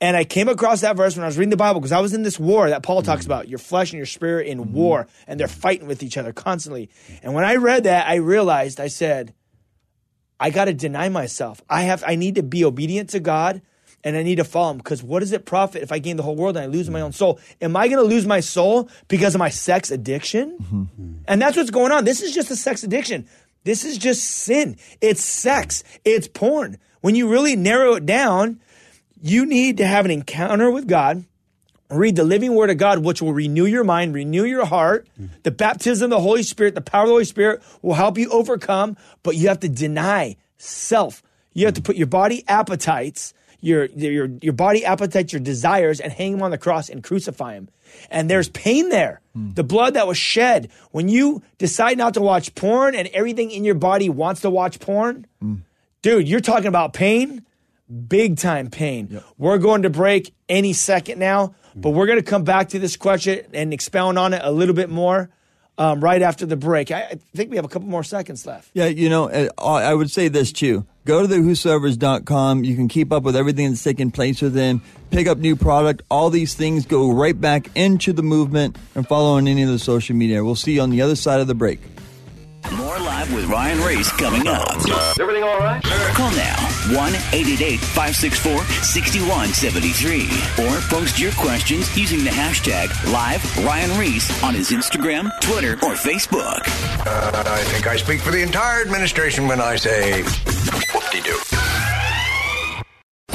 And 0.00 0.16
I 0.16 0.24
came 0.24 0.48
across 0.48 0.80
that 0.82 0.96
verse 0.96 1.16
when 1.16 1.22
I 1.22 1.26
was 1.26 1.38
reading 1.38 1.50
the 1.50 1.56
Bible 1.56 1.80
because 1.80 1.92
I 1.92 2.00
was 2.00 2.12
in 2.12 2.22
this 2.22 2.38
war 2.38 2.68
that 2.68 2.82
Paul 2.82 3.02
talks 3.02 3.22
mm. 3.22 3.26
about 3.26 3.48
your 3.48 3.58
flesh 3.58 3.92
and 3.92 3.96
your 3.96 4.06
spirit 4.06 4.48
in 4.48 4.58
mm-hmm. 4.58 4.74
war, 4.74 5.06
and 5.26 5.38
they're 5.38 5.48
fighting 5.48 5.86
with 5.86 6.02
each 6.02 6.18
other 6.18 6.32
constantly. 6.32 6.90
And 7.22 7.32
when 7.32 7.44
I 7.44 7.56
read 7.56 7.84
that, 7.84 8.06
I 8.08 8.16
realized 8.16 8.80
I 8.80 8.88
said, 8.88 9.34
I 10.38 10.50
got 10.50 10.66
to 10.66 10.74
deny 10.74 11.08
myself. 11.08 11.62
I 11.70 11.82
have 11.82 12.04
I 12.06 12.16
need 12.16 12.34
to 12.34 12.42
be 12.42 12.64
obedient 12.64 13.10
to 13.10 13.20
God 13.20 13.62
and 14.04 14.16
I 14.16 14.22
need 14.22 14.36
to 14.36 14.44
follow 14.44 14.72
him 14.72 14.76
because 14.78 15.02
what 15.02 15.20
does 15.20 15.32
it 15.32 15.46
profit 15.46 15.82
if 15.82 15.90
I 15.90 15.98
gain 15.98 16.16
the 16.16 16.22
whole 16.22 16.36
world 16.36 16.56
and 16.56 16.64
I 16.64 16.66
lose 16.66 16.90
my 16.90 17.00
mm. 17.00 17.04
own 17.04 17.12
soul? 17.12 17.40
Am 17.60 17.76
I 17.76 17.88
going 17.88 18.02
to 18.02 18.08
lose 18.08 18.26
my 18.26 18.40
soul 18.40 18.90
because 19.08 19.34
of 19.34 19.38
my 19.38 19.48
sex 19.48 19.90
addiction? 19.90 20.58
Mm-hmm. 20.58 20.82
Mm. 20.82 21.14
And 21.26 21.40
that's 21.40 21.56
what's 21.56 21.70
going 21.70 21.92
on. 21.92 22.04
This 22.04 22.20
is 22.20 22.34
just 22.34 22.50
a 22.50 22.56
sex 22.56 22.82
addiction. 22.82 23.26
This 23.64 23.84
is 23.84 23.96
just 23.96 24.22
sin. 24.22 24.76
It's 25.00 25.24
sex. 25.24 25.82
It's 26.04 26.28
porn. 26.28 26.78
When 27.00 27.14
you 27.14 27.28
really 27.28 27.56
narrow 27.56 27.94
it 27.94 28.04
down, 28.04 28.60
you 29.24 29.46
need 29.46 29.78
to 29.78 29.86
have 29.86 30.04
an 30.04 30.10
encounter 30.10 30.70
with 30.70 30.86
God 30.86 31.24
read 31.90 32.16
the 32.16 32.24
living 32.24 32.54
word 32.54 32.70
of 32.70 32.78
God, 32.78 32.98
which 33.04 33.22
will 33.22 33.32
renew 33.32 33.66
your 33.66 33.84
mind, 33.84 34.14
renew 34.14 34.44
your 34.44 34.64
heart. 34.64 35.06
The 35.42 35.50
baptism 35.50 36.06
of 36.06 36.10
the 36.10 36.20
Holy 36.20 36.42
Spirit, 36.42 36.74
the 36.74 36.80
power 36.80 37.02
of 37.02 37.08
the 37.08 37.12
Holy 37.12 37.24
Spirit 37.24 37.62
will 37.82 37.94
help 37.94 38.18
you 38.18 38.28
overcome, 38.30 38.96
but 39.22 39.36
you 39.36 39.48
have 39.48 39.60
to 39.60 39.68
deny 39.68 40.36
self. 40.58 41.22
You 41.52 41.66
have 41.66 41.74
to 41.74 41.82
put 41.82 41.96
your 41.96 42.06
body 42.06 42.44
appetites, 42.48 43.32
your, 43.60 43.84
your, 43.86 44.28
your 44.42 44.52
body 44.52 44.84
appetites, 44.84 45.32
your 45.32 45.40
desires, 45.40 46.00
and 46.00 46.12
hang 46.12 46.32
them 46.32 46.42
on 46.42 46.50
the 46.50 46.58
cross 46.58 46.88
and 46.88 47.02
crucify 47.02 47.54
them. 47.54 47.68
And 48.10 48.28
there's 48.28 48.48
pain 48.48 48.88
there. 48.88 49.20
The 49.54 49.64
blood 49.64 49.94
that 49.94 50.06
was 50.06 50.18
shed. 50.18 50.70
When 50.90 51.08
you 51.08 51.42
decide 51.58 51.96
not 51.96 52.14
to 52.14 52.20
watch 52.20 52.54
porn 52.54 52.94
and 52.94 53.08
everything 53.08 53.50
in 53.50 53.64
your 53.64 53.76
body 53.76 54.08
wants 54.08 54.40
to 54.40 54.50
watch 54.50 54.80
porn, 54.80 55.26
dude, 56.02 56.28
you're 56.28 56.40
talking 56.40 56.66
about 56.66 56.92
pain 56.92 57.44
big 57.88 58.36
time 58.38 58.70
pain. 58.70 59.20
We're 59.38 59.58
going 59.58 59.82
to 59.82 59.90
break 59.90 60.34
any 60.48 60.72
second 60.72 61.18
now, 61.18 61.54
but 61.74 61.90
we're 61.90 62.06
going 62.06 62.18
to 62.18 62.24
come 62.24 62.44
back 62.44 62.70
to 62.70 62.78
this 62.78 62.96
question 62.96 63.46
and 63.52 63.72
expound 63.72 64.18
on 64.18 64.32
it 64.34 64.40
a 64.44 64.50
little 64.52 64.74
bit 64.74 64.90
more. 64.90 65.30
um, 65.76 66.00
right 66.00 66.22
after 66.22 66.46
the 66.46 66.56
break. 66.56 66.92
I, 66.92 67.00
I 67.02 67.18
think 67.34 67.50
we 67.50 67.56
have 67.56 67.64
a 67.64 67.68
couple 67.68 67.88
more 67.88 68.04
seconds 68.04 68.46
left. 68.46 68.70
Yeah, 68.74 68.86
you 68.86 69.08
know, 69.08 69.28
uh, 69.28 69.48
I 69.60 69.92
would 69.92 70.08
say 70.08 70.28
this 70.28 70.52
too. 70.52 70.86
Go 71.04 71.22
to 71.22 71.26
the 71.26 71.38
whosoevers.com. 71.38 72.62
You 72.62 72.76
can 72.76 72.86
keep 72.86 73.12
up 73.12 73.24
with 73.24 73.34
everything 73.34 73.70
that's 73.70 73.82
taking 73.82 74.12
place 74.12 74.40
with 74.40 74.54
them, 74.54 74.82
pick 75.10 75.26
up 75.26 75.38
new 75.38 75.56
product. 75.56 76.02
All 76.08 76.30
these 76.30 76.54
things 76.54 76.86
go 76.86 77.10
right 77.12 77.38
back 77.38 77.68
into 77.74 78.12
the 78.12 78.22
movement 78.22 78.76
and 78.94 79.04
follow 79.08 79.36
on 79.36 79.48
any 79.48 79.64
of 79.64 79.68
the 79.68 79.80
social 79.80 80.14
media. 80.14 80.44
We'll 80.44 80.54
see 80.54 80.74
you 80.74 80.80
on 80.80 80.90
the 80.90 81.02
other 81.02 81.16
side 81.16 81.40
of 81.40 81.48
the 81.48 81.56
break. 81.56 81.80
More 82.72 82.98
live 82.98 83.32
with 83.32 83.44
Ryan 83.44 83.78
Ries 83.80 84.10
coming 84.12 84.48
up. 84.48 84.76
Is 84.78 85.18
everything 85.20 85.44
all 85.44 85.58
right? 85.58 85.82
Call 86.14 86.30
now 86.32 86.56
1 86.96 87.14
888 87.14 87.78
564 87.78 88.64
6173 88.64 90.66
or 90.66 90.80
post 90.88 91.20
your 91.20 91.32
questions 91.32 91.94
using 91.96 92.24
the 92.24 92.30
hashtag 92.30 92.88
live 93.12 93.42
Ryan 93.64 93.96
Ries 93.98 94.42
on 94.42 94.54
his 94.54 94.70
Instagram, 94.70 95.30
Twitter, 95.40 95.74
or 95.84 95.94
Facebook. 95.94 96.60
Uh, 97.06 97.42
I 97.46 97.62
think 97.64 97.86
I 97.86 97.96
speak 97.96 98.20
for 98.20 98.30
the 98.30 98.42
entire 98.42 98.80
administration 98.82 99.46
when 99.46 99.60
I 99.60 99.76
say 99.76 100.22
whoop-de-doo. 100.22 101.38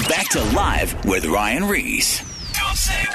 Back 0.09 0.27
to 0.29 0.43
live 0.55 1.05
with 1.05 1.25
Ryan 1.27 1.65
Ries. 1.65 2.21
Don't 2.53 2.75
say 2.75 3.05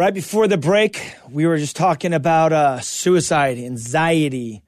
Right 0.00 0.14
before 0.14 0.48
the 0.48 0.56
break, 0.56 1.14
we 1.30 1.44
were 1.44 1.58
just 1.58 1.76
talking 1.76 2.14
about 2.14 2.54
uh, 2.54 2.80
suicide, 2.80 3.58
anxiety, 3.58 4.62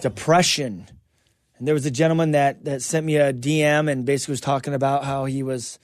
depression. 0.00 0.86
And 1.58 1.66
there 1.66 1.74
was 1.74 1.84
a 1.84 1.90
gentleman 1.90 2.30
that, 2.30 2.64
that 2.64 2.80
sent 2.80 3.04
me 3.04 3.16
a 3.16 3.32
DM 3.32 3.90
and 3.90 4.06
basically 4.06 4.34
was 4.34 4.40
talking 4.40 4.72
about 4.72 5.02
how 5.02 5.24
he 5.24 5.42
was 5.42 5.80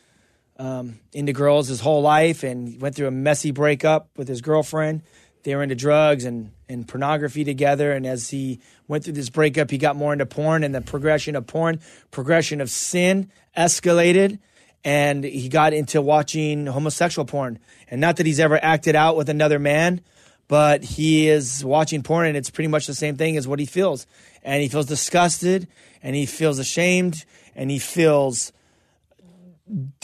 um, 0.58 1.00
into 1.12 1.32
girls 1.32 1.66
his 1.66 1.80
whole 1.80 2.02
life 2.02 2.44
and 2.44 2.80
went 2.80 2.94
through 2.94 3.08
a 3.08 3.10
messy 3.10 3.50
breakup 3.50 4.10
with 4.16 4.28
his 4.28 4.40
girlfriend. 4.40 5.02
They 5.42 5.56
were 5.56 5.64
into 5.64 5.74
drugs 5.74 6.24
and, 6.24 6.52
and 6.68 6.86
pornography 6.86 7.42
together. 7.42 7.90
And 7.90 8.06
as 8.06 8.30
he 8.30 8.60
went 8.86 9.02
through 9.02 9.14
this 9.14 9.28
breakup, 9.28 9.72
he 9.72 9.78
got 9.78 9.96
more 9.96 10.12
into 10.12 10.24
porn 10.24 10.62
and 10.62 10.72
the 10.72 10.82
progression 10.82 11.34
of 11.34 11.48
porn, 11.48 11.80
progression 12.12 12.60
of 12.60 12.70
sin 12.70 13.32
escalated. 13.56 14.38
And 14.84 15.24
he 15.24 15.48
got 15.48 15.72
into 15.72 16.00
watching 16.00 16.66
homosexual 16.66 17.26
porn. 17.26 17.58
And 17.90 18.00
not 18.00 18.16
that 18.16 18.26
he's 18.26 18.40
ever 18.40 18.62
acted 18.62 18.94
out 18.94 19.16
with 19.16 19.28
another 19.28 19.58
man, 19.58 20.00
but 20.46 20.82
he 20.82 21.28
is 21.28 21.64
watching 21.64 22.02
porn 22.02 22.26
and 22.26 22.36
it's 22.36 22.50
pretty 22.50 22.68
much 22.68 22.86
the 22.86 22.94
same 22.94 23.16
thing 23.16 23.36
as 23.36 23.46
what 23.46 23.58
he 23.58 23.66
feels. 23.66 24.06
And 24.42 24.62
he 24.62 24.68
feels 24.68 24.86
disgusted 24.86 25.68
and 26.02 26.16
he 26.16 26.26
feels 26.26 26.58
ashamed 26.58 27.24
and 27.54 27.70
he 27.70 27.78
feels 27.78 28.52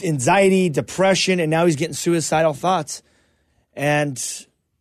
anxiety, 0.03 0.69
depression, 0.69 1.39
and 1.39 1.49
now 1.49 1.65
he's 1.65 1.75
getting 1.75 1.93
suicidal 1.93 2.53
thoughts. 2.53 3.01
And 3.73 4.21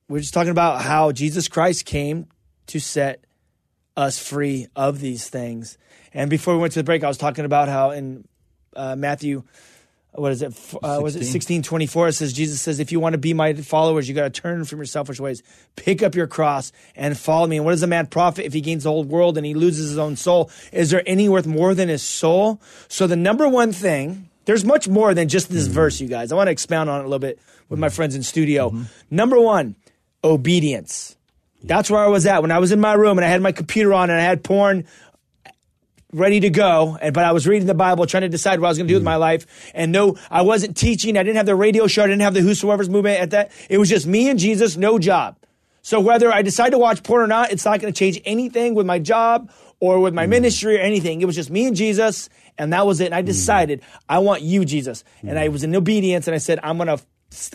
we're 0.09 0.21
just 0.21 0.35
talking 0.35 0.51
about 0.51 0.83
how 0.83 1.13
Jesus 1.13 1.49
Christ 1.49 1.87
came 1.87 2.27
to 2.67 2.79
set 2.79 3.25
us 3.97 4.19
free 4.19 4.67
of 4.77 5.01
these 5.01 5.29
things. 5.29 5.79
And 6.13 6.31
before 6.31 6.55
we 6.55 6.61
went 6.61 6.73
to 6.75 6.81
the 6.81 6.85
break, 6.85 7.03
I 7.03 7.09
was 7.09 7.19
talking 7.19 7.45
about 7.45 7.69
how 7.69 7.91
in 7.91 8.27
uh, 8.77 8.97
Matthew, 8.97 9.45
what 10.15 10.33
is 10.33 10.43
it? 10.43 10.55
Uh, 10.83 11.01
was 11.03 11.17
it 11.17 11.25
sixteen 11.25 11.63
twenty 11.63 11.87
four? 11.87 12.09
It 12.09 12.13
says 12.13 12.33
Jesus 12.33 12.61
says, 12.61 12.79
"If 12.79 12.93
you 12.93 13.01
want 13.01 13.15
to 13.15 13.19
be 13.19 13.35
my 13.35 13.53
followers, 13.55 14.09
you 14.09 14.15
got 14.15 14.33
to 14.33 14.41
turn 14.41 14.65
from 14.65 14.79
your 14.79 14.87
selfish 14.87 15.19
ways, 15.19 15.43
pick 15.77 16.03
up 16.03 16.15
your 16.15 16.27
cross, 16.27 16.73
and 16.95 17.19
follow 17.19 17.47
me." 17.47 17.57
And 17.57 17.65
what 17.65 17.73
does 17.73 17.83
a 17.83 17.89
man 17.89 18.07
profit 18.07 18.45
if 18.45 18.53
he 18.53 18.61
gains 18.61 18.85
the 18.85 18.91
whole 18.91 19.05
world 19.05 19.37
and 19.37 19.45
he 19.45 19.55
loses 19.55 19.91
his 19.91 19.99
own 19.99 20.17
soul? 20.17 20.51
Is 20.73 20.91
there 20.91 21.03
any 21.07 21.29
worth 21.29 21.47
more 21.47 21.75
than 21.75 21.89
his 21.89 22.03
soul? 22.03 22.61
So 22.89 23.07
the 23.07 23.17
number 23.17 23.49
one 23.49 23.73
thing, 23.73 24.29
there's 24.45 24.65
much 24.65 24.89
more 24.89 25.15
than 25.15 25.29
just 25.29 25.49
this 25.49 25.65
mm-hmm. 25.65 25.75
verse, 25.75 26.01
you 26.01 26.09
guys. 26.09 26.31
I 26.31 26.37
want 26.37 26.47
to 26.47 26.53
expound 26.53 26.91
on 26.91 27.01
it 27.01 27.05
a 27.05 27.09
little 27.09 27.19
bit 27.19 27.41
with 27.69 27.79
my 27.79 27.89
mm-hmm. 27.89 27.97
friends 27.97 28.15
in 28.15 28.23
studio. 28.23 28.71
Mm-hmm. 28.71 28.83
Number 29.11 29.41
one, 29.41 29.75
obedience. 30.23 31.17
That's 31.65 31.91
where 31.91 32.05
I 32.05 32.09
was 32.09 32.27
at 32.27 32.43
when 32.43 32.51
I 32.51 32.59
was 32.59 32.73
in 32.73 32.81
my 32.81 32.93
room 32.93 33.17
and 33.17 33.25
I 33.25 33.29
had 33.29 33.41
my 33.41 33.53
computer 33.53 33.95
on 33.95 34.11
and 34.11 34.21
I 34.21 34.23
had 34.23 34.45
porn 34.45 34.87
ready 36.15 36.41
to 36.41 36.51
go. 36.51 36.97
And 37.01 37.13
but 37.13 37.25
I 37.25 37.33
was 37.33 37.47
reading 37.47 37.67
the 37.67 37.75
Bible, 37.75 38.07
trying 38.07 38.23
to 38.23 38.29
decide 38.29 38.61
what 38.61 38.69
I 38.69 38.71
was 38.71 38.79
going 38.79 38.87
to 38.87 38.93
do 38.93 38.97
with 38.97 39.03
mm. 39.03 39.07
my 39.07 39.17
life. 39.17 39.47
And 39.75 39.93
no, 39.93 40.17
I 40.31 40.43
wasn't 40.43 40.77
teaching. 40.77 41.17
I 41.17 41.23
didn't 41.23 41.37
have 41.37 41.47
the 41.47 41.57
radio 41.57 41.87
show. 41.87 42.05
I 42.05 42.07
didn't 42.07 42.23
have 42.23 42.35
the 42.35 42.41
Whosoever's 42.41 42.89
movement 42.89 43.21
at 43.21 43.31
that. 43.31 43.51
It 43.69 43.79
was 43.79 43.89
just 43.89 44.07
me 44.07 44.31
and 44.31 44.39
Jesus, 44.39 44.77
no 44.77 44.99
job. 44.99 45.37
So 45.83 46.01
whether 46.01 46.33
I 46.33 46.41
decide 46.43 46.71
to 46.71 46.79
watch 46.79 47.03
porn 47.03 47.23
or 47.23 47.27
not, 47.27 47.53
it's 47.53 47.67
not 47.67 47.79
going 47.81 47.93
to 47.93 47.99
change 47.99 48.19
anything 48.25 48.75
with 48.75 48.87
my 48.87 48.99
job 48.99 49.51
or 49.81 50.01
with 50.01 50.15
my 50.15 50.27
mm. 50.27 50.31
ministry 50.31 50.77
or 50.77 50.81
anything. 50.81 51.21
It 51.21 51.27
was 51.27 51.37
just 51.37 51.51
me 51.51 51.67
and 51.67 51.77
Jesus, 51.77 52.31
and 52.57 52.73
that 52.73 52.87
was 52.87 53.01
it. 53.01 53.07
And 53.07 53.15
I 53.15 53.23
mm. 53.23 53.27
decided 53.27 53.83
I 54.09 54.21
want 54.21 54.43
you, 54.43 54.65
Jesus. 54.65 55.05
And 55.23 55.39
I 55.39 55.49
was 55.49 55.65
in 55.65 55.75
obedience, 55.77 56.27
and 56.27 56.35
I 56.35 56.39
said 56.39 56.61
I'm 56.63 56.79
going 56.79 56.97
to. 56.97 57.05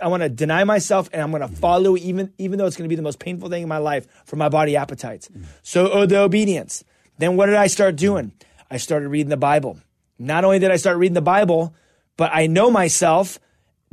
I 0.02 0.10
want 0.10 0.24
to 0.24 0.30
deny 0.30 0.66
myself 0.66 1.10
and 1.14 1.22
I'm 1.22 1.32
going 1.32 1.42
to 1.42 1.48
follow 1.48 1.96
even 1.96 2.34
even 2.38 2.60
though 2.60 2.66
it's 2.66 2.76
going 2.76 2.84
to 2.84 2.90
be 2.90 2.98
the 2.98 3.02
most 3.02 3.18
painful 3.18 3.48
thing 3.48 3.64
in 3.64 3.70
my 3.70 3.78
life 3.78 4.08
for 4.26 4.36
my 4.36 4.50
body 4.50 4.76
appetites. 4.76 5.30
So 5.64 5.90
oh, 5.90 6.06
the 6.06 6.20
obedience. 6.20 6.84
Then 7.18 7.38
what 7.38 7.46
did 7.46 7.56
I 7.56 7.68
start 7.68 7.96
doing? 7.96 8.34
I 8.70 8.78
started 8.78 9.10
reading 9.10 9.30
the 9.30 9.38
Bible. 9.38 9.80
Not 10.18 10.44
only 10.44 10.60
did 10.60 10.72
I 10.72 10.76
start 10.76 10.98
reading 10.98 11.14
the 11.14 11.22
Bible, 11.22 11.74
but 12.18 12.32
I 12.34 12.48
know 12.48 12.70
myself, 12.70 13.40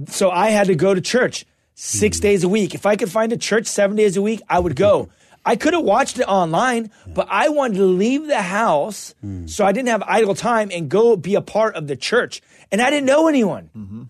so 0.08 0.30
I 0.30 0.50
had 0.50 0.66
to 0.66 0.74
go 0.74 0.94
to 0.94 1.00
church 1.00 1.46
six 1.74 2.18
hmm. 2.18 2.22
days 2.22 2.44
a 2.44 2.48
week. 2.48 2.74
If 2.74 2.84
I 2.84 2.96
could 2.96 3.10
find 3.10 3.32
a 3.32 3.36
church 3.36 3.66
seven 3.66 3.96
days 3.96 4.16
a 4.16 4.22
week, 4.22 4.42
I 4.48 4.58
would 4.58 4.76
go. 4.76 5.08
I 5.44 5.54
could 5.54 5.74
have 5.74 5.84
watched 5.84 6.18
it 6.18 6.24
online, 6.24 6.90
but 7.06 7.28
I 7.30 7.50
wanted 7.50 7.76
to 7.76 7.84
leave 7.84 8.26
the 8.26 8.42
house 8.42 9.14
hmm. 9.20 9.46
so 9.46 9.64
I 9.64 9.72
didn't 9.72 9.88
have 9.88 10.02
idle 10.02 10.34
time 10.34 10.70
and 10.72 10.88
go 10.88 11.16
be 11.16 11.36
a 11.36 11.40
part 11.40 11.76
of 11.76 11.86
the 11.86 11.96
church. 11.96 12.42
And 12.72 12.82
I 12.82 12.90
didn't 12.90 13.06
know 13.06 13.28
anyone. 13.28 13.70
Mm-hmm. 13.76 14.02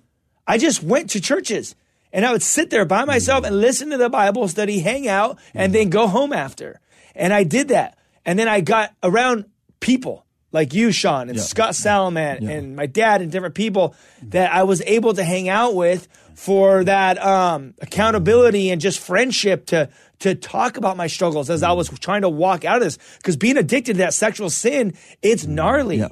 I 0.47 0.57
just 0.57 0.83
went 0.83 1.11
to 1.11 1.21
churches 1.21 1.75
and 2.13 2.25
I 2.25 2.33
would 2.33 2.43
sit 2.43 2.71
there 2.71 2.87
by 2.87 3.05
myself 3.05 3.41
hmm. 3.41 3.47
and 3.47 3.61
listen 3.61 3.91
to 3.91 3.99
the 3.99 4.09
Bible 4.09 4.49
study, 4.49 4.81
hang 4.81 5.07
out, 5.07 5.39
and 5.53 5.75
then 5.75 5.91
go 5.91 6.09
home 6.09 6.33
after. 6.33 6.81
And 7.15 7.35
I 7.35 7.45
did 7.45 7.69
that. 7.69 7.99
And 8.25 8.39
then 8.39 8.49
I 8.49 8.61
got 8.61 8.95
around 9.03 9.45
people 9.81 10.26
like 10.57 10.73
you, 10.73 10.91
Sean, 10.91 11.29
and 11.29 11.39
Scott 11.39 11.75
Salaman, 11.75 12.49
and 12.49 12.75
my 12.75 12.87
dad, 12.87 13.21
and 13.21 13.31
different 13.31 13.55
people 13.55 13.95
that 14.23 14.51
I 14.51 14.63
was 14.63 14.81
able 14.87 15.13
to 15.13 15.23
hang 15.23 15.51
out 15.51 15.75
with 15.75 16.09
for 16.35 16.83
that 16.85 17.23
um, 17.23 17.75
accountability 17.83 18.71
and 18.71 18.81
just 18.81 18.99
friendship 18.99 19.67
to 19.67 19.91
to 20.21 20.35
talk 20.35 20.79
about 20.79 20.97
my 20.97 21.09
struggles 21.09 21.51
as 21.51 21.63
I 21.63 21.69
mm. 21.69 21.77
was 21.77 21.91
trying 21.99 22.23
to 22.23 22.31
walk 22.31 22.65
out 22.65 22.79
of 22.79 22.85
this. 22.85 22.99
Because 23.19 23.37
being 23.37 23.59
addicted 23.59 23.95
to 23.95 23.99
that 23.99 24.15
sexual 24.15 24.49
sin, 24.49 24.95
it's 25.21 25.45
mm. 25.45 25.51
gnarly. 25.51 26.03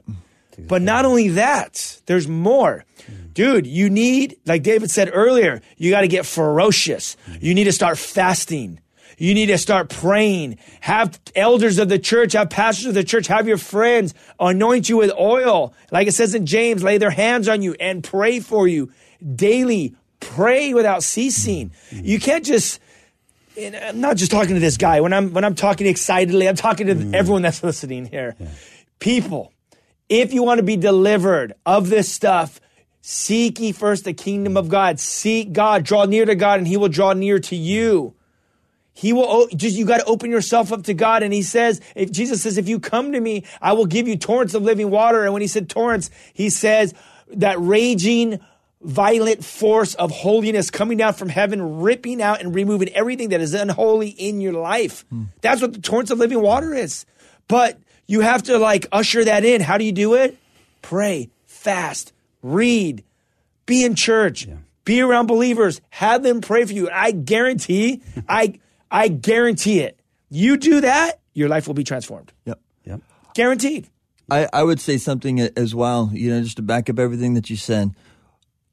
But 0.58 0.82
not 0.82 1.06
only 1.06 1.28
that, 1.30 2.02
there's 2.04 2.28
more. 2.28 2.84
Mm. 2.98 3.32
Dude, 3.32 3.66
you 3.66 3.88
need, 3.88 4.36
like 4.44 4.62
David 4.62 4.90
said 4.90 5.10
earlier, 5.10 5.62
you 5.78 5.90
got 5.90 6.02
to 6.02 6.08
get 6.08 6.26
ferocious. 6.26 7.16
You 7.40 7.54
need 7.54 7.64
to 7.64 7.72
start 7.72 7.96
fasting. 7.96 8.78
You 9.18 9.34
need 9.34 9.46
to 9.46 9.58
start 9.58 9.88
praying. 9.88 10.58
Have 10.80 11.20
elders 11.34 11.78
of 11.78 11.88
the 11.88 11.98
church, 11.98 12.32
have 12.32 12.50
pastors 12.50 12.86
of 12.86 12.94
the 12.94 13.04
church, 13.04 13.26
have 13.28 13.46
your 13.46 13.58
friends 13.58 14.14
anoint 14.38 14.88
you 14.88 14.96
with 14.96 15.12
oil. 15.12 15.74
Like 15.90 16.08
it 16.08 16.12
says 16.12 16.34
in 16.34 16.46
James, 16.46 16.82
lay 16.82 16.98
their 16.98 17.10
hands 17.10 17.48
on 17.48 17.62
you 17.62 17.74
and 17.78 18.02
pray 18.02 18.40
for 18.40 18.66
you 18.66 18.92
daily. 19.34 19.94
Pray 20.20 20.74
without 20.74 21.02
ceasing. 21.02 21.70
Mm-hmm. 21.90 22.04
You 22.04 22.18
can't 22.18 22.44
just, 22.44 22.80
and 23.58 23.76
I'm 23.76 24.00
not 24.00 24.16
just 24.16 24.30
talking 24.30 24.54
to 24.54 24.60
this 24.60 24.76
guy. 24.76 25.00
When 25.00 25.12
I'm 25.12 25.32
when 25.32 25.44
I'm 25.44 25.54
talking 25.54 25.86
excitedly, 25.86 26.48
I'm 26.48 26.56
talking 26.56 26.86
to 26.86 26.94
mm-hmm. 26.94 27.14
everyone 27.14 27.42
that's 27.42 27.62
listening 27.62 28.06
here. 28.06 28.36
People, 29.00 29.52
if 30.08 30.32
you 30.32 30.42
want 30.42 30.58
to 30.58 30.64
be 30.64 30.76
delivered 30.76 31.54
of 31.66 31.90
this 31.90 32.10
stuff, 32.10 32.60
seek 33.02 33.60
ye 33.60 33.72
first 33.72 34.04
the 34.04 34.14
kingdom 34.14 34.56
of 34.56 34.68
God. 34.68 34.98
Seek 34.98 35.52
God, 35.52 35.84
draw 35.84 36.06
near 36.06 36.24
to 36.24 36.34
God, 36.34 36.58
and 36.58 36.66
He 36.66 36.76
will 36.76 36.88
draw 36.88 37.12
near 37.12 37.38
to 37.38 37.56
you. 37.56 38.14
He 38.94 39.12
will 39.12 39.48
just 39.48 39.76
you 39.76 39.84
got 39.84 39.98
to 39.98 40.04
open 40.04 40.30
yourself 40.30 40.72
up 40.72 40.84
to 40.84 40.94
God. 40.94 41.22
And 41.22 41.34
He 41.34 41.42
says, 41.42 41.80
if 41.94 42.10
Jesus 42.10 42.42
says, 42.42 42.56
if 42.56 42.68
you 42.68 42.80
come 42.80 43.12
to 43.12 43.20
me, 43.20 43.44
I 43.60 43.72
will 43.72 43.86
give 43.86 44.08
you 44.08 44.16
torrents 44.16 44.54
of 44.54 44.62
living 44.62 44.88
water. 44.88 45.24
And 45.24 45.32
when 45.32 45.42
He 45.42 45.48
said 45.48 45.68
torrents, 45.68 46.10
He 46.32 46.48
says 46.48 46.94
that 47.28 47.60
raging 47.60 48.40
violent 48.80 49.44
force 49.44 49.94
of 49.94 50.10
holiness 50.10 50.70
coming 50.70 50.98
down 50.98 51.14
from 51.14 51.28
heaven, 51.28 51.80
ripping 51.80 52.22
out 52.22 52.40
and 52.40 52.54
removing 52.54 52.90
everything 52.90 53.30
that 53.30 53.40
is 53.40 53.54
unholy 53.54 54.10
in 54.10 54.40
your 54.40 54.52
life. 54.52 55.04
Hmm. 55.10 55.24
That's 55.40 55.60
what 55.60 55.72
the 55.72 55.80
torrents 55.80 56.10
of 56.10 56.18
living 56.18 56.40
water 56.40 56.74
is. 56.74 57.06
But 57.48 57.78
you 58.06 58.20
have 58.20 58.44
to 58.44 58.58
like 58.58 58.86
usher 58.92 59.24
that 59.24 59.44
in. 59.44 59.60
How 59.60 59.78
do 59.78 59.84
you 59.84 59.92
do 59.92 60.14
it? 60.14 60.38
Pray, 60.82 61.30
fast, 61.46 62.12
read, 62.42 63.02
be 63.64 63.84
in 63.84 63.94
church, 63.94 64.46
be 64.84 65.00
around 65.00 65.26
believers, 65.26 65.80
have 65.88 66.22
them 66.22 66.42
pray 66.42 66.66
for 66.66 66.72
you. 66.72 66.90
I 66.90 67.10
guarantee, 67.10 68.02
I 68.28 68.60
I 68.94 69.08
guarantee 69.08 69.80
it. 69.80 69.98
You 70.30 70.56
do 70.56 70.80
that, 70.80 71.18
your 71.34 71.48
life 71.48 71.66
will 71.66 71.74
be 71.74 71.82
transformed. 71.82 72.32
Yep. 72.44 72.60
Yep. 72.84 73.00
Guaranteed. 73.34 73.88
I, 74.30 74.48
I 74.52 74.62
would 74.62 74.80
say 74.80 74.98
something 74.98 75.40
as 75.40 75.74
well, 75.74 76.10
you 76.12 76.30
know, 76.30 76.40
just 76.40 76.58
to 76.58 76.62
back 76.62 76.88
up 76.88 77.00
everything 77.00 77.34
that 77.34 77.50
you 77.50 77.56
said. 77.56 77.90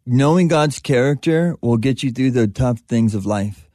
Knowing 0.06 0.48
God's 0.48 0.78
character 0.78 1.58
will 1.60 1.78
get 1.78 2.04
you 2.04 2.12
through 2.12 2.32
the 2.32 2.48
tough 2.48 2.82
things 2.82 3.16
of 3.16 3.26
life. 3.26 3.68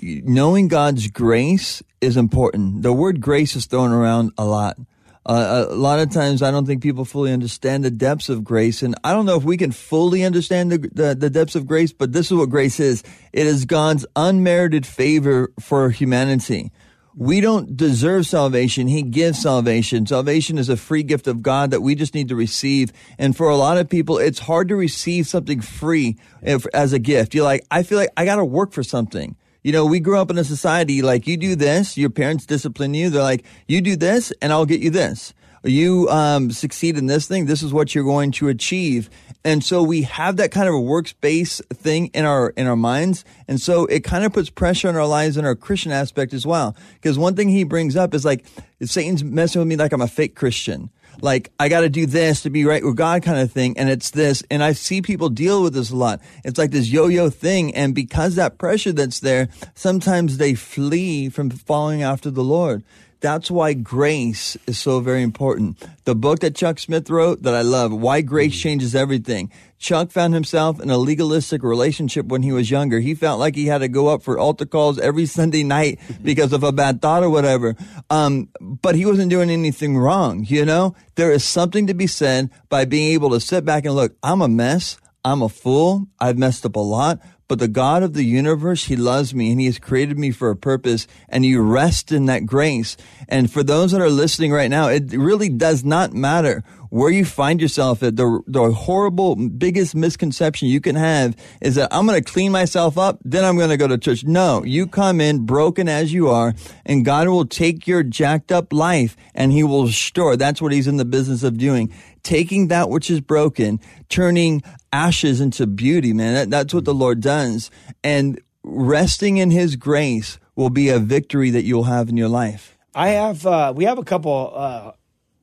Knowing 0.00 0.68
God's 0.68 1.08
grace 1.08 1.82
is 2.00 2.16
important. 2.16 2.82
The 2.82 2.94
word 2.94 3.20
grace 3.20 3.54
is 3.54 3.66
thrown 3.66 3.92
around 3.92 4.32
a 4.38 4.46
lot. 4.46 4.78
Uh, 5.26 5.66
a 5.68 5.74
lot 5.74 5.98
of 5.98 6.10
times, 6.10 6.42
I 6.42 6.50
don't 6.50 6.66
think 6.66 6.82
people 6.82 7.04
fully 7.04 7.32
understand 7.32 7.84
the 7.84 7.90
depths 7.90 8.30
of 8.30 8.42
grace, 8.42 8.82
and 8.82 8.94
I 9.04 9.12
don't 9.12 9.26
know 9.26 9.36
if 9.36 9.44
we 9.44 9.58
can 9.58 9.70
fully 9.70 10.24
understand 10.24 10.72
the, 10.72 10.78
the, 10.78 11.14
the 11.14 11.28
depths 11.28 11.54
of 11.54 11.66
grace. 11.66 11.92
But 11.92 12.12
this 12.12 12.30
is 12.30 12.36
what 12.36 12.48
grace 12.48 12.80
is: 12.80 13.02
it 13.32 13.46
is 13.46 13.66
God's 13.66 14.06
unmerited 14.16 14.86
favor 14.86 15.52
for 15.60 15.90
humanity. 15.90 16.72
We 17.14 17.40
don't 17.40 17.76
deserve 17.76 18.26
salvation. 18.26 18.86
He 18.86 19.02
gives 19.02 19.42
salvation. 19.42 20.06
Salvation 20.06 20.58
is 20.58 20.68
a 20.68 20.76
free 20.76 21.02
gift 21.02 21.26
of 21.26 21.42
God 21.42 21.72
that 21.72 21.80
we 21.82 21.94
just 21.94 22.14
need 22.14 22.28
to 22.28 22.36
receive. 22.36 22.92
And 23.18 23.36
for 23.36 23.48
a 23.48 23.56
lot 23.56 23.78
of 23.78 23.90
people, 23.90 24.18
it's 24.18 24.38
hard 24.38 24.68
to 24.68 24.76
receive 24.76 25.26
something 25.26 25.60
free 25.60 26.18
if, 26.40 26.66
as 26.72 26.92
a 26.92 26.98
gift. 26.98 27.34
You're 27.34 27.44
like, 27.44 27.66
I 27.70 27.82
feel 27.82 27.98
like 27.98 28.10
I 28.16 28.24
got 28.24 28.36
to 28.36 28.44
work 28.44 28.72
for 28.72 28.84
something. 28.84 29.36
You 29.62 29.72
know, 29.72 29.84
we 29.84 30.00
grew 30.00 30.18
up 30.18 30.30
in 30.30 30.38
a 30.38 30.44
society 30.44 31.02
like 31.02 31.26
you 31.26 31.36
do 31.36 31.54
this, 31.54 31.98
your 31.98 32.10
parents 32.10 32.46
discipline 32.46 32.94
you. 32.94 33.10
They're 33.10 33.22
like, 33.22 33.44
you 33.68 33.80
do 33.80 33.94
this 33.96 34.32
and 34.40 34.52
I'll 34.52 34.66
get 34.66 34.80
you 34.80 34.90
this. 34.90 35.34
You 35.62 36.08
um, 36.08 36.50
succeed 36.50 36.96
in 36.96 37.06
this 37.06 37.26
thing. 37.26 37.44
This 37.44 37.62
is 37.62 37.72
what 37.72 37.94
you're 37.94 38.04
going 38.04 38.32
to 38.32 38.48
achieve. 38.48 39.10
And 39.44 39.62
so 39.62 39.82
we 39.82 40.02
have 40.02 40.36
that 40.36 40.50
kind 40.50 40.68
of 40.68 40.74
a 40.74 40.78
workspace 40.78 41.64
thing 41.68 42.06
in 42.08 42.24
our 42.24 42.50
in 42.56 42.66
our 42.66 42.76
minds, 42.76 43.24
and 43.48 43.58
so 43.58 43.86
it 43.86 44.04
kind 44.04 44.24
of 44.24 44.34
puts 44.34 44.50
pressure 44.50 44.88
on 44.88 44.96
our 44.96 45.06
lives 45.06 45.38
and 45.38 45.46
our 45.46 45.54
Christian 45.54 45.92
aspect 45.92 46.34
as 46.34 46.46
well. 46.46 46.76
Because 46.94 47.18
one 47.18 47.36
thing 47.36 47.48
he 47.48 47.64
brings 47.64 47.96
up 47.96 48.12
is 48.12 48.22
like 48.22 48.44
Satan's 48.82 49.24
messing 49.24 49.60
with 49.60 49.68
me 49.68 49.76
like 49.76 49.92
I'm 49.92 50.02
a 50.02 50.08
fake 50.08 50.34
Christian 50.34 50.90
like 51.20 51.52
I 51.58 51.68
got 51.68 51.80
to 51.80 51.88
do 51.88 52.06
this 52.06 52.42
to 52.42 52.50
be 52.50 52.64
right 52.64 52.84
with 52.84 52.96
God 52.96 53.22
kind 53.22 53.38
of 53.38 53.52
thing. 53.52 53.78
And 53.78 53.88
it's 53.88 54.10
this, 54.10 54.42
and 54.50 54.62
I 54.62 54.72
see 54.72 55.02
people 55.02 55.28
deal 55.28 55.62
with 55.62 55.74
this 55.74 55.90
a 55.90 55.96
lot. 55.96 56.20
It's 56.44 56.58
like 56.58 56.70
this 56.70 56.88
yo-yo 56.88 57.30
thing. 57.30 57.74
And 57.74 57.94
because 57.94 58.34
that 58.34 58.58
pressure 58.58 58.92
that's 58.92 59.20
there, 59.20 59.48
sometimes 59.74 60.38
they 60.38 60.54
flee 60.54 61.28
from 61.28 61.50
following 61.50 62.02
after 62.02 62.30
the 62.30 62.44
Lord. 62.44 62.82
That's 63.20 63.50
why 63.50 63.74
grace 63.74 64.56
is 64.66 64.78
so 64.78 65.00
very 65.00 65.22
important. 65.22 65.78
The 66.04 66.14
book 66.14 66.40
that 66.40 66.54
Chuck 66.54 66.78
Smith 66.78 67.10
wrote 67.10 67.42
that 67.42 67.54
I 67.54 67.60
love, 67.60 67.92
Why 67.92 68.22
Grace 68.22 68.58
Changes 68.58 68.94
Everything. 68.94 69.52
Chuck 69.78 70.10
found 70.10 70.32
himself 70.32 70.80
in 70.80 70.88
a 70.88 70.96
legalistic 70.96 71.62
relationship 71.62 72.26
when 72.26 72.42
he 72.42 72.52
was 72.52 72.70
younger. 72.70 73.00
He 73.00 73.14
felt 73.14 73.38
like 73.38 73.56
he 73.56 73.66
had 73.66 73.78
to 73.78 73.88
go 73.88 74.08
up 74.08 74.22
for 74.22 74.38
altar 74.38 74.64
calls 74.64 74.98
every 74.98 75.26
Sunday 75.40 75.64
night 75.64 76.00
because 76.22 76.54
of 76.54 76.62
a 76.62 76.72
bad 76.72 77.02
thought 77.02 77.22
or 77.22 77.28
whatever. 77.28 77.76
Um, 78.08 78.48
but 78.60 78.94
he 78.94 79.04
wasn't 79.04 79.30
doing 79.30 79.50
anything 79.50 79.98
wrong, 79.98 80.44
you 80.46 80.64
know? 80.64 80.94
There 81.16 81.30
is 81.30 81.44
something 81.44 81.86
to 81.88 81.94
be 81.94 82.06
said 82.06 82.50
by 82.70 82.86
being 82.86 83.12
able 83.12 83.30
to 83.30 83.40
sit 83.40 83.66
back 83.66 83.84
and 83.84 83.94
look, 83.94 84.16
I'm 84.22 84.40
a 84.40 84.48
mess. 84.48 84.96
I'm 85.24 85.42
a 85.42 85.50
fool. 85.50 86.06
I've 86.18 86.38
messed 86.38 86.64
up 86.64 86.76
a 86.76 86.80
lot, 86.80 87.20
but 87.50 87.58
the 87.58 87.66
God 87.66 88.04
of 88.04 88.12
the 88.12 88.22
universe, 88.22 88.84
He 88.84 88.94
loves 88.94 89.34
me 89.34 89.50
and 89.50 89.58
He 89.58 89.66
has 89.66 89.80
created 89.80 90.16
me 90.16 90.30
for 90.30 90.50
a 90.50 90.56
purpose 90.56 91.08
and 91.28 91.44
you 91.44 91.60
rest 91.60 92.12
in 92.12 92.26
that 92.26 92.46
grace. 92.46 92.96
And 93.28 93.50
for 93.50 93.64
those 93.64 93.90
that 93.90 94.00
are 94.00 94.08
listening 94.08 94.52
right 94.52 94.70
now, 94.70 94.86
it 94.86 95.12
really 95.12 95.48
does 95.48 95.82
not 95.82 96.12
matter 96.12 96.62
where 96.90 97.10
you 97.10 97.24
find 97.24 97.60
yourself 97.60 98.04
at. 98.04 98.14
The, 98.14 98.40
the 98.46 98.70
horrible, 98.70 99.34
biggest 99.34 99.96
misconception 99.96 100.68
you 100.68 100.80
can 100.80 100.94
have 100.94 101.34
is 101.60 101.74
that 101.74 101.92
I'm 101.92 102.06
going 102.06 102.22
to 102.22 102.32
clean 102.32 102.52
myself 102.52 102.96
up, 102.96 103.18
then 103.24 103.44
I'm 103.44 103.56
going 103.56 103.70
to 103.70 103.76
go 103.76 103.88
to 103.88 103.98
church. 103.98 104.22
No, 104.22 104.62
you 104.62 104.86
come 104.86 105.20
in 105.20 105.44
broken 105.44 105.88
as 105.88 106.12
you 106.12 106.28
are 106.28 106.54
and 106.86 107.04
God 107.04 107.26
will 107.26 107.46
take 107.46 107.88
your 107.88 108.04
jacked 108.04 108.52
up 108.52 108.72
life 108.72 109.16
and 109.34 109.50
He 109.50 109.64
will 109.64 109.86
restore. 109.86 110.36
That's 110.36 110.62
what 110.62 110.70
He's 110.70 110.86
in 110.86 110.98
the 110.98 111.04
business 111.04 111.42
of 111.42 111.58
doing 111.58 111.92
taking 112.22 112.68
that 112.68 112.90
which 112.90 113.10
is 113.10 113.20
broken, 113.20 113.80
turning 114.08 114.62
ashes 114.92 115.40
into 115.40 115.66
beauty, 115.66 116.12
man. 116.12 116.34
That, 116.34 116.50
that's 116.50 116.74
what 116.74 116.84
the 116.84 116.94
Lord 116.94 117.20
does. 117.20 117.70
And 118.02 118.40
resting 118.62 119.36
in 119.36 119.50
his 119.50 119.76
grace 119.76 120.38
will 120.56 120.70
be 120.70 120.88
a 120.88 120.98
victory 120.98 121.50
that 121.50 121.62
you'll 121.62 121.84
have 121.84 122.08
in 122.08 122.16
your 122.16 122.28
life. 122.28 122.76
I 122.94 123.10
have 123.10 123.46
uh, 123.46 123.72
we 123.74 123.84
have 123.84 123.98
a 123.98 124.04
couple 124.04 124.52
uh, 124.54 124.92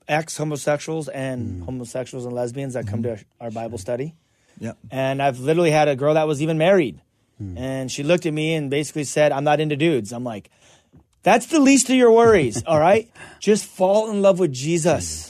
ex 0.08 0.38
homosexuals 0.38 1.08
and 1.08 1.64
homosexuals 1.64 2.26
and 2.26 2.34
lesbians 2.34 2.74
that 2.74 2.88
come 2.88 3.04
to 3.04 3.24
our 3.40 3.52
Bible 3.52 3.78
study. 3.78 4.16
Yeah. 4.60 4.74
And 4.92 5.22
I've 5.22 5.40
literally 5.40 5.72
had 5.72 5.88
a 5.88 5.96
girl 5.96 6.16
that 6.16 6.28
was 6.28 6.42
even 6.42 6.58
married. 6.58 7.00
And 7.40 7.92
she 7.92 8.02
looked 8.02 8.26
at 8.26 8.34
me 8.34 8.56
and 8.56 8.70
basically 8.72 9.04
said, 9.04 9.32
I'm 9.32 9.44
not 9.44 9.60
into 9.60 9.76
dudes. 9.76 10.12
I'm 10.12 10.24
like, 10.24 10.50
that's 11.22 11.46
the 11.48 11.60
least 11.60 11.90
of 11.90 11.96
your 11.96 12.12
worries, 12.12 12.64
all 12.64 12.80
right? 12.80 13.12
Just 13.40 13.66
fall 13.66 14.10
in 14.10 14.22
love 14.22 14.40
with 14.40 14.52
Jesus. 14.52 15.27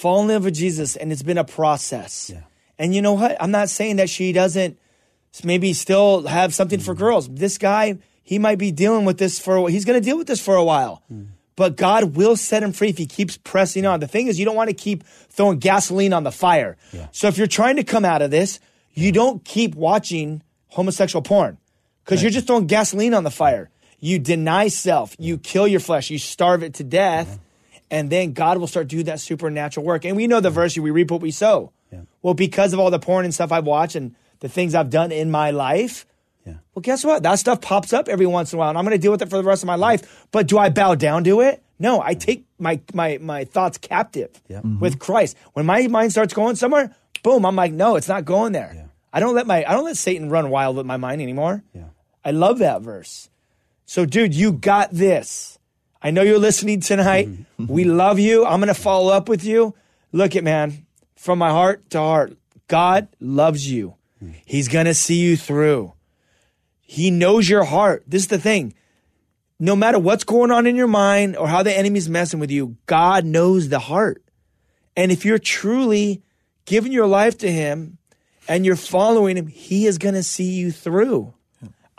Fall 0.00 0.22
in 0.22 0.28
love 0.28 0.44
with 0.44 0.54
Jesus. 0.54 0.96
And 0.96 1.12
it's 1.12 1.22
been 1.22 1.36
a 1.36 1.44
process. 1.44 2.32
And 2.78 2.94
you 2.94 3.02
know 3.02 3.12
what? 3.12 3.36
I'm 3.38 3.50
not 3.50 3.68
saying 3.68 3.96
that 3.96 4.08
she 4.08 4.32
doesn't 4.32 4.78
maybe 5.44 5.74
still 5.74 6.26
have 6.26 6.54
something 6.54 6.80
for 6.80 6.94
mm-hmm. 6.94 7.04
girls. 7.04 7.28
This 7.28 7.58
guy, 7.58 7.98
he 8.22 8.38
might 8.38 8.56
be 8.56 8.72
dealing 8.72 9.04
with 9.04 9.18
this 9.18 9.38
for, 9.38 9.68
he's 9.68 9.84
going 9.84 10.00
to 10.00 10.04
deal 10.04 10.16
with 10.16 10.26
this 10.26 10.40
for 10.40 10.56
a 10.56 10.64
while. 10.64 11.02
Mm. 11.12 11.26
But 11.54 11.76
God 11.76 12.16
will 12.16 12.36
set 12.36 12.62
him 12.62 12.72
free 12.72 12.88
if 12.88 12.96
he 12.96 13.04
keeps 13.04 13.36
pressing 13.36 13.84
on. 13.84 14.00
The 14.00 14.08
thing 14.08 14.28
is, 14.28 14.38
you 14.38 14.46
don't 14.46 14.56
want 14.56 14.70
to 14.70 14.74
keep 14.74 15.04
throwing 15.04 15.58
gasoline 15.58 16.14
on 16.14 16.24
the 16.24 16.32
fire. 16.32 16.78
So 17.12 17.28
if 17.28 17.36
you're 17.36 17.46
trying 17.46 17.76
to 17.76 17.84
come 17.84 18.06
out 18.06 18.22
of 18.22 18.30
this, 18.30 18.58
you 18.94 19.12
don't 19.12 19.44
keep 19.44 19.74
watching 19.74 20.42
homosexual 20.68 21.22
porn 21.22 21.58
because 22.02 22.22
you're 22.22 22.30
just 22.30 22.46
throwing 22.46 22.66
gasoline 22.66 23.12
on 23.12 23.24
the 23.24 23.30
fire. 23.30 23.68
You 23.98 24.18
deny 24.18 24.68
self, 24.68 25.14
you 25.18 25.36
kill 25.36 25.68
your 25.68 25.80
flesh, 25.80 26.08
you 26.08 26.18
starve 26.18 26.62
it 26.62 26.72
to 26.74 26.84
death, 26.84 27.28
uh-huh. 27.28 27.38
And 27.90 28.10
then 28.10 28.32
God 28.32 28.58
will 28.58 28.66
start 28.66 28.88
doing 28.88 29.04
that 29.06 29.20
supernatural 29.20 29.84
work. 29.84 30.04
And 30.04 30.16
we 30.16 30.26
know 30.26 30.40
the 30.40 30.50
verse, 30.50 30.76
we 30.78 30.90
reap 30.90 31.10
what 31.10 31.20
we 31.20 31.30
sow. 31.30 31.72
Well, 32.22 32.34
because 32.34 32.72
of 32.72 32.78
all 32.80 32.90
the 32.90 32.98
porn 32.98 33.24
and 33.24 33.34
stuff 33.34 33.50
I've 33.50 33.64
watched 33.64 33.96
and 33.96 34.14
the 34.40 34.48
things 34.48 34.74
I've 34.74 34.90
done 34.90 35.10
in 35.10 35.30
my 35.30 35.50
life, 35.50 36.06
Yeah. 36.46 36.54
well, 36.74 36.82
guess 36.82 37.02
what? 37.04 37.22
That 37.22 37.38
stuff 37.38 37.60
pops 37.60 37.92
up 37.92 38.08
every 38.08 38.26
once 38.26 38.52
in 38.52 38.58
a 38.58 38.60
while, 38.60 38.68
and 38.68 38.78
I'm 38.78 38.84
going 38.84 38.96
to 38.96 39.00
deal 39.02 39.10
with 39.10 39.22
it 39.22 39.28
for 39.30 39.36
the 39.36 39.42
rest 39.42 39.62
of 39.62 39.66
my 39.66 39.74
life. 39.76 40.26
But 40.30 40.46
do 40.46 40.58
I 40.58 40.68
bow 40.70 40.94
down 40.94 41.24
to 41.24 41.40
it? 41.40 41.62
No, 41.78 42.00
I 42.02 42.12
take 42.14 42.44
my 42.58 42.80
my 42.92 43.18
my 43.20 43.44
thoughts 43.44 43.78
captive 43.78 44.30
Yeah. 44.48 44.58
Mm-hmm. 44.58 44.80
with 44.80 44.98
Christ. 44.98 45.36
When 45.54 45.64
my 45.66 45.86
mind 45.88 46.12
starts 46.12 46.32
going 46.34 46.56
somewhere, 46.56 46.94
boom, 47.22 47.44
I'm 47.46 47.56
like, 47.56 47.72
no, 47.72 47.96
it's 47.96 48.08
not 48.08 48.24
going 48.26 48.52
there. 48.52 48.72
Yeah. 48.74 48.84
I 49.12 49.20
don't 49.20 49.34
let 49.34 49.46
my 49.46 49.64
I 49.66 49.72
don't 49.72 49.84
let 49.86 49.96
Satan 49.96 50.28
run 50.30 50.50
wild 50.50 50.76
with 50.76 50.86
my 50.86 50.98
mind 50.98 51.20
anymore. 51.22 51.64
Yeah. 51.74 51.84
I 52.24 52.30
love 52.32 52.58
that 52.58 52.82
verse. 52.82 53.30
So, 53.86 54.04
dude, 54.04 54.34
you 54.34 54.52
got 54.52 54.90
this. 54.92 55.58
I 56.02 56.10
know 56.10 56.22
you're 56.22 56.38
listening 56.38 56.80
tonight. 56.80 57.28
Mm-hmm. 57.28 57.66
we 57.66 57.84
love 57.84 58.18
you. 58.18 58.46
I'm 58.46 58.60
going 58.60 58.74
to 58.74 58.80
follow 58.80 59.12
up 59.12 59.28
with 59.28 59.44
you. 59.44 59.74
Look 60.12 60.34
at 60.34 60.44
man, 60.44 60.86
from 61.14 61.38
my 61.38 61.50
heart 61.50 61.88
to 61.90 61.98
heart, 61.98 62.36
God 62.68 63.08
loves 63.20 63.70
you. 63.70 63.94
He's 64.44 64.68
going 64.68 64.86
to 64.86 64.94
see 64.94 65.16
you 65.16 65.36
through. 65.36 65.94
He 66.82 67.10
knows 67.10 67.48
your 67.48 67.64
heart. 67.64 68.04
This 68.06 68.22
is 68.22 68.28
the 68.28 68.38
thing. 68.38 68.74
No 69.58 69.76
matter 69.76 69.98
what's 69.98 70.24
going 70.24 70.50
on 70.50 70.66
in 70.66 70.76
your 70.76 70.88
mind 70.88 71.36
or 71.36 71.48
how 71.48 71.62
the 71.62 71.76
enemy's 71.76 72.08
messing 72.08 72.40
with 72.40 72.50
you, 72.50 72.76
God 72.86 73.24
knows 73.24 73.68
the 73.68 73.78
heart. 73.78 74.22
And 74.96 75.12
if 75.12 75.24
you're 75.24 75.38
truly 75.38 76.22
giving 76.64 76.92
your 76.92 77.06
life 77.06 77.38
to 77.38 77.50
him 77.50 77.98
and 78.48 78.66
you're 78.66 78.76
following 78.76 79.36
him, 79.36 79.46
he 79.46 79.86
is 79.86 79.98
going 79.98 80.14
to 80.14 80.22
see 80.22 80.52
you 80.52 80.72
through. 80.72 81.32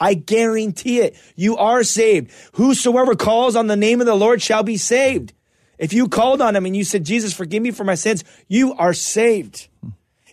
I 0.02 0.16
guarantee 0.16 1.00
it. 1.00 1.16
You 1.36 1.58
are 1.58 1.84
saved. 1.84 2.32
Whosoever 2.54 3.16
calls 3.16 3.56
on 3.56 3.68
the 3.68 3.76
name 3.76 4.02
of 4.02 4.08
the 4.08 4.16
Lord 4.16 4.42
shall 4.42 4.64
be 4.64 4.76
saved. 4.76 5.32
If 5.78 5.94
you 5.94 6.10
called 6.10 6.42
on 6.42 6.56
him 6.56 6.66
and 6.66 6.76
you 6.76 6.84
said, 6.84 7.04
Jesus, 7.04 7.34
forgive 7.34 7.62
me 7.62 7.70
for 7.70 7.84
my 7.84 7.94
sins, 7.94 8.24
you 8.48 8.74
are 8.74 8.94
saved. 8.94 9.68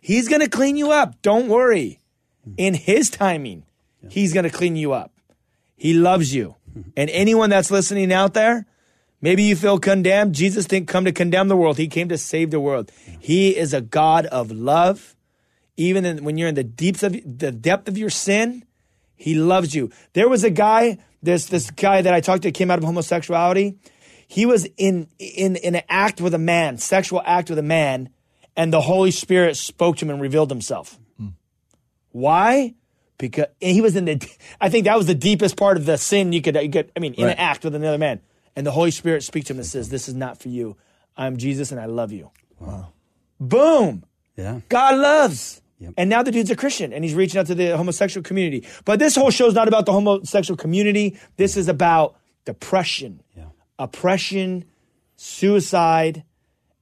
He's 0.00 0.26
going 0.26 0.40
to 0.40 0.48
clean 0.48 0.78
you 0.78 0.90
up. 0.90 1.20
Don't 1.20 1.48
worry. 1.48 2.00
In 2.56 2.72
his 2.72 3.10
timing, 3.10 3.64
he's 4.08 4.32
going 4.32 4.44
to 4.44 4.50
clean 4.50 4.74
you 4.74 4.92
up. 4.92 5.12
He 5.76 5.92
loves 5.92 6.34
you. 6.34 6.56
And 6.96 7.10
anyone 7.10 7.50
that's 7.50 7.72
listening 7.72 8.12
out 8.12 8.34
there, 8.34 8.64
maybe 9.20 9.42
you 9.42 9.56
feel 9.56 9.80
condemned. 9.80 10.34
Jesus 10.34 10.64
didn't 10.64 10.86
come 10.86 11.06
to 11.06 11.12
condemn 11.12 11.48
the 11.48 11.56
world. 11.56 11.76
He 11.76 11.88
came 11.88 12.08
to 12.08 12.18
save 12.18 12.52
the 12.52 12.60
world. 12.60 12.92
He 13.18 13.56
is 13.56 13.74
a 13.74 13.80
God 13.80 14.26
of 14.26 14.52
love. 14.52 15.16
Even 15.76 16.04
in, 16.04 16.24
when 16.24 16.38
you're 16.38 16.48
in 16.48 16.54
the 16.54 16.62
deeps 16.62 17.02
of 17.02 17.12
the 17.12 17.50
depth 17.50 17.88
of 17.88 17.98
your 17.98 18.10
sin, 18.10 18.64
he 19.18 19.34
loves 19.34 19.74
you. 19.74 19.90
There 20.14 20.28
was 20.28 20.44
a 20.44 20.50
guy, 20.50 20.98
this 21.22 21.46
this 21.46 21.70
guy 21.70 22.00
that 22.00 22.14
I 22.14 22.20
talked 22.20 22.44
to 22.44 22.52
came 22.52 22.70
out 22.70 22.78
of 22.78 22.84
homosexuality. 22.84 23.76
He 24.28 24.46
was 24.46 24.66
in 24.76 25.08
in 25.18 25.56
in 25.56 25.74
an 25.74 25.82
act 25.88 26.20
with 26.20 26.32
a 26.34 26.38
man, 26.38 26.78
sexual 26.78 27.20
act 27.26 27.50
with 27.50 27.58
a 27.58 27.62
man, 27.62 28.10
and 28.56 28.72
the 28.72 28.80
Holy 28.80 29.10
Spirit 29.10 29.56
spoke 29.56 29.96
to 29.96 30.04
him 30.04 30.10
and 30.10 30.20
revealed 30.20 30.50
himself. 30.50 30.98
Hmm. 31.18 31.28
Why? 32.12 32.74
Because 33.18 33.46
he 33.60 33.80
was 33.80 33.96
in 33.96 34.04
the. 34.04 34.28
I 34.60 34.68
think 34.68 34.84
that 34.84 34.96
was 34.96 35.06
the 35.06 35.14
deepest 35.14 35.56
part 35.56 35.76
of 35.76 35.84
the 35.84 35.98
sin 35.98 36.32
you 36.32 36.40
could. 36.40 36.54
You 36.54 36.70
could 36.70 36.92
I 36.96 37.00
mean, 37.00 37.14
in 37.14 37.28
an 37.28 37.36
act 37.36 37.64
with 37.64 37.74
another 37.74 37.98
man, 37.98 38.20
and 38.54 38.64
the 38.64 38.70
Holy 38.70 38.92
Spirit 38.92 39.24
speaks 39.24 39.48
to 39.48 39.54
him 39.54 39.58
and 39.58 39.66
says, 39.66 39.88
"This 39.88 40.08
is 40.08 40.14
not 40.14 40.38
for 40.38 40.48
you. 40.48 40.76
I'm 41.16 41.36
Jesus, 41.36 41.72
and 41.72 41.80
I 41.80 41.86
love 41.86 42.12
you." 42.12 42.30
Wow. 42.60 42.92
Boom. 43.40 44.04
Yeah. 44.36 44.60
God 44.68 44.96
loves. 44.96 45.60
Yep. 45.80 45.94
And 45.96 46.10
now 46.10 46.22
the 46.22 46.32
dude's 46.32 46.50
a 46.50 46.56
Christian 46.56 46.92
and 46.92 47.04
he's 47.04 47.14
reaching 47.14 47.38
out 47.38 47.46
to 47.46 47.54
the 47.54 47.76
homosexual 47.76 48.22
community. 48.24 48.66
But 48.84 48.98
this 48.98 49.14
whole 49.14 49.30
show's 49.30 49.54
not 49.54 49.68
about 49.68 49.86
the 49.86 49.92
homosexual 49.92 50.56
community. 50.56 51.16
This 51.36 51.56
is 51.56 51.68
about 51.68 52.16
depression, 52.44 53.22
Yeah. 53.36 53.44
oppression, 53.78 54.64
suicide, 55.16 56.24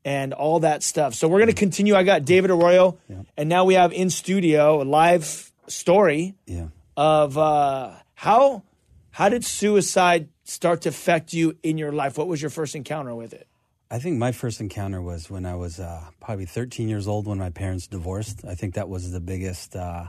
and 0.05 0.33
all 0.33 0.61
that 0.61 0.83
stuff. 0.83 1.15
So 1.15 1.27
we're 1.29 1.39
going 1.41 1.49
to 1.49 1.55
continue. 1.55 1.95
I 1.97 2.05
got 2.05 2.25
David 2.25 2.51
Arroyo, 2.51 2.97
and 3.37 3.49
now 3.49 3.65
we 3.65 3.75
have 3.75 3.93
in 3.93 4.09
studio 4.09 4.81
a 4.81 4.85
live 4.85 5.51
story 5.67 6.35
Yeah. 6.47 6.69
of 6.97 7.37
uh, 7.37 7.91
how 8.15 8.63
how 9.11 9.29
did 9.31 9.45
suicide 9.45 10.29
start 10.45 10.83
to 10.83 10.91
affect 10.91 11.33
you 11.33 11.57
in 11.63 11.77
your 11.79 11.91
life? 11.91 12.17
What 12.19 12.29
was 12.29 12.41
your 12.41 12.51
first 12.51 12.75
encounter 12.77 13.15
with 13.15 13.33
it? 13.33 13.49
I 13.91 13.99
think 14.01 14.18
my 14.18 14.32
first 14.32 14.61
encounter 14.61 15.01
was 15.01 15.30
when 15.30 15.47
I 15.47 15.55
was 15.55 15.78
uh, 15.78 16.03
probably 16.20 16.47
13 16.47 16.89
years 16.89 17.07
old 17.07 17.26
when 17.26 17.39
my 17.39 17.51
parents 17.51 17.87
divorced. 17.87 18.45
I 18.45 18.55
think 18.57 18.74
that 18.74 18.89
was 18.89 19.12
the 19.12 19.20
biggest. 19.20 19.76
Uh, 19.76 20.07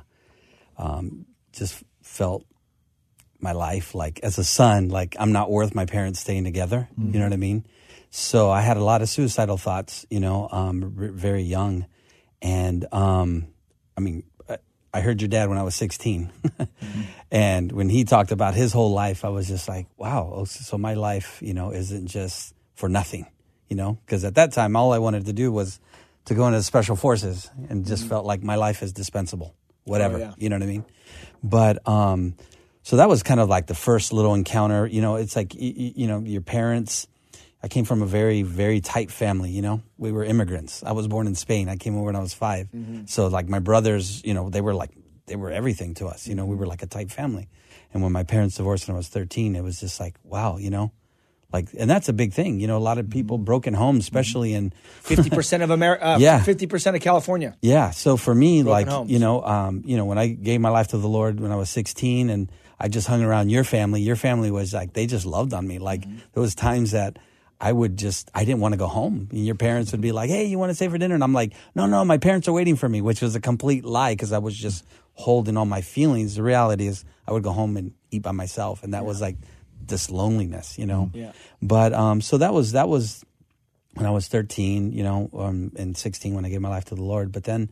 um, 0.77 1.25
just 1.53 1.83
felt 2.01 2.45
my 3.39 3.51
life 3.51 3.93
like 3.95 4.19
as 4.23 4.37
a 4.39 4.43
son, 4.43 4.89
like 4.89 5.15
I'm 5.19 5.31
not 5.31 5.49
worth 5.51 5.75
my 5.75 5.85
parents 5.85 6.19
staying 6.19 6.43
together. 6.43 6.87
You 6.97 7.19
know 7.19 7.25
what 7.25 7.33
I 7.33 7.37
mean? 7.37 7.65
So 8.09 8.49
I 8.49 8.61
had 8.61 8.77
a 8.77 8.83
lot 8.83 9.01
of 9.01 9.09
suicidal 9.09 9.57
thoughts. 9.57 10.05
You 10.09 10.19
know, 10.19 10.47
um, 10.51 10.95
r- 10.99 11.07
very 11.09 11.43
young, 11.43 11.85
and 12.41 12.85
um, 12.91 13.47
I 13.95 14.01
mean, 14.01 14.23
I- 14.49 14.57
I 14.93 15.01
heard 15.01 15.21
your 15.21 15.29
dad 15.29 15.49
when 15.49 15.57
I 15.59 15.63
was 15.63 15.75
16, 15.75 16.31
and 17.31 17.71
when 17.71 17.89
he 17.89 18.03
talked 18.05 18.31
about 18.31 18.55
his 18.55 18.71
whole 18.73 18.91
life, 18.91 19.23
I 19.25 19.29
was 19.29 19.47
just 19.47 19.67
like, 19.67 19.85
wow. 19.97 20.31
oh, 20.33 20.45
So 20.45 20.77
my 20.77 20.95
life, 20.95 21.39
you 21.41 21.53
know, 21.53 21.71
isn't 21.71 22.07
just 22.07 22.53
for 22.75 22.89
nothing. 22.89 23.27
You 23.67 23.75
know, 23.75 23.97
because 24.05 24.23
at 24.23 24.35
that 24.35 24.53
time, 24.53 24.75
all 24.75 24.93
I 24.93 24.99
wanted 24.99 25.25
to 25.25 25.33
do 25.33 25.51
was 25.51 25.79
to 26.25 26.35
go 26.35 26.45
into 26.47 26.59
the 26.59 26.63
special 26.63 26.95
forces, 26.95 27.49
and 27.69 27.85
just 27.85 28.03
mm-hmm. 28.03 28.09
felt 28.09 28.25
like 28.25 28.43
my 28.43 28.55
life 28.55 28.83
is 28.83 28.93
dispensable. 28.93 29.55
Oh, 29.55 29.91
whatever, 29.91 30.19
yeah. 30.19 30.33
you 30.37 30.49
know 30.49 30.57
what 30.57 30.63
I 30.63 30.67
mean? 30.67 30.85
But 31.43 31.87
um, 31.87 32.35
so 32.83 32.97
that 32.97 33.09
was 33.09 33.23
kind 33.23 33.39
of 33.39 33.49
like 33.49 33.67
the 33.67 33.75
first 33.75 34.13
little 34.13 34.33
encounter. 34.33 34.85
You 34.85 35.01
know, 35.01 35.15
it's 35.15 35.35
like 35.35 35.53
y- 35.53 35.73
y- 35.77 35.93
you 35.95 36.07
know 36.07 36.19
your 36.19 36.41
parents. 36.41 37.07
I 37.61 37.67
came 37.67 37.85
from 37.85 38.01
a 38.01 38.05
very 38.05 38.43
very 38.43 38.81
tight 38.81 39.11
family. 39.11 39.51
You 39.51 39.61
know, 39.61 39.81
we 39.97 40.11
were 40.11 40.23
immigrants. 40.23 40.83
I 40.83 40.91
was 40.91 41.07
born 41.07 41.27
in 41.27 41.35
Spain. 41.35 41.69
I 41.69 41.75
came 41.75 41.95
over 41.95 42.05
when 42.05 42.15
I 42.15 42.21
was 42.21 42.33
5 42.33 42.67
mm-hmm. 42.67 43.05
So 43.05 43.27
like 43.27 43.49
my 43.49 43.59
brothers, 43.59 44.23
you 44.23 44.33
know, 44.33 44.49
they 44.49 44.61
were 44.61 44.73
like 44.73 44.91
they 45.25 45.35
were 45.35 45.51
everything 45.51 45.95
to 45.95 46.07
us. 46.07 46.27
You 46.27 46.35
know, 46.35 46.45
we 46.45 46.51
mm-hmm. 46.51 46.61
were 46.61 46.67
like 46.67 46.83
a 46.83 46.87
tight 46.87 47.11
family. 47.11 47.49
And 47.93 48.03
when 48.03 48.11
my 48.11 48.23
parents 48.23 48.55
divorced 48.55 48.87
when 48.87 48.95
I 48.95 48.97
was 48.97 49.09
thirteen, 49.09 49.55
it 49.55 49.63
was 49.63 49.79
just 49.79 49.99
like 49.99 50.15
wow, 50.23 50.57
you 50.57 50.69
know. 50.69 50.91
Like, 51.53 51.69
and 51.79 51.89
that's 51.89 52.09
a 52.09 52.13
big 52.13 52.33
thing, 52.33 52.59
you 52.59 52.67
know. 52.67 52.77
A 52.77 52.79
lot 52.79 52.97
of 52.97 53.09
people 53.09 53.37
broken 53.37 53.73
homes, 53.73 54.03
especially 54.03 54.53
in 54.53 54.71
Fifty 55.01 55.29
percent 55.29 55.63
of 55.63 55.69
America. 55.69 56.05
Uh, 56.05 56.17
Yeah. 56.19 56.43
Fifty 56.43 56.67
percent 56.67 56.95
of 56.97 57.01
California. 57.01 57.55
yeah. 57.61 57.91
So 57.91 58.17
for 58.17 58.35
me, 58.35 58.63
Broken 58.63 58.71
like 58.71 58.87
homes. 58.87 59.09
you 59.11 59.19
know, 59.19 59.41
um, 59.43 59.81
you 59.85 59.95
know, 59.95 60.05
when 60.05 60.17
I 60.17 60.27
gave 60.27 60.59
my 60.59 60.69
life 60.69 60.89
to 60.89 60.97
the 60.97 61.07
Lord 61.07 61.39
when 61.39 61.51
I 61.51 61.55
was 61.55 61.69
16, 61.69 62.29
and 62.29 62.51
I 62.79 62.89
just 62.89 63.07
hung 63.07 63.23
around 63.23 63.49
your 63.49 63.63
family. 63.63 64.01
Your 64.01 64.17
family 64.17 64.51
was 64.51 64.73
like 64.73 64.91
they 64.93 65.05
just 65.07 65.25
loved 65.25 65.53
on 65.53 65.65
me. 65.67 65.79
Like 65.79 66.01
Mm-hmm. 66.01 66.17
there 66.33 66.41
was 66.41 66.53
times 66.53 66.91
that 66.91 67.17
I 67.61 67.71
would 67.71 67.97
just 67.97 68.29
I 68.35 68.43
didn't 68.43 68.59
want 68.59 68.73
to 68.73 68.77
go 68.77 68.87
home. 68.87 69.29
And 69.31 69.45
your 69.45 69.55
parents 69.55 69.93
would 69.93 70.01
be 70.01 70.11
like, 70.11 70.29
"Hey, 70.29 70.45
you 70.45 70.59
want 70.59 70.69
to 70.71 70.75
stay 70.75 70.89
for 70.89 70.97
dinner?" 70.97 71.15
And 71.15 71.23
I'm 71.23 71.33
like, 71.33 71.53
"No, 71.75 71.85
no, 71.87 72.03
my 72.03 72.17
parents 72.17 72.47
are 72.49 72.53
waiting 72.53 72.75
for 72.75 72.89
me," 72.89 72.99
which 73.01 73.21
was 73.21 73.35
a 73.35 73.39
complete 73.41 73.85
lie 73.85 74.11
because 74.13 74.33
I 74.33 74.37
was 74.39 74.55
just 74.55 74.83
holding 75.13 75.55
all 75.57 75.65
my 75.65 75.81
feelings. 75.81 76.35
The 76.35 76.43
reality 76.43 76.87
is, 76.87 77.05
I 77.25 77.31
would 77.31 77.41
go 77.43 77.51
home 77.51 77.77
and 77.77 77.93
eat 78.11 78.21
by 78.21 78.31
myself, 78.33 78.83
and 78.83 78.93
that 78.93 79.05
was 79.05 79.21
like 79.21 79.37
this 79.87 80.09
loneliness, 80.09 80.77
you 80.77 80.85
know. 80.85 81.11
Yeah. 81.13 81.31
But 81.61 81.93
um, 81.93 82.21
so 82.21 82.37
that 82.37 82.53
was 82.53 82.73
that 82.73 82.89
was 82.89 83.23
when 83.97 84.05
I 84.05 84.11
was 84.11 84.27
13, 84.27 84.91
you 84.91 85.03
know, 85.03 85.29
um, 85.33 85.71
and 85.75 85.97
16 85.97 86.33
when 86.33 86.45
I 86.45 86.49
gave 86.49 86.61
my 86.61 86.69
life 86.69 86.85
to 86.85 86.95
the 86.95 87.03
Lord. 87.03 87.31
But 87.31 87.43
then 87.43 87.69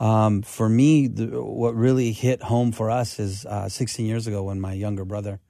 um, 0.00 0.42
for 0.42 0.68
me, 0.68 1.06
the, 1.06 1.42
what 1.42 1.74
really 1.74 2.12
hit 2.12 2.42
home 2.42 2.72
for 2.72 2.90
us 2.90 3.18
is 3.18 3.46
uh, 3.46 3.68
16 3.68 4.06
years 4.06 4.26
ago 4.26 4.42
when 4.42 4.60
my 4.60 4.72
younger 4.72 5.04
brother, 5.04 5.40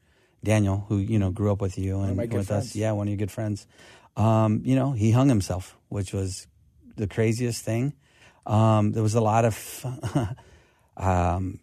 Daniel, 0.45 0.85
who, 0.89 0.99
you 0.99 1.19
know, 1.19 1.31
grew 1.31 1.51
up 1.51 1.61
with 1.61 1.79
you 1.79 2.01
and 2.01 2.17
with 2.17 2.31
friends. 2.31 2.51
us. 2.51 2.77
Yeah, 2.77 2.93
one 2.93 3.09
of 3.09 3.11
your 3.11 3.19
good 3.19 3.31
friends. 3.31 3.67
Um, 4.17 4.63
you 4.65 4.77
know, 4.77 4.93
he 4.93 5.13
hung 5.13 5.29
himself, 5.29 5.77
which 5.89 6.13
was 6.13 6.47
the 6.97 7.07
craziest 7.07 7.65
thing. 7.65 7.95
Um, 8.47 8.93
there 8.93 9.03
was 9.03 9.15
a 9.15 9.21
lot 9.21 9.45
of 9.45 9.87
um, 10.97 11.61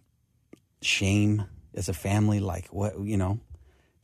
shame 0.82 1.46
as 1.74 1.90
a 1.90 1.94
family, 1.94 2.40
like 2.40 2.68
what, 2.68 3.00
you 3.00 3.18
know, 3.18 3.40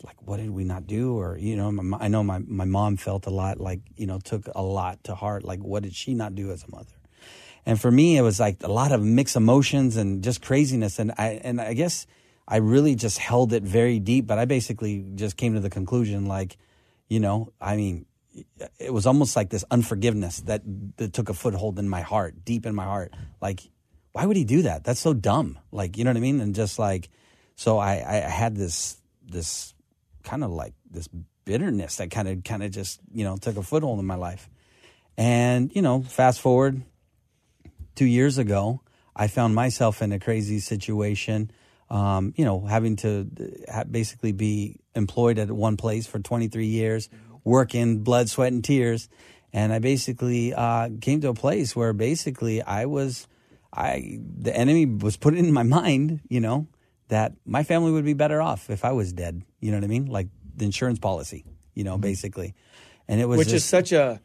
like 0.04 0.22
what 0.22 0.38
did 0.38 0.50
we 0.50 0.64
not 0.64 0.88
do? 0.88 1.18
Or 1.18 1.38
you 1.38 1.56
know 1.56 1.72
my, 1.72 1.98
i 2.00 2.08
know 2.08 2.24
my, 2.24 2.40
my 2.40 2.66
mom 2.66 2.98
felt 2.98 3.26
a 3.28 3.30
lot 3.30 3.60
like 3.60 3.82
you 3.96 4.08
know 4.08 4.20
took 4.20 4.48
a 4.54 4.62
lot 4.62 5.04
to 5.06 5.16
heart 5.16 5.44
like 5.44 5.60
what 5.60 5.84
did 5.84 5.96
she 5.96 6.14
not 6.14 6.36
do 6.36 6.52
as 6.52 6.64
a 6.64 6.72
mother? 6.72 6.94
And 7.66 7.80
for 7.80 7.92
me 7.92 8.18
it 8.18 8.22
was 8.22 8.40
like 8.40 8.64
a 8.64 8.72
lot 8.72 8.92
of 8.92 9.02
mixed 9.02 9.36
emotions 9.36 9.98
and 9.98 10.24
just 10.24 10.42
craziness. 10.42 11.00
And 11.00 11.14
i 11.18 11.40
and 11.44 11.62
i 11.62 11.74
guess 11.74 12.08
i 12.48 12.58
really 12.58 12.96
just 12.96 13.18
held 13.18 13.54
it 13.54 13.64
very 13.64 14.00
deep 14.00 14.26
but 14.28 14.38
i 14.40 14.46
basically 14.46 15.06
just 15.16 15.38
came 15.38 15.54
to 15.54 15.60
the 15.60 15.70
conclusion 15.70 16.26
like 16.26 16.58
you 17.08 17.20
know 17.20 17.54
i 17.62 17.76
mean 17.76 18.06
it 18.80 18.94
was 18.94 19.06
almost 19.06 19.36
like 19.36 19.50
this 19.50 19.66
unforgiveness 19.72 20.42
that, 20.42 20.62
that 20.98 21.14
took 21.14 21.30
a 21.30 21.34
foothold 21.34 21.80
in 21.80 21.90
my 21.90 22.02
heart 22.02 22.46
deep 22.46 22.66
in 22.66 22.74
my 22.74 22.86
heart. 22.86 23.14
Like 23.42 23.62
why 24.14 24.26
would 24.26 24.38
he 24.38 24.44
do 24.44 24.64
that? 24.64 24.84
That's 24.84 25.00
so 25.00 25.14
dumb. 25.14 25.60
Like 25.72 25.98
you 25.98 26.04
know 26.04 26.10
what 26.10 26.18
i 26.18 26.22
mean? 26.22 26.40
And 26.40 26.56
just 26.56 26.80
like 26.80 27.10
so 27.56 27.78
i 27.78 27.94
i 27.94 28.30
had 28.30 28.56
this 28.56 28.98
this 29.26 29.74
kind 30.24 30.44
of 30.44 30.52
like 30.52 30.74
this 30.90 31.08
bitterness 31.46 31.98
that 31.98 32.12
kind 32.12 32.28
of 32.28 32.44
kind 32.44 32.64
of 32.64 32.72
just 32.72 33.00
you 33.14 33.24
know 33.24 33.38
took 33.38 33.58
a 33.58 33.64
foothold 33.64 34.00
in 34.00 34.06
my 34.06 34.16
life. 34.16 34.50
And 35.18 35.72
you 35.76 35.82
know 35.82 36.02
fast 36.04 36.42
forward 36.42 36.82
two 37.96 38.06
years 38.06 38.38
ago 38.38 38.82
i 39.16 39.28
found 39.28 39.54
myself 39.54 40.02
in 40.02 40.12
a 40.12 40.20
crazy 40.20 40.60
situation 40.60 41.52
um, 41.90 42.34
you 42.38 42.46
know 42.46 42.62
having 42.62 42.96
to 42.98 43.30
uh, 43.72 43.84
basically 43.84 44.32
be 44.32 44.78
employed 44.96 45.38
at 45.38 45.52
one 45.52 45.78
place 45.78 46.08
for 46.08 46.20
23 46.20 46.66
years 46.66 47.10
working 47.44 48.00
blood 48.00 48.30
sweat 48.30 48.54
and 48.54 48.64
tears. 48.64 49.10
And 49.54 49.74
i 49.74 49.80
basically 49.80 50.54
uh, 50.54 50.90
came 51.02 51.20
to 51.22 51.30
a 51.30 51.34
place 51.34 51.76
where 51.76 51.92
basically 51.92 52.62
i 52.62 52.86
was 52.86 53.28
i 53.74 54.20
the 54.38 54.56
enemy 54.56 54.86
was 54.86 55.18
put 55.18 55.36
in 55.42 55.52
my 55.52 55.64
mind 55.64 56.22
you 56.30 56.40
know 56.40 56.68
that 57.12 57.34
my 57.46 57.64
family 57.64 57.92
would 57.92 58.06
be 58.06 58.14
better 58.14 58.42
off 58.42 58.70
if 58.70 58.86
I 58.86 58.94
was 58.94 59.12
dead. 59.12 59.44
You 59.60 59.72
know 59.72 59.78
what 59.78 59.84
I 59.84 59.88
mean? 59.88 60.06
Like 60.06 60.30
the 60.56 60.64
insurance 60.64 60.98
policy, 60.98 61.46
you 61.76 61.84
know, 61.84 61.94
mm-hmm. 61.94 62.02
basically. 62.02 62.56
And 63.08 63.20
it 63.20 63.26
was 63.26 63.38
which 63.38 63.52
is 63.52 63.66
such 63.66 63.92
a 63.92 64.22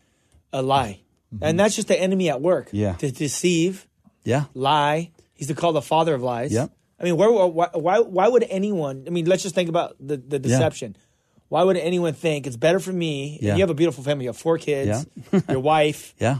a 0.52 0.62
lie, 0.62 1.00
mm-hmm. 1.34 1.44
and 1.44 1.58
that's 1.58 1.74
just 1.74 1.88
the 1.88 2.00
enemy 2.00 2.30
at 2.30 2.40
work. 2.40 2.68
Yeah. 2.70 2.94
to 2.94 3.10
deceive, 3.10 3.88
yeah, 4.24 4.44
lie. 4.54 5.10
He's 5.34 5.52
called 5.52 5.74
the 5.74 5.82
father 5.82 6.14
of 6.14 6.22
lies. 6.22 6.52
Yeah. 6.52 6.68
I 6.98 7.04
mean, 7.04 7.18
where, 7.18 7.30
why, 7.30 7.68
why, 7.74 7.98
why 7.98 8.28
would 8.28 8.46
anyone? 8.48 9.04
I 9.06 9.10
mean, 9.10 9.26
let's 9.26 9.42
just 9.42 9.54
think 9.54 9.68
about 9.68 9.96
the, 10.00 10.16
the 10.16 10.38
deception. 10.38 10.96
Why 11.48 11.62
would 11.62 11.76
anyone 11.76 12.14
think 12.14 12.46
it's 12.46 12.56
better 12.56 12.80
for 12.80 12.92
me? 12.92 13.38
Yeah. 13.42 13.56
You 13.56 13.60
have 13.60 13.68
a 13.68 13.74
beautiful 13.74 14.02
family. 14.02 14.24
You 14.24 14.30
have 14.30 14.38
four 14.38 14.56
kids. 14.56 15.06
Yeah. 15.30 15.40
your 15.50 15.60
wife. 15.60 16.14
yeah, 16.18 16.38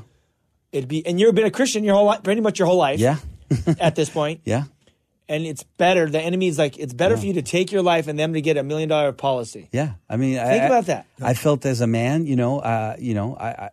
It'd 0.73 0.89
be, 0.89 1.05
and 1.05 1.21
you've 1.21 1.35
been 1.35 1.45
a 1.45 1.51
Christian 1.51 1.85
your 1.85 1.95
whole 1.95 2.07
life, 2.07 2.23
pretty 2.23 2.41
much 2.41 2.59
your 2.59 2.67
whole 2.67 2.79
life. 2.79 3.01
yeah, 3.01 3.19
at 3.81 3.97
this 3.97 4.09
point, 4.09 4.41
yeah, 4.45 4.65
and 5.29 5.45
it's 5.45 5.63
better. 5.63 6.09
The 6.09 6.21
enemy 6.21 6.49
is 6.49 6.59
like, 6.59 6.79
it's 6.79 6.95
better 6.95 7.17
for 7.17 7.27
you 7.27 7.35
to 7.35 7.43
take 7.43 7.73
your 7.73 7.83
life 7.83 8.09
and 8.09 8.19
them 8.19 8.35
to 8.35 8.41
get 8.41 8.57
a 8.57 8.63
million 8.63 8.89
dollar 8.89 9.13
policy. 9.13 9.69
yeah. 9.73 9.95
I 10.09 10.17
mean, 10.17 10.37
Think 10.37 10.63
I, 10.63 10.67
about 10.67 10.87
that. 10.87 11.07
I 11.21 11.35
felt 11.35 11.67
as 11.67 11.81
a 11.81 11.87
man, 11.87 12.27
you 12.27 12.37
know, 12.37 12.61
uh, 12.61 12.97
you 12.99 13.15
know, 13.15 13.37
I, 13.37 13.49
I 13.49 13.71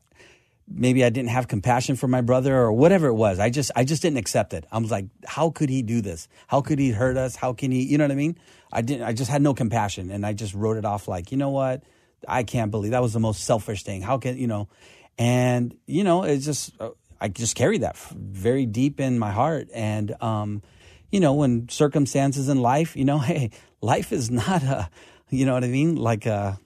maybe 0.68 1.04
I 1.04 1.10
didn't 1.10 1.30
have 1.30 1.48
compassion 1.48 1.96
for 1.96 2.08
my 2.08 2.22
brother 2.22 2.56
or 2.56 2.72
whatever 2.72 3.08
it 3.08 3.14
was. 3.14 3.40
I 3.40 3.50
just 3.50 3.72
I 3.76 3.84
just 3.84 4.02
didn't 4.02 4.18
accept 4.18 4.54
it. 4.54 4.66
I 4.72 4.80
was 4.80 4.92
like, 4.92 5.06
how 5.26 5.50
could 5.52 5.70
he 5.70 5.82
do 5.82 6.02
this? 6.02 6.28
How 6.48 6.62
could 6.62 6.80
he 6.80 6.92
hurt 6.92 7.18
us? 7.18 7.36
How 7.36 7.54
can 7.54 7.72
he? 7.72 7.84
You 7.84 7.98
know 7.98 8.06
what 8.06 8.12
I 8.12 8.16
mean? 8.16 8.38
I 8.72 8.82
didn't. 8.82 9.04
I 9.04 9.14
just 9.14 9.30
had 9.30 9.42
no 9.42 9.54
compassion, 9.54 10.10
and 10.10 10.26
I 10.26 10.34
just 10.34 10.54
wrote 10.54 10.78
it 10.78 10.86
off 10.86 11.08
like, 11.08 11.32
you 11.32 11.38
know 11.38 11.50
what? 11.50 11.84
I 12.28 12.44
can't 12.44 12.72
believe 12.72 12.92
that 12.92 13.02
was 13.02 13.14
the 13.14 13.20
most 13.20 13.44
selfish 13.44 13.84
thing. 13.84 14.02
How 14.02 14.18
can 14.18 14.38
you 14.38 14.48
know? 14.48 14.70
And 15.18 15.76
you 15.86 16.04
know, 16.04 16.24
it's 16.24 16.46
just 16.46 16.72
uh, 16.80 16.92
I 17.22 17.28
just 17.28 17.56
carried 17.56 17.82
that 17.82 17.98
very 17.98 18.66
deep 18.66 19.00
in 19.00 19.20
my 19.20 19.32
heart, 19.32 19.68
and 19.74 20.16
um, 20.22 20.64
you 21.14 21.20
know, 21.20 21.34
when 21.34 21.70
circumstances 21.70 22.50
in 22.50 22.58
life, 22.58 22.98
you 22.98 23.06
know, 23.06 23.20
hey, 23.30 23.52
life 23.82 24.12
is 24.12 24.32
not 24.32 24.64
a, 24.64 24.90
you 25.30 25.46
know 25.46 25.54
what 25.54 25.64
I 25.64 25.68
mean, 25.68 25.96
like 25.96 26.26
a 26.26 26.60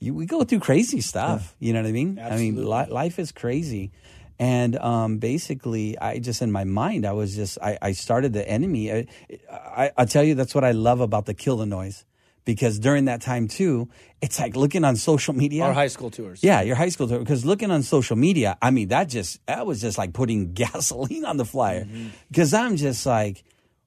you, 0.00 0.12
we 0.12 0.26
go 0.26 0.42
through 0.42 0.58
crazy 0.58 1.00
stuff. 1.00 1.54
You 1.60 1.72
know 1.72 1.80
what 1.80 1.88
I 1.88 1.92
mean? 1.92 2.18
I 2.18 2.36
mean, 2.36 2.56
li- 2.56 2.90
life 2.90 3.20
is 3.20 3.30
crazy. 3.30 3.92
And 4.40 4.76
um, 4.76 5.18
basically, 5.18 5.96
I 5.96 6.18
just 6.18 6.42
in 6.42 6.50
my 6.50 6.64
mind, 6.64 7.06
I 7.06 7.12
was 7.12 7.36
just 7.36 7.58
I, 7.62 7.78
I 7.80 7.92
started 7.92 8.32
the 8.32 8.46
enemy. 8.48 8.92
I, 8.92 9.06
I 9.52 9.92
I 9.96 10.04
tell 10.04 10.24
you, 10.24 10.34
that's 10.34 10.52
what 10.52 10.64
I 10.64 10.72
love 10.72 11.00
about 11.00 11.26
the 11.26 11.34
kill 11.34 11.58
the 11.58 11.66
noise, 11.66 12.04
because 12.44 12.80
during 12.80 13.04
that 13.04 13.20
time 13.20 13.46
too, 13.46 13.88
it's 14.20 14.40
like 14.40 14.56
looking 14.56 14.84
on 14.84 14.96
social 14.96 15.34
media. 15.34 15.62
Our 15.62 15.72
high 15.72 15.86
school 15.86 16.10
tours. 16.10 16.42
Yeah, 16.42 16.62
your 16.62 16.74
high 16.74 16.88
school 16.88 17.06
tour. 17.06 17.20
Because 17.20 17.44
looking 17.44 17.70
on 17.70 17.84
social 17.84 18.16
media, 18.16 18.58
I 18.60 18.72
mean, 18.72 18.88
that 18.88 19.08
just 19.08 19.38
that 19.46 19.64
was 19.64 19.80
just 19.80 19.96
like 19.96 20.12
putting 20.12 20.52
gasoline 20.62 21.24
on 21.24 21.36
the 21.36 21.44
flyer. 21.44 21.86
Because 22.28 22.52
I'm 22.52 22.74
just 22.76 23.06
like, 23.06 23.44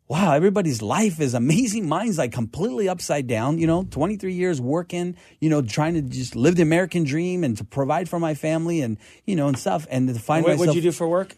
wow, 0.07 0.33
everybody's 0.33 0.81
life 0.81 1.19
is 1.19 1.33
amazing. 1.33 1.87
Mine's 1.95 2.17
like 2.17 2.31
completely 2.31 2.87
upside 2.89 3.27
down. 3.27 3.57
You 3.57 3.67
know, 3.67 3.83
23 3.89 4.33
years 4.33 4.61
working. 4.61 5.15
You 5.39 5.49
know, 5.49 5.61
trying 5.61 5.93
to 5.95 6.01
just 6.01 6.35
live 6.35 6.55
the 6.55 6.61
American 6.63 7.03
dream 7.03 7.43
and 7.43 7.57
to 7.57 7.63
provide 7.63 8.09
for 8.09 8.19
my 8.19 8.33
family 8.33 8.81
and 8.81 8.97
you 9.25 9.35
know 9.35 9.47
and 9.47 9.57
stuff. 9.57 9.87
And 9.89 10.07
to 10.07 10.15
find 10.15 10.43
What 10.43 10.51
myself. 10.51 10.67
would 10.67 10.75
you 10.75 10.81
do 10.81 10.91
for 10.91 11.07
work? 11.07 11.35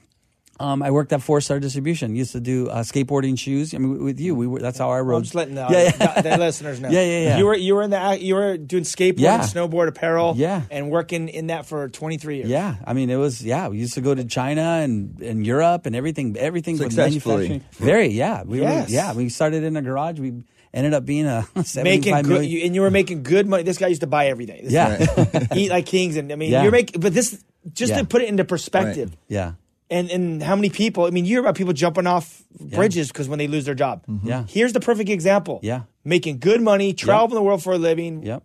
Um, 0.60 0.82
I 0.82 0.90
worked 0.92 1.14
at 1.14 1.22
Four 1.22 1.40
Star 1.42 1.60
Distribution. 1.60 2.16
Used 2.16 2.32
to 2.32 2.40
do 2.40 2.68
uh, 2.70 2.82
skateboarding 2.84 3.38
shoes. 3.38 3.74
I 3.74 3.78
mean, 3.78 4.04
with 4.04 4.20
you, 4.20 4.34
we 4.34 4.48
were, 4.48 4.60
that's 4.60 4.78
how 4.80 4.90
I 4.90 5.00
rode. 5.02 5.18
I'm 5.18 5.24
just 5.24 5.36
letting 5.36 5.56
the, 5.56 5.68
yeah, 5.70 5.92
yeah. 6.00 6.22
the, 6.22 6.30
the 6.30 6.38
listeners 6.38 6.80
know. 6.80 6.90
Yeah, 6.98 7.02
yeah, 7.04 7.20
yeah. 7.20 7.38
You 7.38 7.46
were 7.46 7.56
you 7.56 7.76
were 7.76 7.84
in 7.84 7.92
the 7.92 8.18
you 8.20 8.34
were 8.36 8.58
doing 8.58 8.84
skateboard, 8.84 9.20
Yeah. 9.20 9.40
snowboard 9.42 9.88
apparel, 9.88 10.34
Yeah. 10.36 10.64
and 10.72 10.90
working 10.90 11.30
in 11.30 11.48
that 11.48 11.66
for 11.68 11.90
23 11.90 12.38
years. 12.38 12.50
Yeah, 12.50 12.76
I 12.86 12.94
mean, 12.94 13.10
it 13.10 13.18
was 13.18 13.44
yeah. 13.44 13.68
We 13.68 13.78
used 13.78 13.94
to 13.96 14.02
go 14.02 14.16
to 14.16 14.24
China 14.26 14.62
and, 14.84 15.20
and 15.22 15.46
Europe 15.46 15.86
and 15.86 15.96
everything. 15.96 16.36
Everything 16.38 16.78
with 16.78 16.92
Successfully. 16.94 17.50
manufacturing. 17.50 17.86
Very 17.88 18.08
yeah. 18.08 18.44
We 18.44 18.62
Yes. 18.62 18.88
were, 18.90 18.94
yeah. 18.94 19.14
We 19.14 19.30
started 19.30 19.64
in 19.64 19.78
a 19.78 19.82
garage. 19.82 20.20
We 20.20 20.44
ended 20.74 20.94
up 20.94 21.06
being 21.06 21.28
a 21.28 21.48
making 21.76 22.14
good, 22.16 22.28
million. 22.28 22.52
you, 22.52 22.66
and 22.66 22.74
you 22.76 22.82
were 22.82 22.92
making 22.92 23.24
good 23.24 23.48
money. 23.48 23.64
This 23.64 23.78
guy 23.78 23.88
used 23.88 24.02
to 24.02 24.08
buy 24.08 24.28
every 24.28 24.46
day. 24.46 24.62
This 24.64 24.72
yeah, 24.74 25.06
guy- 25.06 25.48
eat 25.56 25.70
like 25.70 25.86
kings, 25.86 26.16
and 26.18 26.32
I 26.32 26.36
mean, 26.36 26.52
Yeah. 26.52 26.64
you're 26.64 26.72
making. 26.72 27.00
But 27.02 27.14
this 27.14 27.44
just 27.74 27.92
Yeah. 27.92 28.00
to 28.00 28.06
put 28.06 28.22
it 28.22 28.30
into 28.30 28.44
perspective. 28.46 29.16
Yeah. 29.28 29.54
And 29.90 30.10
and 30.12 30.44
how 30.44 30.56
many 30.56 30.70
people? 30.70 31.06
I 31.06 31.12
mean, 31.12 31.24
you 31.26 31.32
hear 31.36 31.40
about 31.40 31.56
people 31.56 31.72
jumping 31.74 32.08
off 32.08 32.44
bridges 32.60 33.08
because 33.08 33.30
when 33.30 33.40
they 33.40 33.48
lose 33.48 33.66
their 33.66 33.76
job. 33.76 34.04
Yeah. 34.24 34.44
Here's 34.48 34.74
the 34.74 34.82
perfect 34.82 35.10
example. 35.10 35.60
Yeah. 35.64 35.84
Making 36.04 36.40
good 36.40 36.62
money, 36.62 36.94
traveling 36.94 37.36
the 37.36 37.42
world 37.42 37.64
for 37.64 37.74
a 37.74 37.78
living. 37.78 38.24
Yep. 38.24 38.44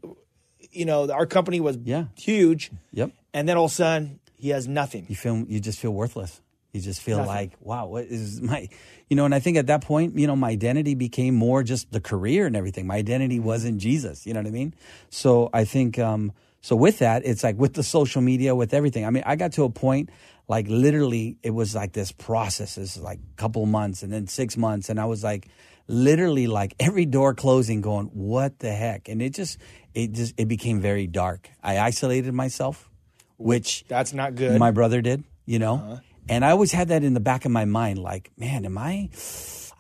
You 0.71 0.85
know, 0.85 1.11
our 1.11 1.27
company 1.27 1.61
was 1.61 1.79
Yeah. 1.85 2.05
huge. 2.17 2.71
Yep. 2.93 3.11
And 3.35 3.49
then 3.49 3.57
all 3.57 3.65
of 3.67 3.73
a 3.73 3.75
sudden, 3.75 4.21
he 4.37 4.51
has 4.51 4.69
nothing. 4.69 5.07
you 5.09 5.17
feel 5.17 5.45
you 5.49 5.59
just 5.61 5.79
feel 5.81 5.93
worthless. 5.93 6.41
You 6.73 6.81
just 6.81 7.03
feel 7.03 7.19
Nothing. 7.19 7.29
like, 7.35 7.53
wow, 7.61 7.87
what 7.87 8.07
is 8.07 8.41
my, 8.41 8.67
you 9.11 9.17
know? 9.17 9.27
And 9.27 9.35
I 9.35 9.41
think 9.41 9.59
at 9.59 9.67
that 9.67 9.83
point, 9.83 10.17
you 10.19 10.27
know, 10.27 10.35
my 10.37 10.49
identity 10.51 10.95
became 10.95 11.35
more 11.35 11.63
just 11.63 11.93
the 11.93 12.01
career 12.01 12.47
and 12.47 12.57
everything. 12.57 12.87
My 12.87 12.97
identity 12.97 13.39
wasn't 13.41 13.77
Jesus. 13.79 14.27
You 14.27 14.33
know 14.33 14.41
what 14.41 14.47
I 14.47 14.53
mean? 14.53 14.73
So 15.11 15.51
I 15.53 15.65
think, 15.65 15.99
um, 15.99 16.33
so 16.63 16.75
with 16.75 17.01
that, 17.01 17.27
it's 17.27 17.43
like 17.45 17.59
with 17.59 17.75
the 17.75 17.83
social 17.83 18.23
media, 18.23 18.55
with 18.55 18.73
everything. 18.73 19.05
I 19.05 19.11
mean, 19.11 19.23
I 19.27 19.37
got 19.37 19.53
to 19.55 19.65
a 19.65 19.69
point, 19.69 20.09
like 20.53 20.69
literally, 20.69 21.39
it 21.43 21.49
was 21.49 21.75
like 21.75 21.95
this 21.95 22.13
process. 22.13 22.75
This 22.75 22.97
is 22.99 23.03
like 23.03 23.19
a 23.19 23.37
couple 23.37 23.65
months 23.65 24.03
and 24.03 24.13
then 24.13 24.27
six 24.27 24.55
months, 24.55 24.91
and 24.91 25.01
I 25.01 25.07
was 25.07 25.25
like, 25.25 25.49
literally, 25.89 26.47
like 26.47 26.75
every 26.79 27.07
door 27.07 27.33
closing, 27.33 27.81
going, 27.81 28.09
what 28.13 28.59
the 28.59 28.71
heck? 28.71 29.09
And 29.09 29.23
it 29.23 29.33
just, 29.33 29.57
it 29.95 30.13
just, 30.13 30.35
it 30.37 30.49
became 30.49 30.79
very 30.79 31.07
dark. 31.07 31.49
I 31.63 31.79
isolated 31.79 32.35
myself, 32.35 32.91
which 33.39 33.87
That's 33.89 34.13
not 34.13 34.35
good. 34.35 34.59
my 34.61 34.73
brother 34.73 35.01
did, 35.01 35.25
you 35.47 35.59
know? 35.59 35.77
Uh-huh. 35.77 35.97
And 36.29 36.45
I 36.45 36.51
always 36.51 36.71
had 36.71 36.89
that 36.89 37.03
in 37.03 37.15
the 37.15 37.21
back 37.21 37.47
of 37.47 37.51
my 37.51 37.65
mind 37.65 37.99
like, 37.99 38.31
man, 38.37 38.67
am 38.67 38.77
I 38.77 39.09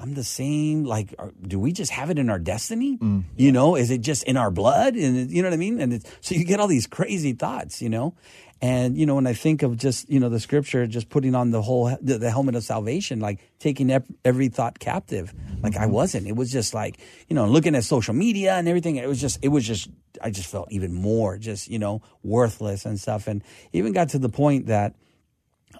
I'm 0.00 0.14
the 0.14 0.24
same 0.24 0.84
like 0.84 1.14
are, 1.18 1.32
do 1.40 1.60
we 1.60 1.72
just 1.72 1.92
have 1.92 2.10
it 2.10 2.18
in 2.18 2.28
our 2.30 2.38
destiny? 2.38 2.96
Mm, 2.96 3.24
you 3.36 3.52
know, 3.52 3.76
is 3.76 3.90
it 3.90 4.00
just 4.00 4.24
in 4.24 4.36
our 4.36 4.50
blood 4.50 4.96
and 4.96 5.30
you 5.30 5.42
know 5.42 5.48
what 5.48 5.54
I 5.54 5.58
mean? 5.58 5.80
And 5.80 5.92
it's, 5.92 6.10
so 6.22 6.34
you 6.34 6.44
get 6.44 6.58
all 6.58 6.66
these 6.66 6.88
crazy 6.88 7.34
thoughts, 7.34 7.80
you 7.80 7.90
know? 7.90 8.14
And 8.62 8.96
you 8.96 9.06
know, 9.06 9.16
when 9.16 9.26
I 9.26 9.32
think 9.32 9.64
of 9.64 9.76
just, 9.76 10.08
you 10.08 10.20
know, 10.20 10.28
the 10.28 10.38
scripture 10.38 10.86
just 10.86 11.08
putting 11.08 11.34
on 11.34 11.50
the 11.50 11.60
whole 11.60 11.96
the, 12.00 12.16
the 12.18 12.30
helmet 12.30 12.54
of 12.54 12.62
salvation 12.62 13.18
like 13.18 13.40
taking 13.58 13.90
ev- 13.90 14.06
every 14.24 14.48
thought 14.48 14.78
captive. 14.78 15.34
Like 15.60 15.76
I 15.76 15.86
wasn't. 15.86 16.28
It 16.28 16.36
was 16.36 16.52
just 16.52 16.72
like, 16.72 16.98
you 17.28 17.34
know, 17.34 17.46
looking 17.46 17.74
at 17.74 17.82
social 17.82 18.14
media 18.14 18.54
and 18.54 18.68
everything, 18.68 18.96
it 18.96 19.08
was 19.08 19.20
just 19.20 19.40
it 19.42 19.48
was 19.48 19.66
just 19.66 19.90
I 20.22 20.30
just 20.30 20.48
felt 20.48 20.70
even 20.70 20.94
more 20.94 21.38
just, 21.38 21.68
you 21.68 21.80
know, 21.80 22.02
worthless 22.22 22.86
and 22.86 23.00
stuff 23.00 23.26
and 23.26 23.42
even 23.72 23.92
got 23.92 24.10
to 24.10 24.20
the 24.20 24.28
point 24.28 24.66
that 24.66 24.94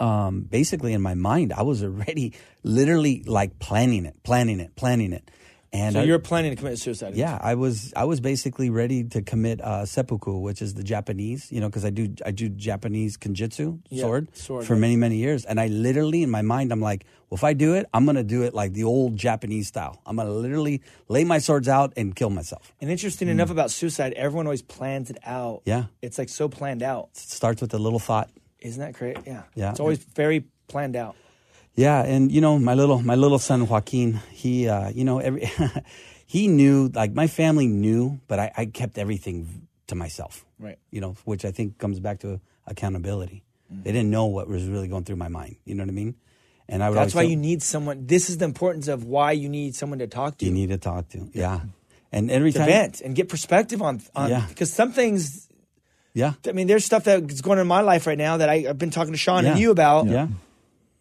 um, 0.01 0.41
basically 0.43 0.93
in 0.93 1.03
my 1.03 1.14
mind, 1.14 1.53
I 1.53 1.62
was 1.62 1.85
already 1.85 2.35
literally 2.64 3.22
like 3.24 3.61
planning 3.61 4.07
it, 4.07 4.20
planning 4.24 4.59
it, 4.59 4.74
planning 4.74 5.12
it. 5.12 5.30
And 5.75 5.95
so 5.95 6.01
I- 6.01 6.05
you're 6.05 6.18
planning 6.18 6.51
to 6.51 6.57
commit 6.57 6.79
suicide. 6.79 7.14
yeah, 7.14 7.39
I 7.41 7.55
was 7.55 7.95
I 7.97 8.05
was 8.05 8.20
basically 8.20 8.68
ready 8.68 9.05
to 9.05 9.23
commit 9.23 9.61
uh, 9.62 9.87
seppuku, 9.87 10.37
which 10.39 10.61
is 10.61 10.75
the 10.75 10.83
Japanese, 10.83 11.51
you 11.51 11.61
know, 11.61 11.68
because 11.68 11.85
I 11.87 11.91
do 11.91 12.14
I 12.27 12.31
do 12.31 12.51
Japanese 12.51 13.16
kenjutsu 13.16 13.81
Yeah, 13.89 14.03
sword, 14.03 14.37
sword, 14.37 14.66
for 14.66 14.77
many 14.77 14.97
many 14.97 15.16
years, 15.16 15.47
and 15.47 15.59
I 15.59 15.68
literally 15.68 16.23
in 16.23 16.29
my 16.31 16.43
mind 16.43 16.73
I'm 16.73 16.83
like, 16.83 17.07
well, 17.31 17.37
if 17.39 17.45
I 17.45 17.55
do 17.55 17.73
it, 17.73 17.87
I'm 17.95 18.05
gonna 18.05 18.23
do 18.23 18.43
it 18.43 18.53
like 18.53 18.75
the 18.75 18.85
old 18.85 19.16
Japanese 19.16 19.68
style. 19.68 20.03
I'm 20.05 20.16
gonna 20.16 20.31
literally 20.31 20.83
lay 21.09 21.25
my 21.25 21.39
swords 21.39 21.68
out 21.68 21.95
and 21.97 22.14
kill 22.14 22.29
myself. 22.29 22.70
And 22.83 22.91
interesting 22.91 23.29
enough 23.29 23.49
about 23.51 23.70
suicide, 23.70 24.12
everyone 24.12 24.47
always 24.47 24.61
plans 24.62 25.09
it 25.09 25.16
out. 25.25 25.62
Yeah. 25.64 25.85
It's 26.03 26.18
like 26.18 26.29
so 26.29 26.51
planned 26.51 26.83
out. 26.83 27.09
It 27.14 27.20
starts 27.20 27.62
with 27.62 27.73
a 27.73 27.79
little 27.79 27.99
thought. 27.99 28.29
Isn't 28.61 28.81
that 28.81 28.93
great? 28.93 29.16
Yeah. 29.27 29.45
Yeah. 29.55 29.70
It's 29.70 29.81
always 29.81 29.99
very 29.99 30.45
planned 30.68 30.97
out. 30.97 31.16
Yeah, 31.75 32.03
and 32.03 32.31
you 32.31 32.41
know 32.41 32.59
my 32.59 32.75
little 32.75 33.01
my 33.01 33.14
little 33.14 33.39
son 33.39 33.66
Joaquin, 33.66 34.20
he 34.31 34.68
uh, 34.68 34.91
you 34.91 35.05
know 35.05 35.18
every 35.20 35.51
he 36.27 36.49
knew 36.49 36.91
like 36.95 37.12
my 37.14 37.27
family 37.27 37.66
knew, 37.66 38.20
but 38.29 38.39
I, 38.39 38.53
I 38.57 38.66
kept 38.66 38.99
everything 38.99 39.66
to 39.87 39.95
myself. 39.95 40.45
Right. 40.59 40.79
You 40.91 41.01
know, 41.01 41.16
which 41.25 41.45
I 41.45 41.51
think 41.51 41.79
comes 41.79 41.99
back 41.99 42.20
to 42.20 42.41
accountability. 42.66 43.43
Mm-hmm. 43.73 43.83
They 43.85 43.93
didn't 43.93 44.11
know 44.11 44.27
what 44.27 44.49
was 44.49 44.66
really 44.66 44.89
going 44.89 45.05
through 45.05 45.16
my 45.16 45.29
mind. 45.29 45.57
You 45.64 45.75
know 45.75 45.83
what 45.85 45.89
I 45.91 45.93
mean? 45.95 46.14
And 46.68 46.83
I 46.83 46.89
would 46.91 46.97
That's 46.97 47.14
why 47.14 47.23
tell- 47.23 47.31
you 47.31 47.37
need 47.37 47.62
someone. 47.62 48.07
This 48.07 48.29
is 48.31 48.39
the 48.39 48.45
importance 48.45 48.89
of 48.89 49.05
why 49.05 49.33
you 49.33 49.49
need 49.49 49.75
someone 49.75 49.99
to 49.99 50.07
talk 50.07 50.39
to. 50.39 50.45
you 50.45 50.53
need 50.53 50.68
to 50.68 50.79
talk 50.79 51.09
to. 51.11 51.29
Yeah. 51.33 51.61
And 52.12 52.31
every 52.31 52.53
to 52.53 52.59
time 52.59 52.68
vent 52.68 53.01
and 53.01 53.14
get 53.16 53.29
perspective 53.29 53.81
on, 53.83 54.01
on 54.14 54.29
Yeah. 54.31 54.45
because 54.49 54.73
some 54.73 54.93
things 54.93 55.49
Yeah. 56.14 56.35
I 56.47 56.53
mean, 56.53 56.66
there's 56.66 56.85
stuff 56.85 57.05
that's 57.05 57.41
going 57.41 57.59
on 57.59 57.62
in 57.62 57.66
my 57.66 57.81
life 57.81 58.07
right 58.07 58.18
now 58.18 58.37
that 58.37 58.49
I, 58.49 58.66
I've 58.68 58.79
been 58.79 58.91
talking 58.91 59.12
to 59.12 59.18
Sean 59.18 59.45
and 59.47 59.59
you 59.59 59.70
about. 59.70 60.07
Yeah. 60.07 60.29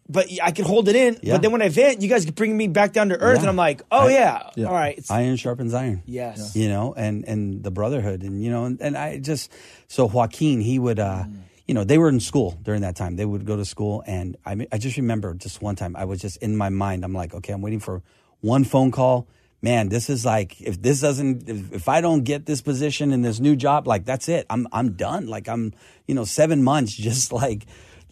But 0.08 0.26
I 0.42 0.50
can 0.50 0.64
hold 0.64 0.88
it 0.88 0.96
in. 0.96 1.18
Yeah. 1.22 1.34
But 1.34 1.42
then 1.42 1.52
when 1.52 1.62
I 1.62 1.68
vent, 1.68 2.02
you 2.02 2.08
guys 2.08 2.28
bring 2.28 2.56
me 2.56 2.66
back 2.68 2.92
down 2.92 3.08
to 3.10 3.16
earth, 3.18 3.36
Yeah. 3.36 3.40
and 3.42 3.48
I'm 3.48 3.56
like, 3.56 3.82
oh 3.90 4.08
I- 4.08 4.12
yeah, 4.12 4.50
Yeah. 4.56 4.66
all 4.66 4.74
right. 4.74 4.98
It's, 4.98 5.10
Iron 5.10 5.36
sharpens 5.36 5.72
iron. 5.74 6.02
Yes. 6.06 6.54
You 6.56 6.68
know, 6.68 6.92
and 6.96 7.24
and 7.26 7.62
the 7.62 7.70
brotherhood, 7.70 8.22
and 8.22 8.42
you 8.42 8.50
know, 8.50 8.64
and, 8.64 8.80
and 8.82 8.98
I 8.98 9.18
just 9.18 9.50
so 9.88 10.06
Joaquin, 10.06 10.60
he 10.60 10.78
would, 10.78 10.98
uh, 10.98 11.24
you 11.66 11.74
know, 11.74 11.84
they 11.84 11.98
were 11.98 12.08
in 12.08 12.18
school 12.20 12.58
during 12.62 12.82
that 12.82 12.96
time. 12.96 13.16
They 13.16 13.24
would 13.24 13.46
go 13.46 13.56
to 13.56 13.64
school, 13.64 14.02
and 14.06 14.36
I 14.44 14.66
I 14.72 14.78
just 14.78 14.96
remember 14.96 15.34
just 15.34 15.62
one 15.62 15.76
time 15.76 15.94
I 15.96 16.04
was 16.04 16.20
just 16.20 16.36
in 16.38 16.56
my 16.56 16.68
mind. 16.68 17.04
I'm 17.04 17.14
like, 17.14 17.32
okay, 17.34 17.52
I'm 17.52 17.62
waiting 17.62 17.80
for 17.80 18.02
one 18.40 18.64
phone 18.64 18.90
call. 18.90 19.28
Man, 19.64 19.88
this 19.88 20.10
is 20.10 20.24
like 20.26 20.60
if 20.60 20.82
this 20.82 21.00
doesn't 21.00 21.48
if, 21.48 21.72
if 21.72 21.88
I 21.88 22.00
don't 22.00 22.24
get 22.24 22.44
this 22.46 22.60
position 22.60 23.12
in 23.12 23.22
this 23.22 23.38
new 23.38 23.54
job, 23.54 23.86
like 23.86 24.04
that's 24.04 24.28
it. 24.28 24.44
I'm 24.50 24.66
I'm 24.72 24.94
done. 24.94 25.28
Like 25.28 25.48
I'm 25.48 25.72
you 26.08 26.16
know 26.16 26.24
seven 26.24 26.64
months 26.64 26.92
just 27.08 27.32
like 27.32 27.64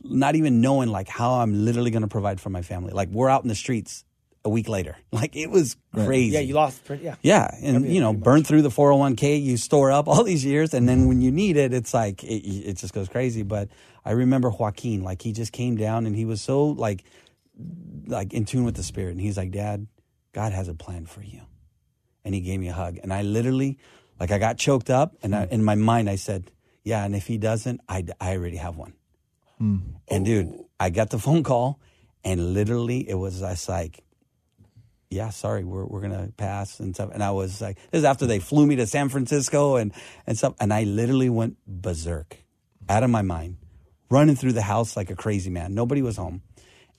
not 0.03 0.34
even 0.36 0.61
knowing 0.61 0.88
like 0.88 1.09
how 1.09 1.34
I'm 1.34 1.64
literally 1.64 1.90
going 1.90 2.03
to 2.03 2.09
provide 2.09 2.40
for 2.40 2.51
my 2.51 2.62
family. 2.62 2.92
Like 2.92 3.09
we're 3.11 3.28
out 3.28 3.42
in 3.42 3.48
the 3.48 3.55
streets 3.55 4.05
a 4.44 4.48
week 4.51 4.68
later. 4.68 4.96
Like 5.12 5.36
it 5.36 5.51
was 5.51 5.76
crazy. 5.92 6.34
yeah, 6.34 6.40
you 6.40 6.55
lost. 6.55 6.84
pretty- 6.84 7.05
Yeah. 7.05 7.16
Yeah, 7.22 7.51
and 7.62 7.86
you 7.86 8.01
know, 8.01 8.12
burn 8.14 8.42
through 8.44 8.62
the 8.62 8.70
401k 8.70 9.42
you 9.42 9.57
store 9.57 9.90
up 9.90 10.09
all 10.12 10.24
these 10.24 10.44
years, 10.44 10.72
and 10.72 10.88
then 10.88 11.09
when 11.09 11.20
you 11.20 11.30
need 11.30 11.57
it, 11.57 11.74
it's 11.74 11.92
like 11.92 12.22
it, 12.24 12.46
it 12.70 12.76
just 12.78 12.94
goes 12.94 13.09
crazy. 13.09 13.42
But 13.42 13.68
I 14.05 14.12
remember 14.12 14.48
Joaquin, 14.51 15.03
like 15.03 15.20
he 15.20 15.32
just 15.32 15.53
came 15.53 15.76
down 15.76 16.07
and 16.07 16.16
he 16.16 16.24
was 16.24 16.40
so 16.40 16.64
like 16.66 17.05
like 18.07 18.32
in 18.32 18.44
tune 18.46 18.64
with 18.64 18.76
the 18.76 18.82
spirit, 18.82 19.11
and 19.12 19.20
he's 19.20 19.36
like, 19.36 19.51
"Dad, 19.51 19.86
God 20.32 20.53
has 20.53 20.68
a 20.68 20.74
plan 20.74 21.05
for 21.07 21.22
you," 21.22 21.42
and 22.24 22.34
he 22.34 22.40
gave 22.40 22.59
me 22.61 22.68
a 22.68 22.72
hug, 22.72 22.98
and 23.03 23.12
I 23.12 23.22
literally 23.22 23.78
like 24.18 24.30
I 24.30 24.38
got 24.38 24.57
choked 24.57 24.88
up, 24.90 25.16
and 25.22 25.34
I, 25.34 25.44
in 25.51 25.62
my 25.62 25.74
mind 25.74 26.09
I 26.09 26.16
said, 26.16 26.51
"Yeah," 26.82 27.05
and 27.05 27.14
if 27.14 27.26
he 27.26 27.36
doesn't, 27.36 27.80
I 27.88 28.07
I 28.20 28.36
already 28.36 28.57
have 28.57 28.76
one. 28.76 28.94
Mm. 29.61 29.83
And 30.09 30.25
dude, 30.25 30.55
I 30.79 30.91
got 30.91 31.11
the 31.11 31.19
phone 31.19 31.43
call, 31.43 31.81
and 32.25 32.55
literally 32.55 33.09
it 33.09 33.15
was 33.15 33.41
just 33.41 33.69
like 33.69 34.03
yeah, 35.11 35.31
sorry, 35.31 35.65
we're 35.65 35.85
we're 35.85 36.01
gonna 36.01 36.31
pass 36.37 36.79
and 36.79 36.95
stuff. 36.95 37.11
And 37.13 37.23
I 37.23 37.33
was 37.33 37.61
like, 37.61 37.77
this 37.91 37.99
is 37.99 38.05
after 38.05 38.27
they 38.27 38.39
flew 38.39 38.65
me 38.65 38.77
to 38.77 38.87
San 38.87 39.09
Francisco 39.09 39.77
and 39.77 39.93
and 40.27 40.39
stuff. 40.39 40.55
And 40.61 40.73
I 40.73 40.85
literally 40.85 41.29
went 41.29 41.57
berserk, 41.67 42.37
out 42.89 43.03
of 43.03 43.11
my 43.11 43.23
mind, 43.23 43.57
running 44.09 44.37
through 44.37 44.53
the 44.53 44.63
house 44.63 44.97
like 44.97 45.11
a 45.11 45.17
crazy 45.17 45.51
man. 45.51 45.75
Nobody 45.75 46.01
was 46.01 46.17
home, 46.17 46.43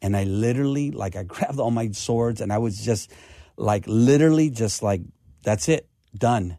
and 0.02 0.16
I 0.16 0.26
literally 0.26 0.92
like 0.92 1.16
I 1.16 1.24
grabbed 1.36 1.60
all 1.60 1.72
my 1.72 1.92
swords 1.92 2.42
and 2.42 2.52
I 2.52 2.58
was 2.58 2.84
just 2.84 3.12
like 3.56 3.86
literally 3.88 4.50
just 4.50 4.84
like 4.84 5.02
that's 5.44 5.70
it, 5.70 5.88
done. 6.14 6.58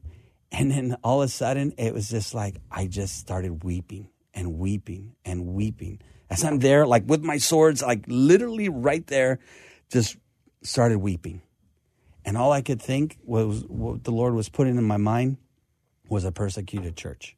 And 0.50 0.70
then 0.70 0.96
all 1.04 1.22
of 1.22 1.28
a 1.28 1.32
sudden, 1.32 1.72
it 1.76 1.94
was 1.94 2.08
just 2.08 2.34
like 2.34 2.56
I 2.70 2.86
just 2.86 3.18
started 3.18 3.62
weeping 3.62 4.08
and 4.34 4.58
weeping 4.58 5.14
and 5.24 5.46
weeping 5.46 6.00
as 6.32 6.44
I'm 6.44 6.60
there, 6.60 6.86
like 6.86 7.04
with 7.06 7.22
my 7.22 7.36
swords, 7.36 7.82
like 7.82 8.04
literally 8.08 8.70
right 8.70 9.06
there, 9.06 9.38
just 9.90 10.16
started 10.62 10.98
weeping. 10.98 11.42
And 12.24 12.38
all 12.38 12.52
I 12.52 12.62
could 12.62 12.80
think 12.80 13.18
was 13.22 13.64
what 13.68 14.04
the 14.04 14.12
Lord 14.12 14.32
was 14.32 14.48
putting 14.48 14.78
in 14.78 14.84
my 14.84 14.96
mind 14.96 15.36
was 16.08 16.24
a 16.24 16.32
persecuted 16.32 16.96
church. 16.96 17.36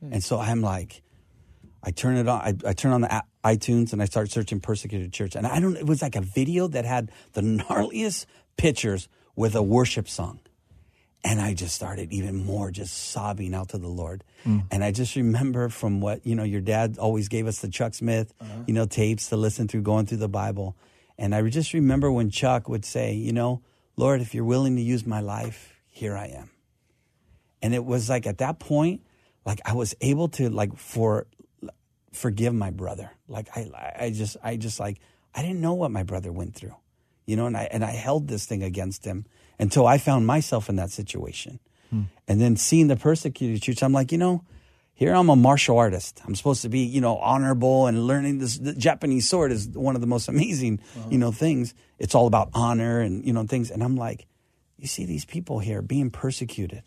Hmm. 0.00 0.14
And 0.14 0.24
so 0.24 0.40
I'm 0.40 0.62
like, 0.62 1.02
I 1.80 1.92
turn 1.92 2.16
it 2.16 2.26
on. 2.26 2.40
I, 2.40 2.54
I 2.68 2.72
turn 2.72 2.92
on 2.92 3.02
the 3.02 3.22
iTunes 3.44 3.92
and 3.92 4.02
I 4.02 4.06
start 4.06 4.32
searching 4.32 4.58
persecuted 4.58 5.12
church. 5.12 5.36
And 5.36 5.46
I 5.46 5.60
don't. 5.60 5.76
It 5.76 5.86
was 5.86 6.02
like 6.02 6.16
a 6.16 6.22
video 6.22 6.66
that 6.68 6.84
had 6.84 7.12
the 7.34 7.40
gnarliest 7.42 8.26
pictures 8.56 9.08
with 9.36 9.54
a 9.54 9.62
worship 9.62 10.08
song. 10.08 10.40
And 11.26 11.40
I 11.40 11.54
just 11.54 11.74
started 11.74 12.12
even 12.12 12.44
more 12.44 12.70
just 12.70 13.10
sobbing 13.10 13.54
out 13.54 13.70
to 13.70 13.78
the 13.78 13.88
Lord. 13.88 14.22
Mm. 14.44 14.64
And 14.70 14.84
I 14.84 14.90
just 14.92 15.16
remember 15.16 15.70
from 15.70 16.02
what, 16.02 16.26
you 16.26 16.34
know, 16.34 16.44
your 16.44 16.60
dad 16.60 16.98
always 16.98 17.28
gave 17.28 17.46
us 17.46 17.60
the 17.60 17.68
Chuck 17.68 17.94
Smith, 17.94 18.34
uh-huh. 18.38 18.64
you 18.66 18.74
know, 18.74 18.84
tapes 18.84 19.30
to 19.30 19.36
listen 19.38 19.66
through 19.66 19.82
going 19.82 20.04
through 20.04 20.18
the 20.18 20.28
Bible. 20.28 20.76
And 21.16 21.34
I 21.34 21.48
just 21.48 21.72
remember 21.72 22.12
when 22.12 22.28
Chuck 22.28 22.68
would 22.68 22.84
say, 22.84 23.14
you 23.14 23.32
know, 23.32 23.62
Lord, 23.96 24.20
if 24.20 24.34
you're 24.34 24.44
willing 24.44 24.76
to 24.76 24.82
use 24.82 25.06
my 25.06 25.20
life, 25.20 25.80
here 25.88 26.14
I 26.14 26.26
am. 26.26 26.50
And 27.62 27.74
it 27.74 27.84
was 27.84 28.10
like 28.10 28.26
at 28.26 28.38
that 28.38 28.58
point, 28.58 29.00
like 29.46 29.60
I 29.64 29.72
was 29.72 29.94
able 30.00 30.28
to 30.30 30.50
like 30.50 30.76
for 30.76 31.26
forgive 32.12 32.54
my 32.54 32.70
brother. 32.70 33.10
Like 33.28 33.48
I 33.56 33.70
I 33.98 34.10
just 34.10 34.36
I 34.42 34.56
just 34.56 34.78
like 34.80 35.00
I 35.34 35.42
didn't 35.42 35.60
know 35.60 35.74
what 35.74 35.90
my 35.90 36.02
brother 36.02 36.32
went 36.32 36.54
through. 36.54 36.74
You 37.26 37.36
know, 37.36 37.46
and 37.46 37.56
I 37.56 37.68
and 37.70 37.84
I 37.84 37.92
held 37.92 38.28
this 38.28 38.44
thing 38.44 38.62
against 38.62 39.04
him 39.04 39.24
until 39.58 39.86
I 39.86 39.98
found 39.98 40.26
myself 40.26 40.68
in 40.68 40.76
that 40.76 40.90
situation. 40.90 41.60
Hmm. 41.90 42.02
And 42.26 42.40
then 42.40 42.56
seeing 42.56 42.88
the 42.88 42.96
persecuted 42.96 43.62
church, 43.62 43.82
I'm 43.82 43.92
like, 43.92 44.12
you 44.12 44.18
know, 44.18 44.44
here 44.94 45.12
I'm 45.12 45.28
a 45.28 45.36
martial 45.36 45.76
artist. 45.76 46.22
I'm 46.24 46.34
supposed 46.36 46.62
to 46.62 46.68
be, 46.68 46.80
you 46.80 47.00
know, 47.00 47.16
honorable 47.18 47.86
and 47.86 48.06
learning 48.06 48.38
this. 48.38 48.58
The 48.58 48.74
Japanese 48.74 49.28
sword 49.28 49.50
is 49.50 49.68
one 49.68 49.96
of 49.96 50.00
the 50.00 50.06
most 50.06 50.28
amazing, 50.34 50.80
you 51.10 51.18
know, 51.18 51.32
things. 51.32 51.74
It's 51.98 52.14
all 52.14 52.26
about 52.26 52.50
honor 52.54 53.00
and, 53.00 53.24
you 53.26 53.32
know, 53.32 53.44
things. 53.44 53.70
And 53.70 53.82
I'm 53.82 53.96
like, 53.96 54.26
you 54.78 54.86
see 54.86 55.04
these 55.04 55.24
people 55.24 55.58
here 55.58 55.82
being 55.82 56.10
persecuted. 56.10 56.82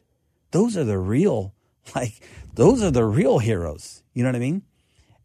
Those 0.51 0.77
are 0.77 0.85
the 0.85 0.97
real, 0.97 1.53
like, 1.95 2.13
those 2.53 2.81
are 2.81 2.91
the 2.91 3.05
real 3.05 3.39
heroes. 3.39 4.03
You 4.13 4.23
know 4.23 4.29
what 4.29 4.37
I 4.37 4.39
mean? 4.39 4.63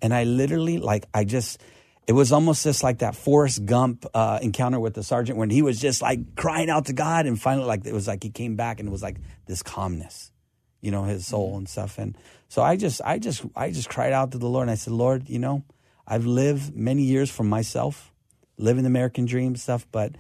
And 0.01 0.13
I 0.13 0.25
literally, 0.25 0.79
like, 0.79 1.07
I 1.15 1.25
just, 1.25 1.63
it 2.07 2.13
was 2.13 2.33
almost 2.33 2.65
just 2.65 2.83
like 2.83 2.99
that 2.99 3.15
Forrest 3.15 3.65
Gump 3.65 4.07
uh, 4.13 4.39
encounter 4.43 4.81
with 4.81 4.95
the 4.95 5.03
sergeant 5.03 5.39
when 5.39 5.51
he 5.51 5.63
was 5.63 5.81
just 5.81 6.03
like 6.03 6.35
crying 6.35 6.69
out 6.69 6.87
to 6.87 6.93
God. 6.93 7.27
And 7.27 7.41
finally, 7.41 7.67
like, 7.67 7.87
it 7.87 7.93
was 7.93 8.09
like 8.09 8.23
he 8.23 8.31
came 8.31 8.57
back 8.57 8.81
and 8.81 8.89
it 8.89 8.93
was 8.93 9.03
like 9.03 9.19
this 9.47 9.63
calmness, 9.63 10.33
you 10.81 10.91
know, 10.91 11.05
his 11.05 11.27
soul 11.27 11.57
and 11.57 11.69
stuff. 11.69 11.99
And 11.99 12.19
so 12.49 12.63
I 12.63 12.77
just, 12.77 13.01
I 13.05 13.19
just, 13.19 13.45
I 13.55 13.71
just 13.71 13.89
cried 13.89 14.13
out 14.13 14.33
to 14.33 14.39
the 14.39 14.49
Lord 14.49 14.65
and 14.65 14.71
I 14.73 14.75
said, 14.75 14.93
Lord, 14.93 15.29
you 15.29 15.39
know, 15.39 15.65
I've 16.07 16.27
lived 16.27 16.75
many 16.75 17.03
years 17.03 17.31
for 17.31 17.45
myself, 17.45 18.13
living 18.59 18.83
the 18.83 18.89
American 18.89 19.25
dream 19.25 19.55
stuff, 19.55 19.87
but 19.93 20.17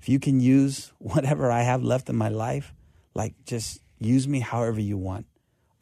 if 0.00 0.08
you 0.08 0.18
can 0.18 0.40
use 0.40 0.92
whatever 0.98 1.50
I 1.50 1.62
have 1.62 1.82
left 1.82 2.08
in 2.08 2.16
my 2.16 2.28
life, 2.28 2.72
like 3.14 3.34
just 3.44 3.82
use 3.98 4.26
me 4.26 4.40
however 4.40 4.80
you 4.80 4.96
want. 4.96 5.26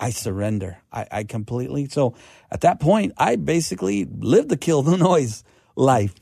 I 0.04 0.10
surrender. 0.10 0.76
I, 0.92 1.06
I 1.10 1.24
completely. 1.24 1.88
So 1.88 2.14
at 2.50 2.60
that 2.60 2.78
point, 2.78 3.14
I 3.16 3.36
basically 3.36 4.04
lived 4.04 4.50
the 4.50 4.58
kill 4.58 4.82
the 4.82 4.98
noise 4.98 5.42
life. 5.76 6.12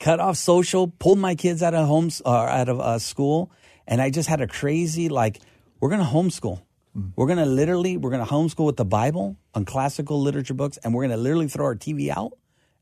Cut 0.00 0.18
off 0.18 0.36
social, 0.36 0.88
pulled 0.88 1.20
my 1.20 1.36
kids 1.36 1.62
out 1.62 1.74
of 1.74 1.86
homes 1.86 2.20
or 2.26 2.48
out 2.48 2.68
of 2.68 2.80
uh, 2.80 2.98
school, 2.98 3.52
and 3.86 4.02
I 4.02 4.10
just 4.10 4.28
had 4.28 4.40
a 4.40 4.48
crazy 4.48 5.08
like, 5.08 5.40
we're 5.78 5.90
gonna 5.90 6.02
homeschool. 6.02 6.60
Hmm. 6.92 7.10
We're 7.14 7.28
gonna 7.28 7.46
literally, 7.46 7.96
we're 7.96 8.10
gonna 8.10 8.26
homeschool 8.26 8.66
with 8.66 8.76
the 8.76 8.84
Bible 8.84 9.36
on 9.54 9.64
classical 9.64 10.20
literature 10.20 10.54
books, 10.54 10.76
and 10.82 10.92
we're 10.92 11.04
gonna 11.04 11.18
literally 11.18 11.46
throw 11.46 11.66
our 11.66 11.76
TV 11.76 12.08
out, 12.08 12.32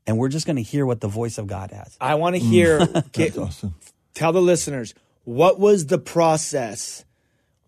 and 0.07 0.17
we're 0.17 0.29
just 0.29 0.47
gonna 0.47 0.61
hear 0.61 0.87
what 0.87 0.99
the 0.99 1.07
voice 1.07 1.37
of 1.37 1.45
God 1.45 1.69
has. 1.69 1.95
I 2.01 2.15
want 2.15 2.35
to 2.37 2.41
hmm. 2.41 2.49
hear. 2.49 2.79
get- 3.11 3.35
That's 3.35 3.37
awesome. 3.37 3.75
Tell 4.15 4.33
the 4.33 4.41
listeners 4.41 4.95
what 5.25 5.59
was 5.59 5.85
the 5.85 5.99
process. 5.99 7.05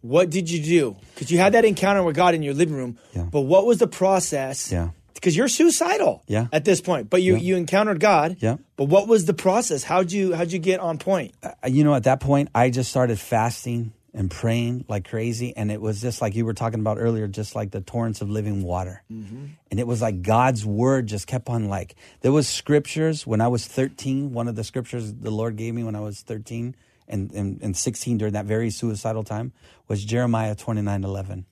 What 0.02 0.30
did 0.30 0.50
you 0.50 0.62
do? 0.64 0.96
Because 1.14 1.32
you 1.32 1.38
had 1.40 1.54
that 1.54 1.66
encounter 1.66 2.04
with 2.04 2.16
God 2.16 2.34
in 2.34 2.42
your 2.44 2.54
living 2.54 2.76
room. 2.76 2.98
Yeah. 3.14 3.24
But 3.24 3.42
what 3.42 3.66
was 3.66 3.80
the 3.80 3.88
process? 3.88 4.72
Yeah. 4.72 4.90
Because 5.14 5.36
you're 5.36 5.50
suicidal. 5.50 6.24
Yeah. 6.28 6.48
At 6.54 6.64
this 6.64 6.80
point, 6.80 7.10
but 7.10 7.22
you 7.22 7.34
Yeah. 7.34 7.40
you 7.42 7.56
encountered 7.58 8.00
God. 8.00 8.38
Yeah. 8.40 8.58
But 8.78 8.86
what 8.86 9.08
was 9.10 9.26
the 9.26 9.34
process? 9.34 9.84
How'd 9.84 10.12
you 10.14 10.34
how'd 10.34 10.52
you 10.54 10.60
get 10.60 10.80
on 10.80 10.98
point? 10.98 11.34
Uh, 11.44 11.52
you 11.68 11.84
know, 11.84 11.94
at 11.94 12.04
that 12.04 12.22
point, 12.22 12.48
I 12.56 12.70
just 12.70 12.90
started 12.90 13.20
fasting 13.20 13.92
and 14.14 14.32
praying 14.32 14.86
like 14.88 15.08
crazy. 15.08 15.56
And 15.56 15.70
it 15.72 15.82
was 15.82 16.02
just 16.02 16.22
like 16.22 16.34
you 16.36 16.46
were 16.46 16.54
talking 16.56 16.80
about 16.80 16.98
earlier, 17.00 17.28
just 17.28 17.54
like 17.54 17.72
the 17.72 17.82
torrents 17.82 18.22
of 18.22 18.30
living 18.30 18.64
water. 18.64 19.04
And 19.10 19.80
it 19.80 19.86
was 19.86 20.02
like 20.02 20.22
God's 20.24 20.66
word 20.66 21.06
just 21.08 21.28
kept 21.28 21.48
on 21.50 21.68
like, 21.70 21.96
there 22.22 22.32
was 22.32 22.48
scriptures 22.48 23.28
when 23.28 23.40
I 23.40 23.50
was 23.50 23.68
13, 23.68 24.34
one 24.34 24.48
of 24.48 24.56
the 24.56 24.64
scriptures 24.64 25.14
the 25.14 25.30
Lord 25.30 25.58
gave 25.58 25.76
me 25.76 25.84
when 25.84 25.96
I 25.96 26.00
was 26.00 26.22
13 26.22 26.76
and, 27.10 27.32
and, 27.32 27.62
and 27.62 27.76
16 27.76 28.18
during 28.18 28.34
that 28.34 28.46
very 28.46 28.70
suicidal 28.70 29.24
time 29.24 29.52
was 29.88 30.04
Jeremiah 30.06 30.56
29, 30.56 31.04
11. 31.04 31.46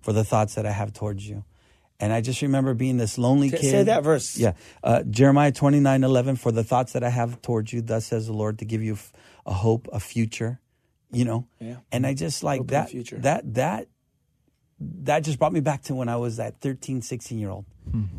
For 0.00 0.14
the 0.14 0.24
thoughts 0.24 0.54
that 0.54 0.64
I 0.64 0.70
have 0.70 0.94
towards 0.94 1.28
you. 1.28 1.44
And 1.98 2.10
I 2.10 2.22
just 2.22 2.40
remember 2.40 2.72
being 2.72 2.96
this 2.96 3.18
lonely 3.18 3.50
kid. 3.50 3.60
say 3.60 3.82
that 3.82 4.02
verse. 4.02 4.38
Yeah. 4.38 4.52
Uh, 4.82 5.02
Jeremiah 5.02 5.52
29 5.52 6.02
11, 6.02 6.36
for 6.36 6.50
the 6.50 6.64
thoughts 6.64 6.94
that 6.94 7.04
I 7.04 7.10
have 7.10 7.42
towards 7.42 7.70
you, 7.74 7.82
thus 7.82 8.06
says 8.06 8.26
the 8.26 8.32
Lord, 8.32 8.60
to 8.60 8.64
give 8.64 8.82
you 8.82 8.94
f- 8.94 9.12
a 9.44 9.52
hope, 9.52 9.88
a 9.92 10.00
future, 10.00 10.58
you 11.12 11.26
know? 11.26 11.46
Yeah. 11.58 11.76
And 11.92 12.06
I 12.06 12.14
just 12.14 12.42
like 12.42 12.60
Hope 12.60 12.68
that, 12.68 12.88
future. 12.88 13.18
that, 13.18 13.54
that, 13.54 13.88
that 14.80 15.24
just 15.24 15.38
brought 15.38 15.52
me 15.52 15.60
back 15.60 15.82
to 15.82 15.94
when 15.94 16.08
I 16.08 16.16
was 16.16 16.38
that 16.38 16.62
13, 16.62 17.02
16 17.02 17.38
year 17.38 17.50
old. 17.50 17.66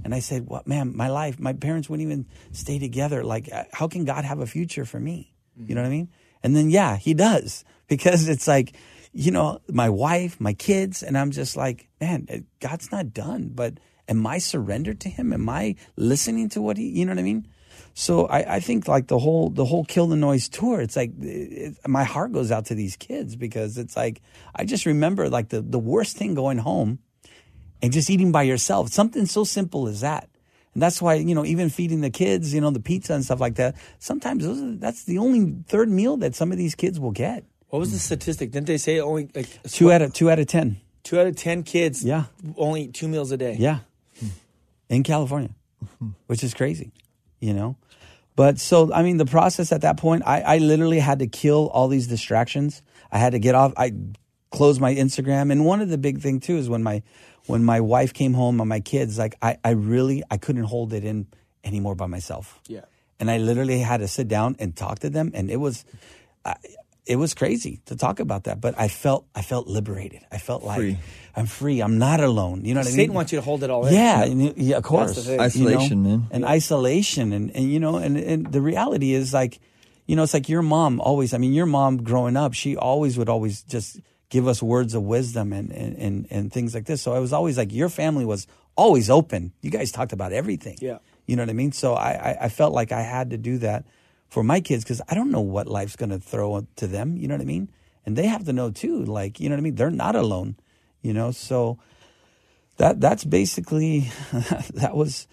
And 0.04 0.14
I 0.14 0.20
said, 0.20 0.48
what, 0.48 0.68
man, 0.68 0.96
my 0.96 1.08
life, 1.08 1.40
my 1.40 1.54
parents 1.54 1.90
wouldn't 1.90 2.06
even 2.06 2.26
stay 2.52 2.78
together. 2.78 3.24
Like, 3.24 3.50
uh, 3.52 3.64
how 3.72 3.88
can 3.88 4.04
God 4.04 4.26
have 4.26 4.40
a 4.40 4.46
future 4.46 4.84
for 4.84 5.00
me? 5.00 5.34
You 5.56 5.76
know 5.76 5.82
what 5.82 5.88
I 5.88 5.92
mean? 5.92 6.10
And 6.44 6.56
then, 6.56 6.70
yeah, 6.70 6.98
he 6.98 7.14
does 7.14 7.64
because 7.88 8.28
it's 8.28 8.48
like, 8.48 8.76
you 9.14 9.32
know, 9.32 9.60
my 9.70 9.90
wife, 9.90 10.40
my 10.40 10.54
kids, 10.54 11.04
and 11.04 11.18
I'm 11.18 11.32
just 11.32 11.58
like, 11.58 11.90
man, 12.00 12.28
uh, 12.32 12.38
God's 12.60 12.92
not 12.92 13.14
done. 13.14 13.52
But 13.54 13.80
am 14.08 14.26
I 14.26 14.38
surrendered 14.38 15.02
to 15.02 15.10
Him? 15.10 15.34
Am 15.34 15.50
I 15.50 15.76
listening 15.98 16.50
to 16.50 16.62
what 16.62 16.78
He? 16.78 16.88
You 16.88 17.06
know 17.06 17.12
what 17.12 17.20
I 17.20 17.24
mean? 17.24 17.48
So 17.94 18.26
I, 18.28 18.56
I 18.56 18.60
think 18.60 18.88
like 18.88 19.08
the 19.08 19.20
whole 19.20 19.50
the 19.50 19.66
whole 19.66 19.84
kill 19.84 20.08
the 20.08 20.16
noise 20.16 20.48
tour. 20.48 20.80
It's 20.82 20.96
like 20.96 21.12
it, 21.20 21.76
my 21.88 22.04
heart 22.04 22.32
goes 22.32 22.52
out 22.52 22.66
to 22.68 22.76
these 22.76 22.96
kids 22.96 23.36
because 23.36 23.78
it's 23.78 23.98
like 23.98 24.22
I 24.56 24.64
just 24.64 24.86
remember 24.86 25.30
like 25.30 25.50
the 25.50 25.62
the 25.62 25.80
worst 25.80 26.16
thing 26.16 26.34
going 26.34 26.60
home 26.60 27.00
and 27.82 27.92
just 27.92 28.10
eating 28.10 28.32
by 28.32 28.44
yourself. 28.44 28.90
Something 28.90 29.26
so 29.26 29.44
simple 29.44 29.88
as 29.88 30.02
that. 30.02 30.30
And 30.74 30.82
that's 30.82 31.02
why, 31.02 31.16
you 31.16 31.36
know, 31.36 31.46
even 31.46 31.70
feeding 31.70 32.02
the 32.02 32.10
kids, 32.10 32.54
you 32.54 32.62
know, 32.62 32.72
the 32.72 32.80
pizza 32.80 33.14
and 33.14 33.24
stuff 33.26 33.40
like 33.42 33.56
that, 33.56 33.76
sometimes 34.00 34.46
those 34.46 34.62
are, 34.62 34.72
that's 34.76 35.04
the 35.04 35.18
only 35.18 35.56
third 35.68 35.90
meal 35.90 36.18
that 36.18 36.34
some 36.36 36.52
of 36.52 36.58
these 36.58 36.76
kids 36.76 37.00
will 37.00 37.12
get. 37.12 37.44
What 37.70 37.80
was 37.80 37.92
the 37.92 38.00
statistic? 38.00 38.52
Didn't 38.52 38.68
they 38.68 38.78
say 38.78 39.00
only 39.00 39.30
like 39.34 39.48
Two 39.64 39.92
out 39.92 40.02
of 40.02 40.14
two 40.14 40.30
out 40.30 40.40
of 40.40 40.48
ten. 40.48 40.80
two 41.04 41.20
out 41.20 41.28
of 41.28 41.36
ten 41.36 41.64
kids? 41.64 42.04
Yeah. 42.04 42.26
Only 42.58 42.84
eat 42.84 42.94
two 42.94 43.08
meals 43.08 43.32
a 43.32 43.38
day. 43.38 43.56
Yeah. 43.60 43.80
In 44.90 45.04
California, 45.04 45.52
which 46.28 46.44
is 46.44 46.54
crazy, 46.54 46.92
you 47.40 47.54
know? 47.54 47.78
But 48.36 48.60
so, 48.60 48.94
I 48.94 49.04
mean, 49.04 49.18
the 49.18 49.26
process 49.26 49.72
at 49.72 49.82
that 49.82 49.98
point, 49.98 50.24
I, 50.26 50.42
I 50.42 50.58
literally 50.58 51.00
had 51.00 51.20
to 51.20 51.28
kill 51.28 51.70
all 51.70 51.88
these 51.88 52.08
distractions. 52.08 52.82
I 53.12 53.18
had 53.18 53.32
to 53.32 53.40
get 53.40 53.56
off. 53.56 53.74
I 53.78 53.94
closed 54.52 54.82
my 54.82 54.94
Instagram. 54.94 55.50
And 55.52 55.66
one 55.66 55.80
of 55.80 55.88
the 55.88 55.98
big 55.98 56.20
thing 56.20 56.42
too 56.42 56.58
is 56.58 56.70
when 56.70 56.84
my, 56.84 57.04
when 57.52 57.64
my 57.64 57.80
wife 57.82 58.14
came 58.14 58.34
home 58.34 58.60
and 58.60 58.70
my 58.70 58.80
kids, 58.80 59.18
like 59.18 59.36
I, 59.42 59.58
I 59.64 59.72
really, 59.72 60.24
I 60.32 60.38
couldn't 60.38 60.64
hold 60.64 60.94
it 60.94 61.04
in 61.04 61.28
anymore 61.64 61.96
by 61.96 62.08
myself. 62.08 62.60
Yeah. 62.68 62.82
And 63.20 63.30
I 63.30 63.38
literally 63.38 63.80
had 63.80 63.98
to 64.00 64.08
sit 64.08 64.28
down 64.28 64.56
and 64.60 64.76
talk 64.76 65.00
to 65.00 65.10
them. 65.10 65.32
And 65.34 65.52
it 65.52 65.58
was, 65.58 65.86
I, 66.44 66.56
it 67.06 67.18
was 67.18 67.34
crazy 67.34 67.80
to 67.86 67.96
talk 67.96 68.20
about 68.20 68.46
that, 68.46 68.60
but 68.62 68.74
I 68.80 68.88
felt, 68.88 69.26
I 69.36 69.42
felt 69.42 69.68
liberated. 69.68 70.22
I 70.32 70.38
felt 70.38 70.64
like 70.64 70.80
Free. 70.80 70.98
I'm 71.36 71.46
free. 71.46 71.82
I'm 71.82 71.98
not 71.98 72.20
alone. 72.20 72.66
You 72.66 72.74
know 72.74 72.80
what 72.80 72.88
I 72.88 72.90
mean? 72.90 72.96
Satan 72.96 73.14
wants 73.14 73.32
you 73.32 73.38
to 73.38 73.46
hold 73.46 73.64
it 73.64 73.70
all 73.70 73.86
in. 73.88 73.94
Yeah, 73.94 74.24
and 74.24 74.42
you- 74.44 74.54
yeah, 74.58 74.78
of 74.78 74.84
course. 74.84 75.14
thing. 75.16 75.34
You 75.34 75.38
know? 75.38 75.44
Isolation, 75.44 76.04
man. 76.04 76.28
And 76.32 76.46
isolation, 76.46 77.32
and, 77.34 77.56
and 77.56 77.72
you 77.72 77.80
know, 77.80 77.98
and, 77.98 78.18
and 78.18 78.52
the 78.52 78.62
reality 78.62 79.14
is 79.14 79.34
like, 79.34 79.60
you 80.08 80.16
know, 80.16 80.24
it's 80.24 80.34
like 80.34 80.50
your 80.50 80.62
mom 80.62 81.00
always. 81.00 81.34
I 81.34 81.38
mean, 81.38 81.54
your 81.54 81.66
mom 81.68 82.04
growing 82.04 82.36
up, 82.36 82.54
she 82.54 82.76
always 82.76 83.18
would 83.18 83.30
always 83.30 83.62
just 83.64 84.00
give 84.32 84.48
us 84.48 84.64
words 84.64 84.96
of 84.96 85.04
wisdom 85.04 85.54
and 85.54 85.72
and 85.72 85.96
and, 85.98 86.28
and 86.32 86.52
things 86.52 86.74
like 86.74 86.86
this. 86.86 87.04
So 87.04 87.14
I 87.14 87.20
was 87.20 87.32
always 87.34 87.56
like, 87.60 87.72
your 87.72 87.90
family 87.90 88.26
was 88.26 88.48
always 88.76 89.10
open. 89.12 89.54
You 89.62 89.70
guys 89.70 89.92
talked 89.92 90.14
about 90.14 90.34
everything. 90.34 90.78
Yeah. 90.82 90.98
You 91.28 91.36
know 91.36 91.44
what 91.44 91.52
I 91.52 91.54
mean? 91.54 91.72
So 91.72 91.94
I 91.94 92.12
I, 92.32 92.38
I 92.46 92.50
felt 92.50 92.74
like 92.74 92.92
I 92.92 93.04
had 93.04 93.30
to 93.30 93.38
do 93.38 93.60
that 93.60 93.86
for 94.28 94.44
my 94.44 94.60
kids 94.62 94.84
because 94.84 95.02
I 95.08 95.14
don't 95.14 95.30
know 95.30 95.42
what 95.42 95.68
life's 95.68 95.96
going 95.96 96.10
to 96.10 96.20
throw 96.20 96.66
to 96.78 96.88
them. 96.88 97.18
You 97.18 97.28
know 97.28 97.36
what 97.36 97.42
I 97.42 97.46
mean? 97.46 97.70
And 98.06 98.16
they 98.18 98.26
have 98.26 98.46
to 98.46 98.54
know 98.54 98.72
too. 98.72 99.06
Like, 99.06 99.40
you 99.40 99.48
know 99.50 99.56
what 99.56 99.60
I 99.60 99.64
mean? 99.64 99.76
They're 99.76 99.92
not 99.92 100.16
alone. 100.16 100.56
You 101.04 101.14
know, 101.14 101.32
so 101.32 101.78
that 102.78 103.00
that's 103.02 103.24
basically 103.26 104.10
that 104.74 104.96
was 104.96 105.28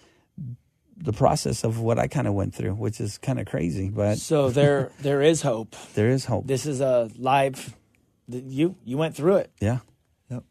the 0.97 1.13
process 1.13 1.63
of 1.63 1.79
what 1.79 1.97
I 1.97 2.07
kind 2.07 2.27
of 2.27 2.33
went 2.33 2.53
through, 2.53 2.73
which 2.73 2.99
is 2.99 3.17
kind 3.17 3.39
of 3.39 3.45
crazy, 3.47 3.89
but 3.89 4.17
So 4.17 4.49
there 4.49 4.91
there 4.99 5.21
is 5.21 5.41
hope. 5.41 5.75
there 5.95 6.09
is 6.09 6.25
hope. 6.25 6.45
This 6.47 6.65
is 6.65 6.81
a 6.81 7.09
live. 7.15 7.75
Th- 8.31 8.43
You 8.45 8.75
you 8.83 8.97
went 8.97 9.15
through 9.15 9.37
it. 9.37 9.51
yeah, 9.61 9.79
Yep. 10.29 10.43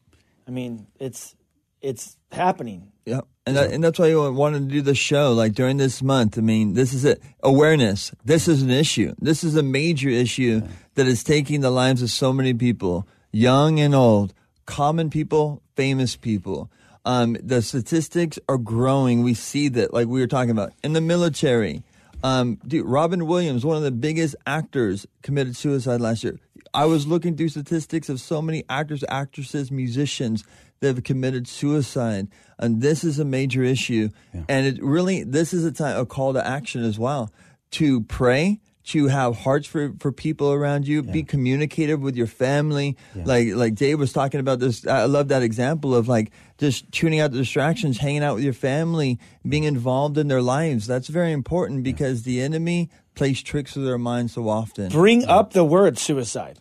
I 0.47 0.51
mean, 0.51 0.87
it's 0.99 1.35
it's 1.81 2.17
happening. 2.33 2.93
Yep. 3.07 3.27
And, 3.47 3.57
that, 3.57 3.73
and 3.73 3.83
that's 3.83 3.99
why 3.99 4.11
I 4.11 4.29
wanted 4.29 4.59
to 4.69 4.75
do 4.75 4.83
the 4.83 4.95
show 4.95 5.33
like 5.33 5.53
during 5.55 5.77
this 5.79 6.03
month. 6.03 6.37
I 6.37 6.43
mean, 6.43 6.75
this 6.75 6.93
is 6.93 7.05
it. 7.05 7.23
Awareness. 7.43 8.13
This 8.25 8.47
is 8.49 8.61
an 8.63 8.71
issue. 8.71 9.15
This 9.19 9.43
is 9.45 9.57
a 9.57 9.63
major 9.63 10.11
issue 10.11 10.61
that 10.95 11.07
is 11.07 11.23
taking 11.25 11.61
the 11.63 11.71
lives 11.71 12.03
of 12.03 12.11
so 12.11 12.33
many 12.33 12.53
people, 12.53 13.07
young 13.33 13.81
and 13.81 13.95
old, 13.95 14.35
common 14.67 15.09
people, 15.09 15.63
famous 15.77 16.17
people. 16.17 16.71
Um, 17.07 17.39
the 17.43 17.63
statistics 17.63 18.39
are 18.51 18.59
growing. 18.59 19.23
We 19.23 19.33
see 19.33 19.69
that, 19.69 19.95
like 19.95 20.09
we 20.09 20.21
were 20.21 20.27
talking 20.27 20.51
about, 20.51 20.73
in 20.85 20.93
the 20.93 21.01
military. 21.01 21.85
Um, 22.23 22.59
dude, 22.67 22.85
Robin 22.85 23.27
Williams, 23.27 23.65
one 23.65 23.77
of 23.79 23.83
the 23.85 23.93
biggest 23.93 24.35
actors, 24.47 25.07
committed 25.23 25.57
suicide 25.57 26.01
last 26.03 26.23
year. 26.25 26.39
I 26.75 26.85
was 26.87 27.07
looking 27.07 27.37
through 27.37 27.49
statistics 27.49 28.09
of 28.09 28.21
so 28.21 28.41
many 28.43 28.65
actors, 28.69 29.05
actresses, 29.09 29.71
musicians 29.71 30.45
that 30.81 30.89
have 30.95 31.05
committed 31.05 31.49
suicide, 31.49 32.29
and 32.59 32.81
this 32.81 33.03
is 33.05 33.19
a 33.19 33.25
major 33.25 33.63
issue. 33.65 34.11
And 34.49 34.67
it 34.67 34.83
really, 34.83 35.25
this 35.25 35.53
is 35.53 35.65
a 35.65 35.73
time, 35.73 35.99
a 35.99 36.07
call 36.07 36.33
to 36.35 36.47
action 36.47 36.85
as 36.85 36.99
well, 36.99 37.33
to 37.73 38.03
pray, 38.03 38.61
to 38.85 39.09
have 39.09 39.37
hearts 39.37 39.67
for, 39.67 39.93
for 40.01 40.13
people 40.13 40.51
around 40.51 40.89
you, 40.89 41.03
be 41.03 41.23
communicative 41.23 42.01
with 42.01 42.17
your 42.17 42.27
family. 42.27 42.97
Like 43.15 43.49
like 43.55 43.75
Dave 43.75 43.99
was 43.99 44.13
talking 44.15 44.41
about 44.41 44.61
this. 44.61 44.87
I 44.87 45.05
love 45.05 45.29
that 45.29 45.43
example 45.43 45.95
of 45.95 46.09
like 46.09 46.31
just 46.57 46.91
tuning 46.91 47.21
out 47.21 47.33
the 47.33 47.39
distractions, 47.39 47.99
hanging 47.99 48.23
out 48.23 48.37
with 48.37 48.45
your 48.45 48.55
family, 48.55 49.19
being 49.47 49.65
involved 49.65 50.17
in 50.17 50.29
their 50.29 50.41
lives. 50.41 50.87
That's 50.87 51.09
very 51.09 51.33
important 51.33 51.83
because 51.83 52.23
the 52.23 52.41
enemy 52.41 52.89
plays 53.19 53.43
tricks 53.43 53.75
with 53.77 53.85
their 53.85 53.99
minds 53.99 54.33
so 54.33 54.49
often. 54.49 54.89
Bring 54.91 55.25
up 55.27 55.53
the 55.53 55.65
word 55.65 55.99
suicide. 55.99 56.59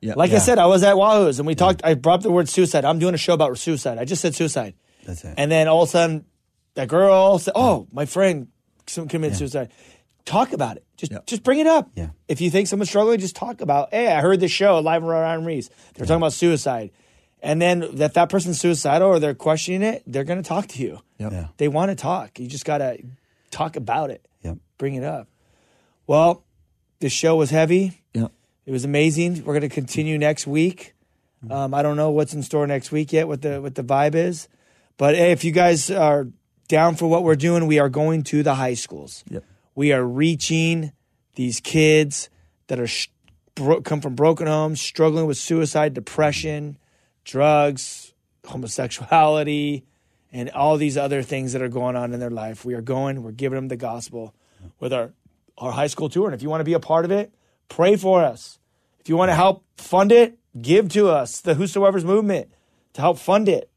Yeah. 0.00 0.14
Like 0.16 0.30
I 0.32 0.38
said, 0.38 0.58
I 0.58 0.66
was 0.66 0.82
at 0.82 0.96
Wahoo's 0.96 1.38
and 1.38 1.46
we 1.46 1.54
talked. 1.54 1.82
I 1.84 1.94
brought 1.94 2.16
up 2.16 2.22
the 2.22 2.30
word 2.30 2.48
suicide. 2.48 2.84
I'm 2.84 2.98
doing 2.98 3.14
a 3.14 3.18
show 3.18 3.34
about 3.34 3.58
suicide. 3.58 3.98
I 3.98 4.04
just 4.04 4.22
said 4.22 4.34
suicide. 4.34 4.74
That's 5.04 5.24
it. 5.24 5.34
And 5.36 5.50
then 5.50 5.68
all 5.68 5.82
of 5.82 5.88
a 5.88 5.92
sudden, 5.92 6.24
that 6.74 6.88
girl 6.88 7.38
said, 7.38 7.52
"Oh, 7.56 7.86
my 7.92 8.06
friend 8.06 8.48
committed 8.86 9.36
suicide." 9.36 9.70
Talk 10.24 10.52
about 10.52 10.76
it. 10.76 10.84
Just 10.96 11.12
Yeah. 11.12 11.18
just 11.26 11.42
bring 11.42 11.60
it 11.60 11.66
up. 11.66 11.88
Yeah. 11.94 12.08
If 12.28 12.40
you 12.40 12.50
think 12.50 12.66
someone's 12.68 12.88
struggling, 12.88 13.18
just 13.20 13.36
talk 13.36 13.60
about. 13.60 13.90
Hey, 13.92 14.08
I 14.08 14.20
heard 14.20 14.40
this 14.40 14.50
show 14.50 14.78
live 14.80 15.02
around 15.04 15.44
Ries. 15.44 15.70
They're 15.94 16.04
talking 16.06 16.20
about 16.20 16.32
suicide, 16.32 16.90
and 17.42 17.62
then 17.62 17.84
that 17.94 18.14
that 18.14 18.28
person's 18.28 18.60
suicidal 18.60 19.08
or 19.08 19.18
they're 19.18 19.34
questioning 19.34 19.82
it, 19.82 20.02
they're 20.06 20.24
going 20.24 20.42
to 20.42 20.48
talk 20.48 20.66
to 20.68 20.82
you. 20.82 20.98
Yep. 21.18 21.32
Yeah. 21.32 21.46
They 21.56 21.68
want 21.68 21.90
to 21.90 21.94
talk. 21.94 22.38
You 22.38 22.48
just 22.48 22.64
got 22.64 22.78
to 22.78 22.98
talk 23.50 23.76
about 23.76 24.10
it. 24.10 24.26
Yep. 24.42 24.58
Bring 24.78 24.94
it 24.96 25.04
up. 25.04 25.28
Well, 26.06 26.44
the 27.00 27.08
show 27.08 27.36
was 27.36 27.50
heavy. 27.50 28.02
Yep. 28.14 28.32
It 28.64 28.72
was 28.72 28.84
amazing. 28.84 29.44
We're 29.44 29.54
going 29.54 29.60
to 29.62 29.68
continue 29.68 30.18
next 30.18 30.46
week. 30.46 30.94
Um, 31.50 31.74
I 31.74 31.82
don't 31.82 31.96
know 31.96 32.10
what's 32.10 32.34
in 32.34 32.42
store 32.42 32.66
next 32.66 32.90
week 32.90 33.12
yet. 33.12 33.28
What 33.28 33.42
the 33.42 33.60
what 33.60 33.74
the 33.74 33.84
vibe 33.84 34.14
is, 34.14 34.48
but 34.96 35.14
hey, 35.14 35.30
if 35.30 35.44
you 35.44 35.52
guys 35.52 35.90
are 35.90 36.26
down 36.66 36.96
for 36.96 37.06
what 37.06 37.22
we're 37.22 37.36
doing, 37.36 37.66
we 37.66 37.78
are 37.78 37.88
going 37.88 38.22
to 38.24 38.42
the 38.42 38.54
high 38.54 38.74
schools. 38.74 39.22
Yep. 39.30 39.44
We 39.74 39.92
are 39.92 40.02
reaching 40.02 40.92
these 41.34 41.60
kids 41.60 42.30
that 42.66 42.80
are 42.80 42.86
sh- 42.86 43.08
bro- 43.54 43.82
come 43.82 44.00
from 44.00 44.14
broken 44.14 44.46
homes, 44.46 44.80
struggling 44.80 45.26
with 45.26 45.36
suicide, 45.36 45.94
depression, 45.94 46.78
drugs, 47.24 48.14
homosexuality, 48.46 49.84
and 50.32 50.50
all 50.50 50.76
these 50.76 50.96
other 50.96 51.22
things 51.22 51.52
that 51.52 51.62
are 51.62 51.68
going 51.68 51.94
on 51.94 52.12
in 52.12 52.18
their 52.20 52.30
life. 52.30 52.64
We 52.64 52.74
are 52.74 52.80
going. 52.80 53.22
We're 53.22 53.32
giving 53.32 53.56
them 53.56 53.68
the 53.68 53.76
gospel 53.76 54.34
with 54.80 54.92
our 54.92 55.12
our 55.58 55.72
high 55.72 55.86
school 55.86 56.08
tour. 56.08 56.26
And 56.26 56.34
if 56.34 56.42
you 56.42 56.50
want 56.50 56.60
to 56.60 56.64
be 56.64 56.74
a 56.74 56.80
part 56.80 57.04
of 57.04 57.10
it, 57.10 57.32
pray 57.68 57.96
for 57.96 58.22
us. 58.22 58.58
If 59.00 59.08
you 59.08 59.16
want 59.16 59.30
to 59.30 59.34
help 59.34 59.64
fund 59.76 60.12
it, 60.12 60.38
give 60.60 60.88
to 60.90 61.08
us, 61.08 61.40
the 61.40 61.54
Whosoever's 61.54 62.04
movement, 62.04 62.50
to 62.94 63.00
help 63.00 63.18
fund 63.18 63.48
it. 63.48 63.70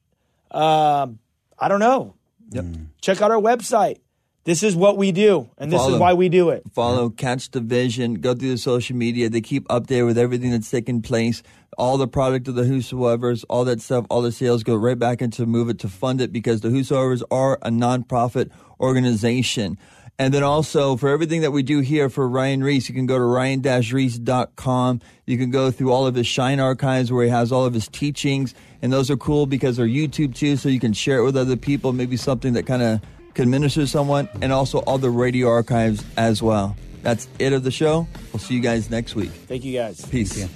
Um, 0.51 1.19
I 1.57 1.67
don't 1.67 1.79
know. 1.79 2.15
Yep. 2.51 2.65
Check 3.01 3.21
out 3.21 3.31
our 3.31 3.41
website. 3.41 3.99
This 4.45 4.63
is 4.63 4.75
what 4.75 4.97
we 4.97 5.11
do, 5.11 5.49
and 5.59 5.71
this 5.71 5.79
Follow. 5.79 5.93
is 5.93 5.99
why 5.99 6.13
we 6.13 6.27
do 6.27 6.49
it. 6.49 6.63
follow 6.73 7.09
Catch 7.09 7.51
the 7.51 7.59
Vision, 7.59 8.15
go 8.15 8.33
through 8.33 8.49
the 8.49 8.57
social 8.57 8.95
media. 8.95 9.29
They 9.29 9.41
keep 9.41 9.71
up 9.71 9.85
there 9.87 10.07
with 10.07 10.17
everything 10.17 10.49
that's 10.49 10.71
taking 10.71 11.03
place. 11.03 11.43
All 11.77 11.97
the 11.97 12.07
product 12.07 12.47
of 12.47 12.55
the 12.55 12.63
Whosoever's, 12.63 13.43
all 13.43 13.65
that 13.65 13.79
stuff, 13.79 14.05
all 14.09 14.23
the 14.23 14.31
sales 14.31 14.63
go 14.63 14.75
right 14.75 14.97
back 14.97 15.21
into 15.21 15.45
Move 15.45 15.69
It 15.69 15.77
to 15.79 15.89
fund 15.89 16.19
it 16.19 16.31
because 16.31 16.61
the 16.61 16.69
Whosoever's 16.69 17.21
are 17.29 17.59
a 17.61 17.69
nonprofit 17.69 18.49
organization. 18.79 19.77
And 20.19 20.33
then 20.33 20.43
also 20.43 20.97
for 20.97 21.07
everything 21.07 21.41
that 21.41 21.51
we 21.51 21.63
do 21.63 21.79
here 21.79 22.09
for 22.09 22.27
Ryan 22.27 22.61
Ries, 22.61 22.89
you 22.89 22.93
can 22.93 23.05
go 23.05 23.17
to 23.17 23.23
ryan-reese.com. 23.23 25.01
You 25.25 25.37
can 25.37 25.49
go 25.49 25.71
through 25.71 25.93
all 25.93 26.05
of 26.05 26.13
his 26.13 26.27
Shine 26.27 26.59
archives 26.59 27.09
where 27.09 27.23
he 27.23 27.29
has 27.29 27.53
all 27.53 27.63
of 27.63 27.73
his 27.73 27.87
teachings. 27.87 28.53
And 28.81 28.91
those 28.91 29.09
are 29.09 29.15
cool 29.15 29.45
because 29.45 29.77
they're 29.77 29.87
YouTube 29.87 30.35
too, 30.35 30.57
so 30.57 30.67
you 30.67 30.81
can 30.81 30.91
share 30.91 31.19
it 31.19 31.23
with 31.23 31.37
other 31.37 31.55
people, 31.55 31.93
maybe 31.93 32.17
something 32.17 32.51
that 32.53 32.65
kind 32.65 32.81
of 32.81 32.99
can 33.33 33.49
minister 33.49 33.81
to 33.81 33.87
someone, 33.87 34.27
and 34.41 34.51
also 34.51 34.79
all 34.79 34.97
the 34.97 35.09
radio 35.09 35.47
archives 35.47 36.03
as 36.17 36.43
well. 36.43 36.75
That's 37.01 37.29
it 37.39 37.53
of 37.53 37.63
the 37.63 37.71
show. 37.71 38.05
We'll 38.33 38.39
see 38.39 38.55
you 38.55 38.59
guys 38.59 38.89
next 38.89 39.15
week. 39.15 39.29
Thank 39.29 39.63
you 39.63 39.77
guys. 39.77 40.05
Peace. 40.05 40.49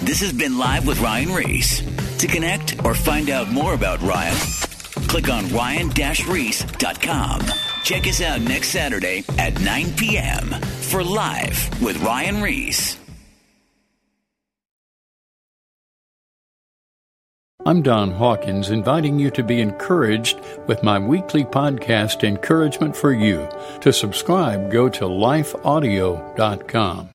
This 0.00 0.20
has 0.20 0.32
been 0.32 0.56
Live 0.56 0.86
with 0.86 0.98
Ryan 1.00 1.34
Ries. 1.34 1.82
To 2.20 2.26
connect 2.26 2.82
or 2.84 2.94
find 2.94 3.28
out 3.28 3.50
more 3.50 3.74
about 3.74 4.00
Ryan, 4.00 4.36
click 5.08 5.28
on 5.28 5.48
ryan-reese.com. 5.48 7.40
Check 7.82 8.06
us 8.06 8.20
out 8.20 8.40
next 8.42 8.68
Saturday 8.68 9.24
at 9.38 9.60
9 9.60 9.92
p.m. 9.94 10.50
for 10.90 11.02
Live 11.02 11.82
with 11.82 12.00
Ryan 12.02 12.42
Ries. 12.42 12.98
I'm 17.68 17.82
Don 17.82 18.10
Hawkins, 18.12 18.70
inviting 18.70 19.18
you 19.18 19.30
to 19.32 19.42
be 19.42 19.60
encouraged 19.60 20.40
with 20.66 20.82
my 20.82 20.98
weekly 20.98 21.44
podcast, 21.44 22.26
Encouragement 22.26 22.96
for 22.96 23.12
You. 23.12 23.46
To 23.82 23.92
subscribe, 23.92 24.70
go 24.70 24.88
to 24.88 25.04
lifeaudio.com. 25.04 27.06